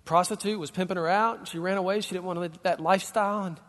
prostitute, 0.06 0.60
was 0.60 0.72
pimping 0.72 0.98
her 0.98 1.08
out. 1.08 1.40
And 1.40 1.48
she 1.48 1.60
ran 1.60 1.78
away. 1.78 2.02
She 2.02 2.12
didn't 2.12 2.26
want 2.26 2.38
to 2.38 2.42
live 2.42 2.60
that 2.64 2.80
lifestyle. 2.80 3.44
And 3.44 3.60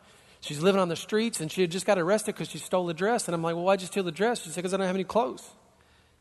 She's 0.46 0.62
living 0.62 0.80
on 0.80 0.88
the 0.88 0.96
streets 0.96 1.40
and 1.40 1.50
she 1.50 1.60
had 1.60 1.72
just 1.72 1.86
got 1.86 1.98
arrested 1.98 2.34
because 2.34 2.48
she 2.48 2.58
stole 2.58 2.88
a 2.88 2.94
dress. 2.94 3.26
And 3.26 3.34
I'm 3.34 3.42
like, 3.42 3.56
well, 3.56 3.64
why'd 3.64 3.80
you 3.80 3.88
steal 3.88 4.04
the 4.04 4.12
dress? 4.12 4.42
She 4.42 4.50
said, 4.50 4.56
because 4.56 4.74
I 4.74 4.76
don't 4.76 4.86
have 4.86 4.94
any 4.94 5.04
clothes. 5.04 5.44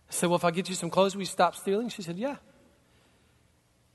I 0.10 0.14
said, 0.14 0.30
well, 0.30 0.38
if 0.38 0.44
I 0.44 0.50
get 0.52 0.68
you 0.68 0.74
some 0.74 0.90
clothes, 0.90 1.16
will 1.16 1.22
you 1.22 1.28
stop 1.28 1.56
stealing? 1.56 1.90
She 1.90 2.02
said, 2.02 2.18
yeah. 2.18 2.38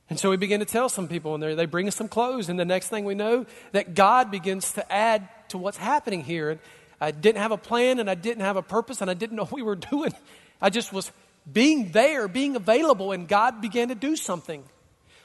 And 0.09 0.21
so 0.21 0.31
we 0.31 0.37
begin 0.37 0.61
to 0.61 0.67
tell 0.67 0.89
some 0.89 1.09
people, 1.09 1.35
and 1.35 1.59
they 1.59 1.67
bring 1.67 1.89
us 1.89 1.97
some 1.97 2.09
clothes. 2.09 2.49
And 2.49 2.59
the 2.59 2.65
next 2.65 2.89
thing 2.89 3.05
we 3.05 3.15
know, 3.15 3.47
that 3.73 3.95
God 3.95 4.31
begins 4.31 4.73
to 4.73 4.93
add 4.93 5.29
to 5.49 5.59
what's 5.59 5.77
happening 5.77 6.23
here. 6.23 6.51
And 6.51 6.61
I 7.01 7.13
didn't 7.13 7.41
have 7.41 7.53
a 7.53 7.57
plan, 7.57 8.01
and 8.01 8.11
I 8.11 8.17
didn't 8.17 8.43
have 8.43 8.57
a 8.57 8.63
purpose, 8.63 9.01
and 9.01 9.11
I 9.11 9.15
didn't 9.15 9.37
know 9.37 9.45
what 9.47 9.53
we 9.53 9.63
were 9.63 9.77
doing. 9.77 10.13
I 10.61 10.71
just 10.71 10.93
was 10.93 11.11
being 11.51 11.93
there, 11.93 12.29
being 12.29 12.57
available, 12.57 13.13
and 13.13 13.29
God 13.29 13.61
began 13.61 13.89
to 13.89 13.95
do 13.95 14.17
something. 14.17 14.65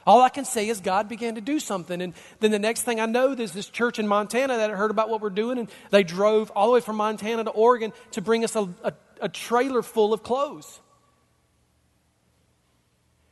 All 0.06 0.22
I 0.22 0.28
can 0.28 0.44
say 0.44 0.68
is 0.68 0.80
God 0.80 1.08
began 1.08 1.34
to 1.34 1.40
do 1.40 1.58
something. 1.58 2.00
And 2.00 2.14
then 2.38 2.52
the 2.52 2.60
next 2.60 2.82
thing 2.82 3.00
I 3.00 3.06
know, 3.06 3.34
there's 3.34 3.52
this 3.52 3.68
church 3.68 3.98
in 3.98 4.06
Montana 4.06 4.56
that 4.56 4.70
heard 4.70 4.92
about 4.92 5.08
what 5.10 5.20
we're 5.20 5.30
doing, 5.30 5.58
and 5.58 5.68
they 5.90 6.04
drove 6.04 6.50
all 6.52 6.68
the 6.68 6.74
way 6.74 6.80
from 6.80 6.96
Montana 6.96 7.42
to 7.44 7.50
Oregon 7.50 7.92
to 8.12 8.22
bring 8.22 8.44
us 8.44 8.54
a, 8.54 8.68
a, 8.84 8.92
a 9.22 9.28
trailer 9.28 9.82
full 9.82 10.12
of 10.12 10.22
clothes. 10.22 10.80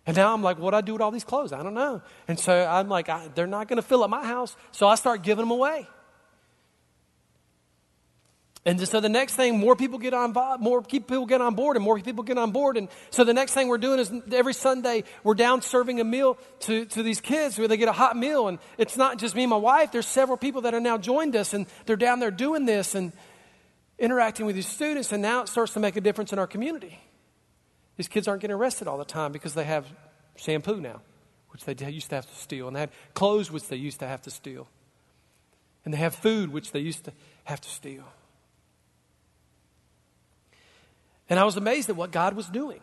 And 0.07 0.17
now 0.17 0.35
I'm 0.35 0.43
like, 0.43 0.59
what 0.59 0.73
do 0.73 0.77
I 0.77 0.81
do 0.81 0.93
with 0.93 1.01
all 1.01 1.13
these 1.13 1.25
clothes? 1.25 1.53
I 1.53 1.63
don't 1.63 1.75
know. 1.75 2.03
And 2.29 2.39
so 2.39 2.53
I'm 2.53 2.89
like, 2.89 3.09
I, 3.09 3.29
they're 3.35 3.47
not 3.47 3.69
going 3.69 3.77
to 3.79 3.83
fill 3.83 4.03
up 4.03 4.11
my 4.11 4.27
house. 4.27 4.55
So 4.73 4.87
I 4.87 4.97
start 4.97 5.23
giving 5.23 5.43
them 5.43 5.51
away. 5.51 5.87
And 8.67 8.81
so 8.89 9.01
the 9.01 9.11
next 9.11 9.37
thing, 9.37 9.59
more 9.59 9.77
people 9.77 9.99
get 9.99 10.15
on, 10.15 10.33
more 10.61 10.81
people 10.81 11.27
get 11.27 11.43
on 11.43 11.55
board, 11.55 11.77
and 11.77 11.85
more 11.85 12.01
people 12.01 12.25
get 12.25 12.39
on 12.39 12.51
board. 12.51 12.79
And 12.79 12.89
so 13.11 13.23
the 13.23 13.35
next 13.35 13.53
thing 13.53 13.69
we're 13.69 13.77
doing 13.77 14.01
is 14.01 14.11
every 14.33 14.55
Sunday 14.55 15.05
we're 15.23 15.35
down 15.35 15.61
serving 15.61 16.01
a 16.01 16.05
meal 16.05 16.39
to, 16.61 16.87
to 16.87 17.03
these 17.03 17.21
kids 17.21 17.59
where 17.59 17.69
they 17.69 17.77
get 17.77 17.89
a 17.89 17.93
hot 17.93 18.17
meal. 18.17 18.49
And 18.49 18.59
it's 18.79 18.97
not 18.97 19.19
just 19.19 19.35
me 19.35 19.43
and 19.43 19.51
my 19.51 19.57
wife. 19.57 19.93
There's 19.93 20.09
several 20.09 20.39
people 20.39 20.63
that 20.63 20.73
are 20.73 20.81
now 20.81 20.97
joined 20.97 21.37
us, 21.37 21.53
and 21.53 21.67
they're 21.85 21.97
down 21.97 22.21
there 22.21 22.31
doing 22.31 22.65
this 22.65 22.95
and 22.95 23.13
interacting 23.99 24.47
with 24.47 24.55
these 24.57 24.67
students. 24.67 25.13
And 25.13 25.21
now 25.21 25.43
it 25.43 25.49
starts 25.49 25.75
to 25.75 25.81
make 25.81 25.97
a 25.97 26.01
difference 26.01 26.33
in 26.33 26.39
our 26.39 26.47
community. 26.47 26.99
These 27.99 28.09
kids 28.09 28.27
aren't 28.29 28.41
getting 28.41 28.57
arrested 28.57 28.89
all 28.89 28.97
the 28.97 29.05
time 29.05 29.31
because 29.31 29.53
they 29.53 29.65
have 29.65 29.87
shampoo 30.37 30.81
now, 30.81 31.03
which 31.51 31.65
they 31.67 31.75
used 31.91 32.09
to 32.09 32.17
have 32.17 32.27
to 32.27 32.37
steal, 32.37 32.67
and 32.67 32.77
they 32.77 32.81
have 32.81 32.93
clothes, 33.13 33.53
which 33.53 33.69
they 33.69 33.77
used 33.77 34.01
to 34.01 34.09
have 34.09 34.23
to 34.23 34.31
steal, 34.31 34.69
and 35.85 35.93
they 35.93 35.99
have 35.99 36.15
food, 36.15 36.51
which 36.51 36.73
they 36.73 36.81
used 36.81 37.05
to 37.05 37.13
have 37.45 37.61
to 37.61 37.69
steal. 37.69 38.05
And 41.29 41.39
I 41.39 41.45
was 41.45 41.57
amazed 41.57 41.89
at 41.89 41.97
what 41.97 42.11
God 42.11 42.35
was 42.35 42.47
doing. 42.47 42.81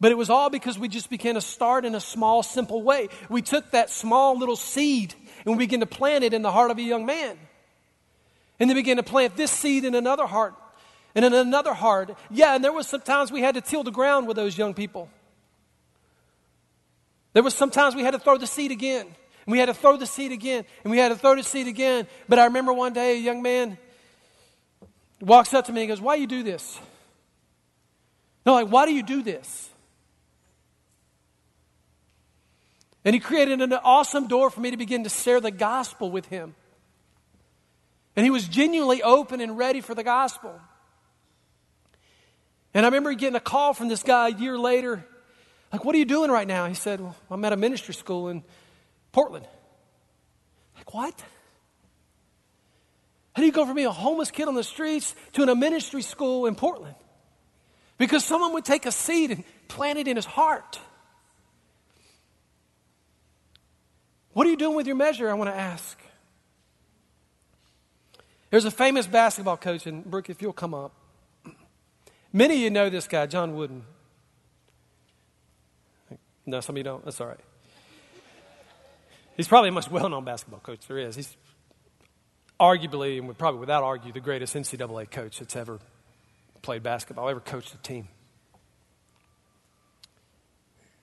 But 0.00 0.12
it 0.12 0.16
was 0.16 0.30
all 0.30 0.48
because 0.48 0.78
we 0.78 0.88
just 0.88 1.10
began 1.10 1.34
to 1.34 1.40
start 1.40 1.84
in 1.84 1.94
a 1.94 2.00
small, 2.00 2.42
simple 2.42 2.82
way. 2.82 3.08
We 3.28 3.42
took 3.42 3.72
that 3.72 3.90
small 3.90 4.38
little 4.38 4.56
seed 4.56 5.14
and 5.44 5.56
we 5.56 5.64
began 5.64 5.80
to 5.80 5.86
plant 5.86 6.24
it 6.24 6.32
in 6.32 6.42
the 6.42 6.52
heart 6.52 6.70
of 6.70 6.78
a 6.78 6.82
young 6.82 7.04
man. 7.04 7.36
And 8.60 8.70
then 8.70 8.76
began 8.76 8.96
to 8.96 9.02
plant 9.02 9.36
this 9.36 9.50
seed 9.50 9.84
in 9.84 9.94
another 9.94 10.26
heart 10.26 10.54
and 11.14 11.24
in 11.24 11.34
another 11.34 11.74
heart. 11.74 12.16
Yeah, 12.30 12.54
and 12.54 12.62
there 12.62 12.72
was 12.72 12.86
sometimes 12.86 13.32
we 13.32 13.40
had 13.40 13.54
to 13.54 13.60
till 13.60 13.82
the 13.82 13.90
ground 13.90 14.28
with 14.28 14.36
those 14.36 14.56
young 14.56 14.74
people. 14.74 15.08
There 17.32 17.42
was 17.42 17.54
sometimes 17.54 17.94
we 17.94 18.02
had 18.02 18.12
to 18.12 18.18
throw 18.18 18.36
the 18.36 18.46
seed 18.46 18.70
again. 18.70 19.06
And 19.06 19.52
we 19.52 19.58
had 19.58 19.66
to 19.66 19.74
throw 19.74 19.96
the 19.96 20.06
seed 20.06 20.32
again. 20.32 20.64
And 20.84 20.90
we 20.90 20.98
had 20.98 21.08
to 21.08 21.16
throw 21.16 21.34
the 21.34 21.42
seed 21.42 21.66
again. 21.66 22.06
But 22.28 22.38
I 22.38 22.44
remember 22.44 22.72
one 22.72 22.92
day 22.92 23.16
a 23.16 23.20
young 23.20 23.42
man 23.42 23.78
walks 25.20 25.54
up 25.54 25.66
to 25.66 25.72
me 25.72 25.82
and 25.82 25.88
goes, 25.88 26.00
Why 26.00 26.16
you 26.16 26.26
do 26.26 26.42
this? 26.42 26.78
No, 28.48 28.54
like, 28.54 28.68
why 28.68 28.86
do 28.86 28.94
you 28.94 29.02
do 29.02 29.22
this? 29.22 29.68
And 33.04 33.12
he 33.12 33.20
created 33.20 33.60
an 33.60 33.74
awesome 33.74 34.26
door 34.26 34.48
for 34.48 34.62
me 34.62 34.70
to 34.70 34.78
begin 34.78 35.04
to 35.04 35.10
share 35.10 35.38
the 35.38 35.50
gospel 35.50 36.10
with 36.10 36.24
him. 36.24 36.54
And 38.16 38.24
he 38.24 38.30
was 38.30 38.48
genuinely 38.48 39.02
open 39.02 39.42
and 39.42 39.58
ready 39.58 39.82
for 39.82 39.94
the 39.94 40.02
gospel. 40.02 40.58
And 42.72 42.86
I 42.86 42.88
remember 42.88 43.12
getting 43.12 43.36
a 43.36 43.40
call 43.40 43.74
from 43.74 43.88
this 43.88 44.02
guy 44.02 44.28
a 44.28 44.34
year 44.34 44.58
later. 44.58 45.04
Like, 45.70 45.84
what 45.84 45.94
are 45.94 45.98
you 45.98 46.06
doing 46.06 46.30
right 46.30 46.48
now? 46.48 46.68
He 46.68 46.74
said, 46.74 47.02
Well, 47.02 47.14
I'm 47.30 47.44
at 47.44 47.52
a 47.52 47.56
ministry 47.58 47.92
school 47.92 48.30
in 48.30 48.42
Portland. 49.12 49.46
Like, 50.74 50.94
what? 50.94 51.22
How 53.34 53.42
do 53.42 53.44
you 53.44 53.52
go 53.52 53.66
from 53.66 53.74
being 53.74 53.88
a 53.88 53.92
homeless 53.92 54.30
kid 54.30 54.48
on 54.48 54.54
the 54.54 54.64
streets 54.64 55.14
to 55.34 55.42
in 55.42 55.50
a 55.50 55.54
ministry 55.54 56.00
school 56.00 56.46
in 56.46 56.54
Portland? 56.54 56.94
Because 57.98 58.24
someone 58.24 58.52
would 58.54 58.64
take 58.64 58.86
a 58.86 58.92
seed 58.92 59.32
and 59.32 59.44
plant 59.66 59.98
it 59.98 60.08
in 60.08 60.16
his 60.16 60.24
heart. 60.24 60.80
What 64.32 64.46
are 64.46 64.50
you 64.50 64.56
doing 64.56 64.76
with 64.76 64.86
your 64.86 64.96
measure? 64.96 65.28
I 65.28 65.34
want 65.34 65.50
to 65.50 65.56
ask. 65.56 66.00
There's 68.50 68.64
a 68.64 68.70
famous 68.70 69.06
basketball 69.06 69.56
coach, 69.56 69.86
and 69.86 70.04
Brooke, 70.04 70.30
if 70.30 70.40
you'll 70.40 70.52
come 70.52 70.74
up. 70.74 70.92
Many 72.32 72.54
of 72.54 72.60
you 72.60 72.70
know 72.70 72.88
this 72.88 73.08
guy, 73.08 73.26
John 73.26 73.56
Wooden. 73.56 73.82
No, 76.46 76.60
some 76.60 76.74
of 76.74 76.78
you 76.78 76.84
don't. 76.84 77.04
That's 77.04 77.20
all 77.20 77.26
right. 77.26 77.40
He's 79.36 79.48
probably 79.48 79.70
the 79.70 79.74
most 79.74 79.90
well 79.90 80.08
known 80.08 80.24
basketball 80.24 80.60
coach 80.60 80.86
there 80.86 80.98
is. 80.98 81.16
He's 81.16 81.36
arguably, 82.60 83.18
and 83.18 83.28
would 83.28 83.38
probably 83.38 83.60
without 83.60 83.82
argue, 83.82 84.12
the 84.12 84.20
greatest 84.20 84.54
NCAA 84.54 85.10
coach 85.10 85.38
that's 85.40 85.56
ever 85.56 85.78
played 86.62 86.82
basketball, 86.82 87.28
ever 87.28 87.40
coached 87.40 87.74
a 87.74 87.78
team. 87.78 88.08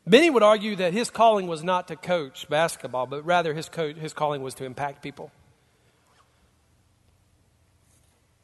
Many 0.05 0.29
would 0.29 0.43
argue 0.43 0.75
that 0.75 0.93
his 0.93 1.09
calling 1.09 1.47
was 1.47 1.63
not 1.63 1.87
to 1.87 1.95
coach 1.95 2.47
basketball, 2.47 3.07
but 3.07 3.25
rather 3.25 3.53
his, 3.53 3.67
coach, 3.69 3.95
his 3.95 4.13
calling 4.13 4.43
was 4.43 4.53
to 4.55 4.65
impact 4.65 5.01
people. 5.01 5.31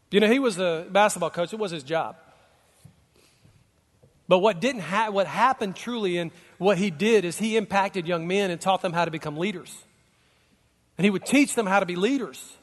You 0.09 0.19
know, 0.19 0.27
he 0.27 0.39
was 0.39 0.57
a 0.57 0.87
basketball 0.89 1.29
coach, 1.29 1.53
it 1.53 1.59
was 1.59 1.71
his 1.71 1.83
job. 1.83 2.17
But 4.27 4.39
what 4.39 4.59
didn't 4.59 4.81
ha- 4.81 5.09
what 5.09 5.27
happened 5.27 5.75
truly 5.75 6.17
and 6.17 6.31
what 6.57 6.77
he 6.77 6.89
did 6.89 7.25
is 7.25 7.37
he 7.37 7.57
impacted 7.57 8.07
young 8.07 8.27
men 8.27 8.49
and 8.49 8.59
taught 8.59 8.81
them 8.81 8.93
how 8.93 9.05
to 9.05 9.11
become 9.11 9.37
leaders. 9.37 9.75
And 10.97 11.05
he 11.05 11.09
would 11.09 11.25
teach 11.25 11.53
them 11.53 11.65
how 11.65 11.79
to 11.79 11.85
be 11.85 11.95
leaders. 11.95 12.55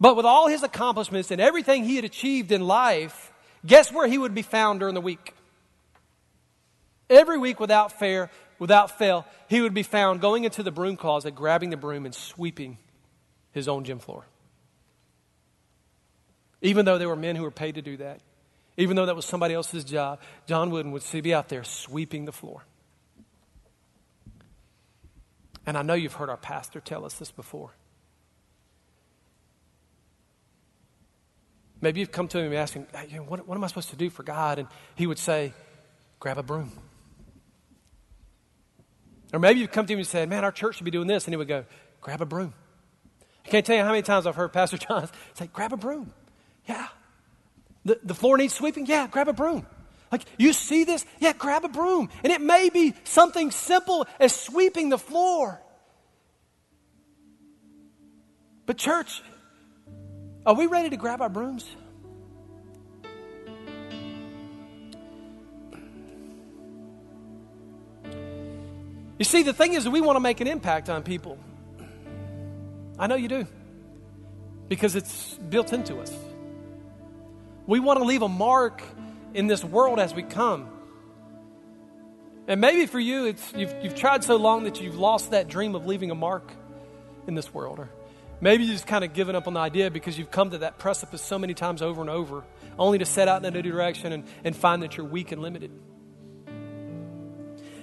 But 0.00 0.16
with 0.16 0.24
all 0.24 0.48
his 0.48 0.62
accomplishments 0.62 1.30
and 1.30 1.40
everything 1.40 1.84
he 1.84 1.96
had 1.96 2.04
achieved 2.04 2.50
in 2.50 2.62
life, 2.66 3.32
guess 3.66 3.92
where 3.92 4.08
he 4.08 4.16
would 4.16 4.34
be 4.34 4.42
found 4.42 4.80
during 4.80 4.94
the 4.94 5.00
week? 5.00 5.34
Every 7.10 7.38
week 7.38 7.60
without 7.60 7.98
fair, 7.98 8.30
without 8.58 8.96
fail, 8.96 9.26
he 9.48 9.60
would 9.60 9.74
be 9.74 9.82
found 9.82 10.20
going 10.20 10.44
into 10.44 10.62
the 10.62 10.70
broom 10.70 10.96
closet, 10.96 11.34
grabbing 11.34 11.68
the 11.68 11.76
broom 11.76 12.06
and 12.06 12.14
sweeping 12.14 12.78
his 13.52 13.68
own 13.68 13.84
gym 13.84 13.98
floor. 13.98 14.24
Even 16.62 16.84
though 16.86 16.96
there 16.96 17.08
were 17.08 17.16
men 17.16 17.36
who 17.36 17.42
were 17.42 17.50
paid 17.50 17.74
to 17.74 17.82
do 17.82 17.96
that. 17.98 18.20
Even 18.76 18.96
though 18.96 19.06
that 19.06 19.16
was 19.16 19.26
somebody 19.26 19.52
else's 19.52 19.84
job, 19.84 20.20
John 20.46 20.70
Wooden 20.70 20.92
would 20.92 21.02
be 21.22 21.34
out 21.34 21.48
there 21.48 21.64
sweeping 21.64 22.24
the 22.24 22.32
floor. 22.32 22.64
And 25.66 25.76
I 25.76 25.82
know 25.82 25.94
you've 25.94 26.14
heard 26.14 26.30
our 26.30 26.38
pastor 26.38 26.80
tell 26.80 27.04
us 27.04 27.14
this 27.14 27.30
before. 27.30 27.72
Maybe 31.80 32.00
you've 32.00 32.12
come 32.12 32.28
to 32.28 32.38
him 32.38 32.46
and 32.46 32.54
asking, 32.54 32.86
hey, 32.94 33.18
what, 33.18 33.46
what 33.46 33.54
am 33.54 33.64
I 33.64 33.66
supposed 33.66 33.90
to 33.90 33.96
do 33.96 34.10
for 34.10 34.22
God? 34.22 34.58
And 34.58 34.68
he 34.96 35.06
would 35.06 35.18
say, 35.18 35.54
grab 36.18 36.38
a 36.38 36.42
broom. 36.42 36.72
Or 39.32 39.38
maybe 39.38 39.60
you've 39.60 39.72
come 39.72 39.86
to 39.86 39.92
him 39.92 39.98
and 39.98 40.06
said, 40.06 40.28
man, 40.28 40.44
our 40.44 40.52
church 40.52 40.76
should 40.76 40.84
be 40.84 40.90
doing 40.90 41.06
this. 41.06 41.24
And 41.24 41.32
he 41.32 41.36
would 41.36 41.48
go, 41.48 41.64
grab 42.00 42.20
a 42.20 42.26
broom. 42.26 42.52
I 43.46 43.48
can't 43.48 43.64
tell 43.64 43.76
you 43.76 43.82
how 43.82 43.90
many 43.90 44.02
times 44.02 44.26
I've 44.26 44.36
heard 44.36 44.52
Pastor 44.52 44.76
John 44.88 45.08
say, 45.34 45.48
grab 45.52 45.72
a 45.72 45.76
broom. 45.76 46.12
Yeah, 46.66 46.88
the, 47.84 47.98
the 48.02 48.14
floor 48.14 48.36
needs 48.36 48.54
sweeping? 48.54 48.86
Yeah, 48.86 49.06
grab 49.06 49.28
a 49.28 49.32
broom. 49.32 49.66
Like, 50.12 50.22
you 50.38 50.52
see 50.52 50.84
this? 50.84 51.06
Yeah, 51.20 51.32
grab 51.32 51.64
a 51.64 51.68
broom. 51.68 52.10
And 52.24 52.32
it 52.32 52.40
may 52.40 52.68
be 52.68 52.94
something 53.04 53.50
simple 53.50 54.06
as 54.18 54.34
sweeping 54.34 54.88
the 54.88 54.98
floor. 54.98 55.62
But, 58.66 58.76
church, 58.76 59.22
are 60.46 60.54
we 60.54 60.66
ready 60.66 60.90
to 60.90 60.96
grab 60.96 61.20
our 61.20 61.28
brooms? 61.28 61.68
You 69.18 69.24
see, 69.24 69.42
the 69.42 69.52
thing 69.52 69.74
is, 69.74 69.86
we 69.86 70.00
want 70.00 70.16
to 70.16 70.20
make 70.20 70.40
an 70.40 70.46
impact 70.46 70.88
on 70.88 71.02
people. 71.02 71.38
I 72.98 73.06
know 73.06 73.16
you 73.16 73.28
do, 73.28 73.46
because 74.68 74.96
it's 74.96 75.34
built 75.34 75.74
into 75.74 75.98
us. 75.98 76.10
We 77.66 77.80
want 77.80 77.98
to 77.98 78.04
leave 78.04 78.22
a 78.22 78.28
mark 78.28 78.82
in 79.34 79.46
this 79.46 79.62
world 79.62 80.00
as 80.00 80.14
we 80.14 80.22
come. 80.22 80.68
And 82.48 82.60
maybe 82.60 82.86
for 82.86 82.98
you, 82.98 83.26
it's, 83.26 83.52
you've, 83.54 83.74
you've 83.82 83.94
tried 83.94 84.24
so 84.24 84.36
long 84.36 84.64
that 84.64 84.80
you've 84.80 84.98
lost 84.98 85.32
that 85.32 85.48
dream 85.48 85.74
of 85.74 85.86
leaving 85.86 86.10
a 86.10 86.14
mark 86.14 86.50
in 87.26 87.34
this 87.34 87.52
world. 87.54 87.78
Or 87.78 87.90
maybe 88.40 88.64
you've 88.64 88.72
just 88.72 88.86
kind 88.86 89.04
of 89.04 89.12
given 89.12 89.34
up 89.36 89.46
on 89.46 89.54
the 89.54 89.60
idea 89.60 89.90
because 89.90 90.18
you've 90.18 90.30
come 90.30 90.50
to 90.50 90.58
that 90.58 90.78
precipice 90.78 91.22
so 91.22 91.38
many 91.38 91.54
times 91.54 91.82
over 91.82 92.00
and 92.00 92.10
over, 92.10 92.44
only 92.78 92.98
to 92.98 93.06
set 93.06 93.28
out 93.28 93.44
in 93.44 93.44
a 93.44 93.50
new 93.50 93.62
direction 93.62 94.12
and, 94.12 94.24
and 94.44 94.56
find 94.56 94.82
that 94.82 94.96
you're 94.96 95.06
weak 95.06 95.32
and 95.32 95.42
limited. 95.42 95.70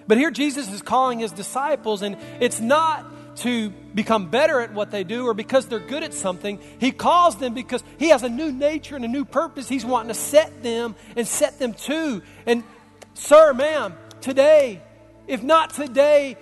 But 0.08 0.18
here 0.18 0.32
Jesus 0.32 0.72
is 0.72 0.82
calling 0.82 1.20
his 1.20 1.32
disciples, 1.32 2.02
and 2.02 2.18
it's 2.40 2.60
not 2.60 3.06
to 3.38 3.70
become 3.70 4.30
better 4.30 4.62
at 4.62 4.74
what 4.74 4.92
they 4.92 5.04
do 5.04 5.28
or 5.28 5.34
because 5.34 5.68
they're 5.68 5.80
good 5.80 6.04
at 6.04 6.14
something. 6.14 6.60
He 6.80 6.92
calls 6.92 7.38
them 7.38 7.54
because 7.54 7.84
He 8.00 8.10
has 8.10 8.24
a 8.24 8.30
new 8.30 8.52
nature 8.52 8.96
and 8.96 9.06
a 9.06 9.08
new 9.08 9.26
purpose 9.26 9.70
He's 9.70 9.86
wanting 9.86 10.10
to 10.10 10.14
set 10.14 10.64
them 10.64 10.96
and 11.16 11.28
set 11.28 11.60
them 11.60 11.74
to. 11.74 12.22
And, 12.46 12.64
sir, 13.14 13.54
ma'am, 13.54 13.96
today, 14.22 14.82
if 15.28 15.44
not 15.44 15.74
today, 15.74 16.38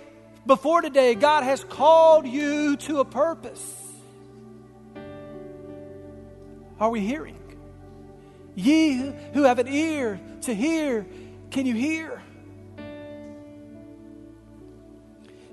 before 0.46 0.80
today, 0.80 1.14
God 1.14 1.42
has 1.42 1.64
called 1.64 2.26
you 2.26 2.76
to 2.78 3.00
a 3.00 3.04
purpose. 3.04 3.85
Are 6.78 6.90
we 6.90 7.00
hearing? 7.00 7.38
Ye 8.54 9.12
who 9.32 9.44
have 9.44 9.58
an 9.58 9.68
ear 9.68 10.20
to 10.42 10.54
hear, 10.54 11.06
can 11.50 11.66
you 11.66 11.74
hear? 11.74 12.22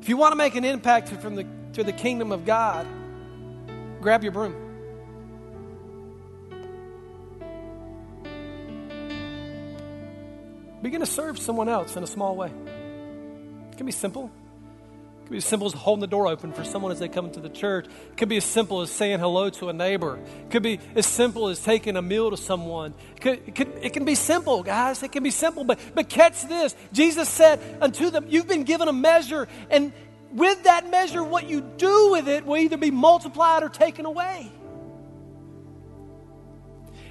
If 0.01 0.09
you 0.09 0.17
want 0.17 0.33
to 0.33 0.35
make 0.35 0.55
an 0.55 0.65
impact 0.65 1.09
from 1.09 1.35
the, 1.35 1.45
to 1.73 1.83
the 1.83 1.93
kingdom 1.93 2.31
of 2.31 2.45
God, 2.45 2.85
grab 4.01 4.23
your 4.23 4.33
broom. 4.33 4.55
Begin 10.81 10.99
to 10.99 11.05
serve 11.05 11.39
someone 11.39 11.69
else 11.69 11.95
in 11.95 12.03
a 12.03 12.07
small 12.07 12.35
way. 12.35 12.51
It 13.71 13.77
can 13.77 13.85
be 13.85 13.93
simple. 13.93 14.29
It 15.23 15.27
can 15.27 15.31
be 15.31 15.37
as 15.37 15.45
simple 15.45 15.67
as 15.67 15.73
holding 15.73 16.01
the 16.01 16.07
door 16.07 16.27
open 16.27 16.51
for 16.51 16.65
someone 16.65 16.91
as 16.91 16.99
they 16.99 17.07
come 17.07 17.25
into 17.25 17.39
the 17.39 17.47
church. 17.47 17.85
It 17.85 18.17
could 18.17 18.27
be 18.27 18.35
as 18.35 18.43
simple 18.43 18.81
as 18.81 18.91
saying 18.91 19.19
hello 19.19 19.49
to 19.51 19.69
a 19.69 19.73
neighbor. 19.73 20.17
It 20.17 20.51
could 20.51 20.63
be 20.63 20.81
as 20.95 21.05
simple 21.05 21.47
as 21.47 21.61
taking 21.61 21.95
a 21.95 22.01
meal 22.01 22.29
to 22.29 22.35
someone. 22.35 22.93
It, 23.15 23.21
could, 23.21 23.47
it, 23.47 23.55
could, 23.55 23.71
it 23.81 23.93
can 23.93 24.03
be 24.03 24.15
simple, 24.15 24.63
guys. 24.63 25.01
It 25.01 25.13
can 25.13 25.23
be 25.23 25.31
simple. 25.31 25.63
But, 25.63 25.79
but 25.95 26.09
catch 26.09 26.41
this 26.43 26.75
Jesus 26.91 27.29
said 27.29 27.61
unto 27.79 28.09
them, 28.09 28.25
You've 28.27 28.49
been 28.49 28.65
given 28.65 28.89
a 28.89 28.93
measure, 28.93 29.47
and 29.69 29.93
with 30.33 30.63
that 30.63 30.91
measure, 30.91 31.23
what 31.23 31.47
you 31.47 31.61
do 31.61 32.11
with 32.11 32.27
it 32.27 32.45
will 32.45 32.57
either 32.57 32.75
be 32.75 32.91
multiplied 32.91 33.63
or 33.63 33.69
taken 33.69 34.05
away. 34.05 34.51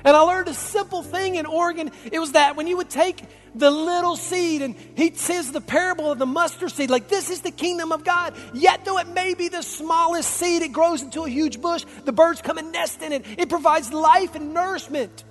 And 0.04 0.16
I 0.16 0.20
learned 0.20 0.48
a 0.48 0.54
simple 0.54 1.02
thing 1.02 1.36
in 1.36 1.46
Oregon. 1.46 1.90
It 2.10 2.18
was 2.18 2.32
that 2.32 2.56
when 2.56 2.66
you 2.66 2.76
would 2.78 2.90
take 2.90 3.22
the 3.54 3.70
little 3.70 4.16
seed, 4.16 4.62
and 4.62 4.74
he 4.96 5.14
says 5.14 5.52
the 5.52 5.60
parable 5.60 6.10
of 6.10 6.18
the 6.18 6.26
mustard 6.26 6.72
seed, 6.72 6.90
like 6.90 7.08
this 7.08 7.30
is 7.30 7.42
the 7.42 7.50
kingdom 7.50 7.92
of 7.92 8.02
God. 8.02 8.34
Yet, 8.54 8.84
though 8.84 8.98
it 8.98 9.08
may 9.08 9.34
be 9.34 9.48
the 9.48 9.62
smallest 9.62 10.30
seed, 10.30 10.62
it 10.62 10.72
grows 10.72 11.02
into 11.02 11.22
a 11.22 11.28
huge 11.28 11.60
bush. 11.60 11.84
The 12.04 12.12
birds 12.12 12.42
come 12.42 12.58
and 12.58 12.72
nest 12.72 13.02
in 13.02 13.12
it. 13.12 13.24
It 13.38 13.48
provides 13.48 13.92
life 13.92 14.34
and 14.34 14.54
nourishment. 14.54 15.24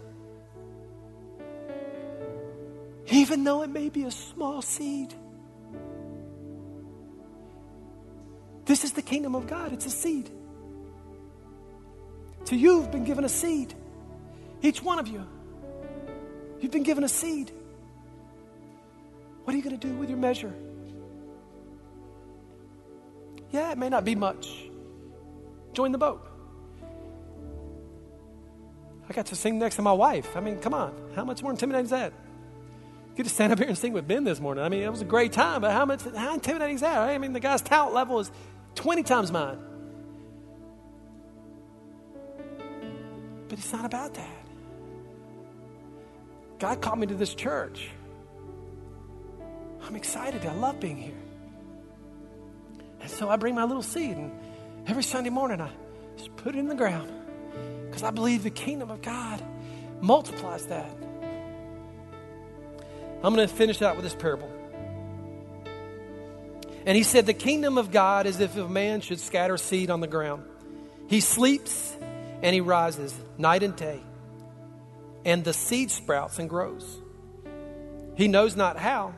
Even 3.07 3.43
though 3.43 3.63
it 3.63 3.69
may 3.69 3.89
be 3.89 4.03
a 4.03 4.11
small 4.11 4.61
seed. 4.61 5.13
This 8.65 8.83
is 8.85 8.93
the 8.93 9.01
kingdom 9.01 9.35
of 9.35 9.47
God, 9.47 9.73
it's 9.73 9.85
a 9.85 9.89
seed. 9.89 10.29
To 12.45 12.55
you, 12.55 12.77
you've 12.77 12.91
been 12.91 13.03
given 13.03 13.25
a 13.25 13.29
seed. 13.29 13.73
Each 14.61 14.81
one 14.81 14.99
of 14.99 15.07
you. 15.07 15.25
You've 16.59 16.71
been 16.71 16.83
given 16.83 17.03
a 17.03 17.09
seed. 17.09 17.51
What 19.43 19.53
are 19.53 19.57
you 19.57 19.63
going 19.63 19.77
to 19.77 19.87
do 19.87 19.93
with 19.95 20.09
your 20.09 20.19
measure? 20.19 20.53
Yeah, 23.51 23.71
it 23.71 23.77
may 23.77 23.89
not 23.89 24.05
be 24.05 24.15
much. 24.15 24.69
Join 25.73 25.91
the 25.91 25.97
boat. 25.97 26.27
I 29.09 29.13
got 29.13 29.25
to 29.27 29.35
sing 29.35 29.59
next 29.59 29.75
to 29.75 29.81
my 29.81 29.91
wife. 29.91 30.37
I 30.37 30.39
mean, 30.39 30.59
come 30.59 30.73
on. 30.73 30.93
How 31.15 31.25
much 31.25 31.41
more 31.41 31.51
intimidating 31.51 31.85
is 31.85 31.91
that? 31.91 32.13
Get 33.15 33.23
to 33.23 33.29
stand 33.29 33.51
up 33.51 33.59
here 33.59 33.67
and 33.67 33.77
sing 33.77 33.91
with 33.91 34.07
Ben 34.07 34.23
this 34.23 34.39
morning. 34.39 34.63
I 34.63 34.69
mean, 34.69 34.83
it 34.83 34.89
was 34.89 35.01
a 35.01 35.05
great 35.05 35.33
time, 35.33 35.61
but 35.61 35.71
how 35.71 35.85
much 35.85 36.03
how 36.15 36.33
intimidating 36.33 36.75
is 36.75 36.81
that? 36.81 36.97
I 36.97 37.17
mean, 37.17 37.33
the 37.33 37.41
guy's 37.41 37.61
talent 37.61 37.93
level 37.93 38.19
is 38.19 38.31
20 38.75 39.03
times 39.03 39.31
mine. 39.31 39.57
But 43.49 43.59
it's 43.59 43.73
not 43.73 43.83
about 43.83 44.13
that. 44.13 44.40
God 46.61 46.79
called 46.79 46.99
me 46.99 47.07
to 47.07 47.15
this 47.15 47.33
church. 47.33 47.89
I'm 49.81 49.95
excited. 49.95 50.45
I 50.45 50.53
love 50.53 50.79
being 50.79 50.95
here. 50.95 51.17
And 53.01 53.09
so 53.09 53.29
I 53.29 53.35
bring 53.35 53.55
my 53.55 53.63
little 53.63 53.81
seed, 53.81 54.15
and 54.15 54.31
every 54.85 55.01
Sunday 55.01 55.31
morning 55.31 55.59
I 55.59 55.71
just 56.17 56.35
put 56.35 56.53
it 56.53 56.59
in 56.59 56.67
the 56.67 56.75
ground 56.75 57.11
because 57.87 58.03
I 58.03 58.11
believe 58.11 58.43
the 58.43 58.51
kingdom 58.51 58.91
of 58.91 59.01
God 59.01 59.43
multiplies 60.01 60.67
that. 60.67 60.91
I'm 63.23 63.33
going 63.33 63.47
to 63.47 63.53
finish 63.53 63.81
out 63.81 63.95
with 63.95 64.03
this 64.03 64.13
parable. 64.13 64.51
And 66.85 66.95
he 66.95 67.01
said, 67.01 67.25
The 67.25 67.33
kingdom 67.33 67.79
of 67.79 67.89
God 67.89 68.27
is 68.27 68.39
if 68.39 68.55
a 68.55 68.69
man 68.69 69.01
should 69.01 69.19
scatter 69.19 69.57
seed 69.57 69.89
on 69.89 69.99
the 69.99 70.07
ground. 70.07 70.43
He 71.07 71.21
sleeps 71.21 71.97
and 72.43 72.53
he 72.53 72.61
rises 72.61 73.19
night 73.39 73.63
and 73.63 73.75
day 73.75 73.99
and 75.25 75.43
the 75.43 75.53
seed 75.53 75.91
sprouts 75.91 76.39
and 76.39 76.49
grows. 76.49 77.01
He 78.15 78.27
knows 78.27 78.55
not 78.55 78.77
how. 78.77 79.13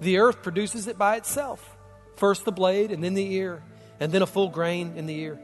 The 0.00 0.18
earth 0.18 0.42
produces 0.42 0.86
it 0.86 0.96
by 0.96 1.16
itself 1.16 1.76
first 2.20 2.44
the 2.44 2.52
blade, 2.52 2.92
and 2.92 3.02
then 3.02 3.14
the 3.14 3.34
ear, 3.34 3.62
and 3.98 4.12
then 4.12 4.20
a 4.20 4.26
full 4.26 4.50
grain 4.50 4.92
in 4.96 5.06
the 5.06 5.18
ear. 5.18 5.40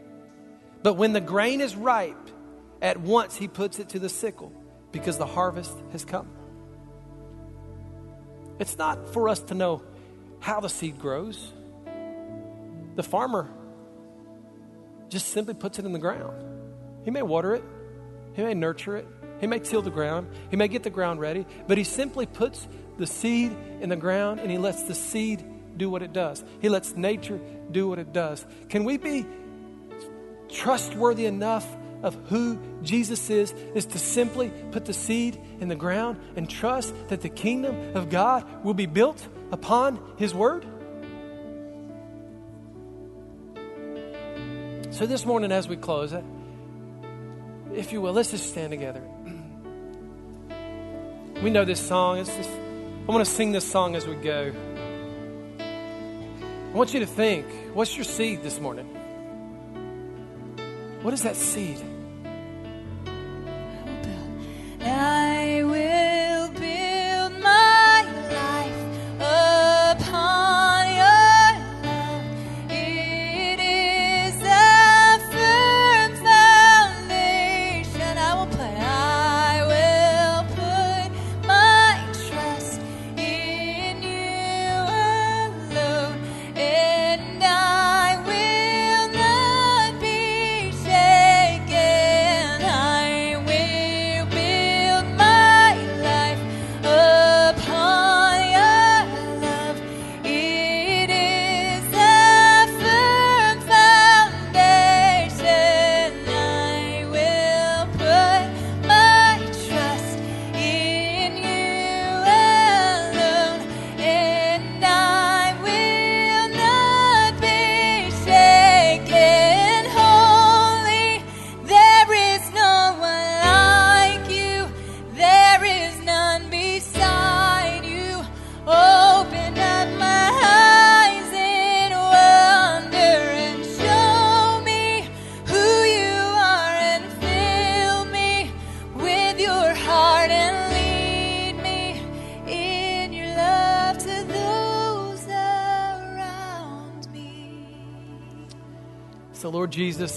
But 0.82 0.94
when 0.94 1.14
the 1.14 1.22
grain 1.22 1.62
is 1.62 1.74
ripe, 1.74 2.30
at 2.82 3.00
once 3.00 3.34
he 3.34 3.48
puts 3.48 3.78
it 3.78 3.88
to 3.90 3.98
the 3.98 4.10
sickle 4.10 4.52
because 4.92 5.16
the 5.16 5.26
harvest 5.26 5.74
has 5.92 6.04
come. 6.04 6.28
It's 8.58 8.76
not 8.76 9.12
for 9.14 9.30
us 9.30 9.40
to 9.40 9.54
know 9.54 9.82
how 10.38 10.60
the 10.60 10.68
seed 10.68 10.98
grows. 10.98 11.52
The 12.94 13.02
farmer 13.02 13.48
just 15.08 15.28
simply 15.28 15.54
puts 15.54 15.78
it 15.78 15.86
in 15.86 15.92
the 15.92 15.98
ground. 15.98 16.44
He 17.04 17.10
may 17.10 17.22
water 17.22 17.54
it, 17.54 17.64
he 18.34 18.42
may 18.42 18.52
nurture 18.52 18.96
it, 18.96 19.06
he 19.40 19.46
may 19.46 19.58
till 19.58 19.82
the 19.82 19.90
ground, 19.90 20.28
he 20.50 20.56
may 20.56 20.68
get 20.68 20.82
the 20.82 20.90
ground 20.90 21.20
ready, 21.20 21.46
but 21.66 21.78
he 21.78 21.84
simply 21.84 22.26
puts 22.26 22.66
the 22.98 23.06
seed 23.06 23.56
in 23.80 23.88
the 23.88 23.96
ground 23.96 24.40
and 24.40 24.50
he 24.50 24.58
lets 24.58 24.84
the 24.84 24.94
seed 24.94 25.44
do 25.76 25.90
what 25.90 26.02
it 26.02 26.12
does. 26.12 26.42
He 26.60 26.68
lets 26.68 26.96
nature 26.96 27.38
do 27.70 27.88
what 27.88 27.98
it 27.98 28.12
does. 28.12 28.44
Can 28.68 28.84
we 28.84 28.96
be 28.96 29.26
trustworthy 30.48 31.26
enough 31.26 31.66
of 32.02 32.14
who 32.28 32.58
Jesus 32.82 33.30
is, 33.30 33.52
is 33.74 33.86
to 33.86 33.98
simply 33.98 34.52
put 34.70 34.84
the 34.84 34.92
seed 34.92 35.40
in 35.60 35.68
the 35.68 35.74
ground 35.74 36.20
and 36.36 36.48
trust 36.48 36.94
that 37.08 37.20
the 37.20 37.28
kingdom 37.28 37.96
of 37.96 38.10
God 38.10 38.64
will 38.64 38.74
be 38.74 38.86
built 38.86 39.26
upon 39.50 40.00
his 40.16 40.34
word? 40.34 40.64
So, 44.90 45.04
this 45.04 45.26
morning, 45.26 45.52
as 45.52 45.68
we 45.68 45.76
close, 45.76 46.14
if 47.74 47.92
you 47.92 48.00
will, 48.00 48.12
let's 48.12 48.30
just 48.30 48.48
stand 48.48 48.70
together. 48.70 49.02
We 51.42 51.50
know 51.50 51.64
this 51.64 51.80
song. 51.80 52.16
Just, 52.16 52.30
I 52.38 53.12
want 53.12 53.24
to 53.24 53.30
sing 53.30 53.52
this 53.52 53.70
song 53.70 53.94
as 53.94 54.06
we 54.06 54.14
go. 54.14 54.52
I 55.58 56.72
want 56.72 56.94
you 56.94 57.00
to 57.00 57.06
think 57.06 57.46
what's 57.74 57.96
your 57.96 58.04
seed 58.04 58.42
this 58.42 58.58
morning? 58.60 58.86
What 61.02 61.14
is 61.14 61.22
that 61.22 61.36
seed? 61.36 61.78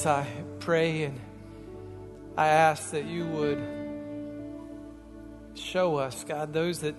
I 0.06 0.26
pray 0.60 1.04
and 1.04 1.20
I 2.38 2.48
ask 2.48 2.92
that 2.92 3.06
you 3.06 3.26
would 3.26 3.62
show 5.56 5.98
us, 5.98 6.24
God, 6.24 6.54
those 6.54 6.80
that 6.80 6.96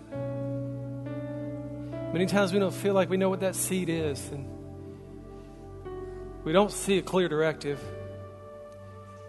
many 2.13 2.27
times 2.27 2.53
we 2.53 2.59
don't 2.59 2.75
feel 2.75 2.95
like 2.95 3.09
we 3.09 3.17
know 3.17 3.31
what 3.31 3.41
that 3.41 3.55
seed 3.55 3.89
is 3.89 4.31
and 4.31 4.47
we 6.45 6.53
don't 6.53 6.71
see 6.73 6.99
a 6.99 7.03
clear 7.03 7.29
directive. 7.29 7.81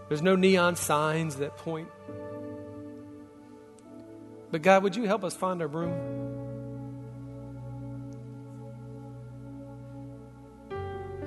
There's 0.09 0.21
no 0.21 0.35
neon 0.35 0.75
signs 0.75 1.37
that 1.37 1.57
point. 1.57 1.87
But 4.51 4.61
God, 4.61 4.83
would 4.83 4.95
you 4.95 5.03
help 5.05 5.23
us 5.23 5.33
find 5.33 5.61
our 5.61 5.67
room? 5.67 6.20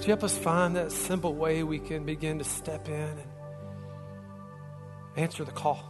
Would 0.05 0.09
you 0.09 0.13
help 0.17 0.25
us 0.25 0.37
find 0.37 0.77
that 0.77 0.93
simple 0.93 1.35
way 1.35 1.63
we 1.63 1.79
can 1.79 2.05
begin 2.05 2.37
to 2.37 2.45
step 2.45 2.91
in 2.91 2.95
and 2.95 3.27
answer 5.17 5.45
the 5.45 5.51
call? 5.51 5.83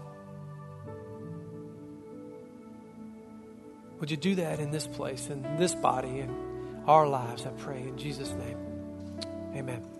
Would 3.98 4.12
you 4.12 4.16
do 4.16 4.36
that 4.36 4.60
in 4.60 4.70
this 4.70 4.86
place, 4.86 5.26
in 5.30 5.42
this 5.56 5.74
body, 5.74 6.20
in 6.20 6.32
our 6.86 7.08
lives, 7.08 7.44
I 7.44 7.50
pray, 7.58 7.80
in 7.80 7.98
Jesus' 7.98 8.30
name. 8.34 8.58
Amen. 9.56 9.93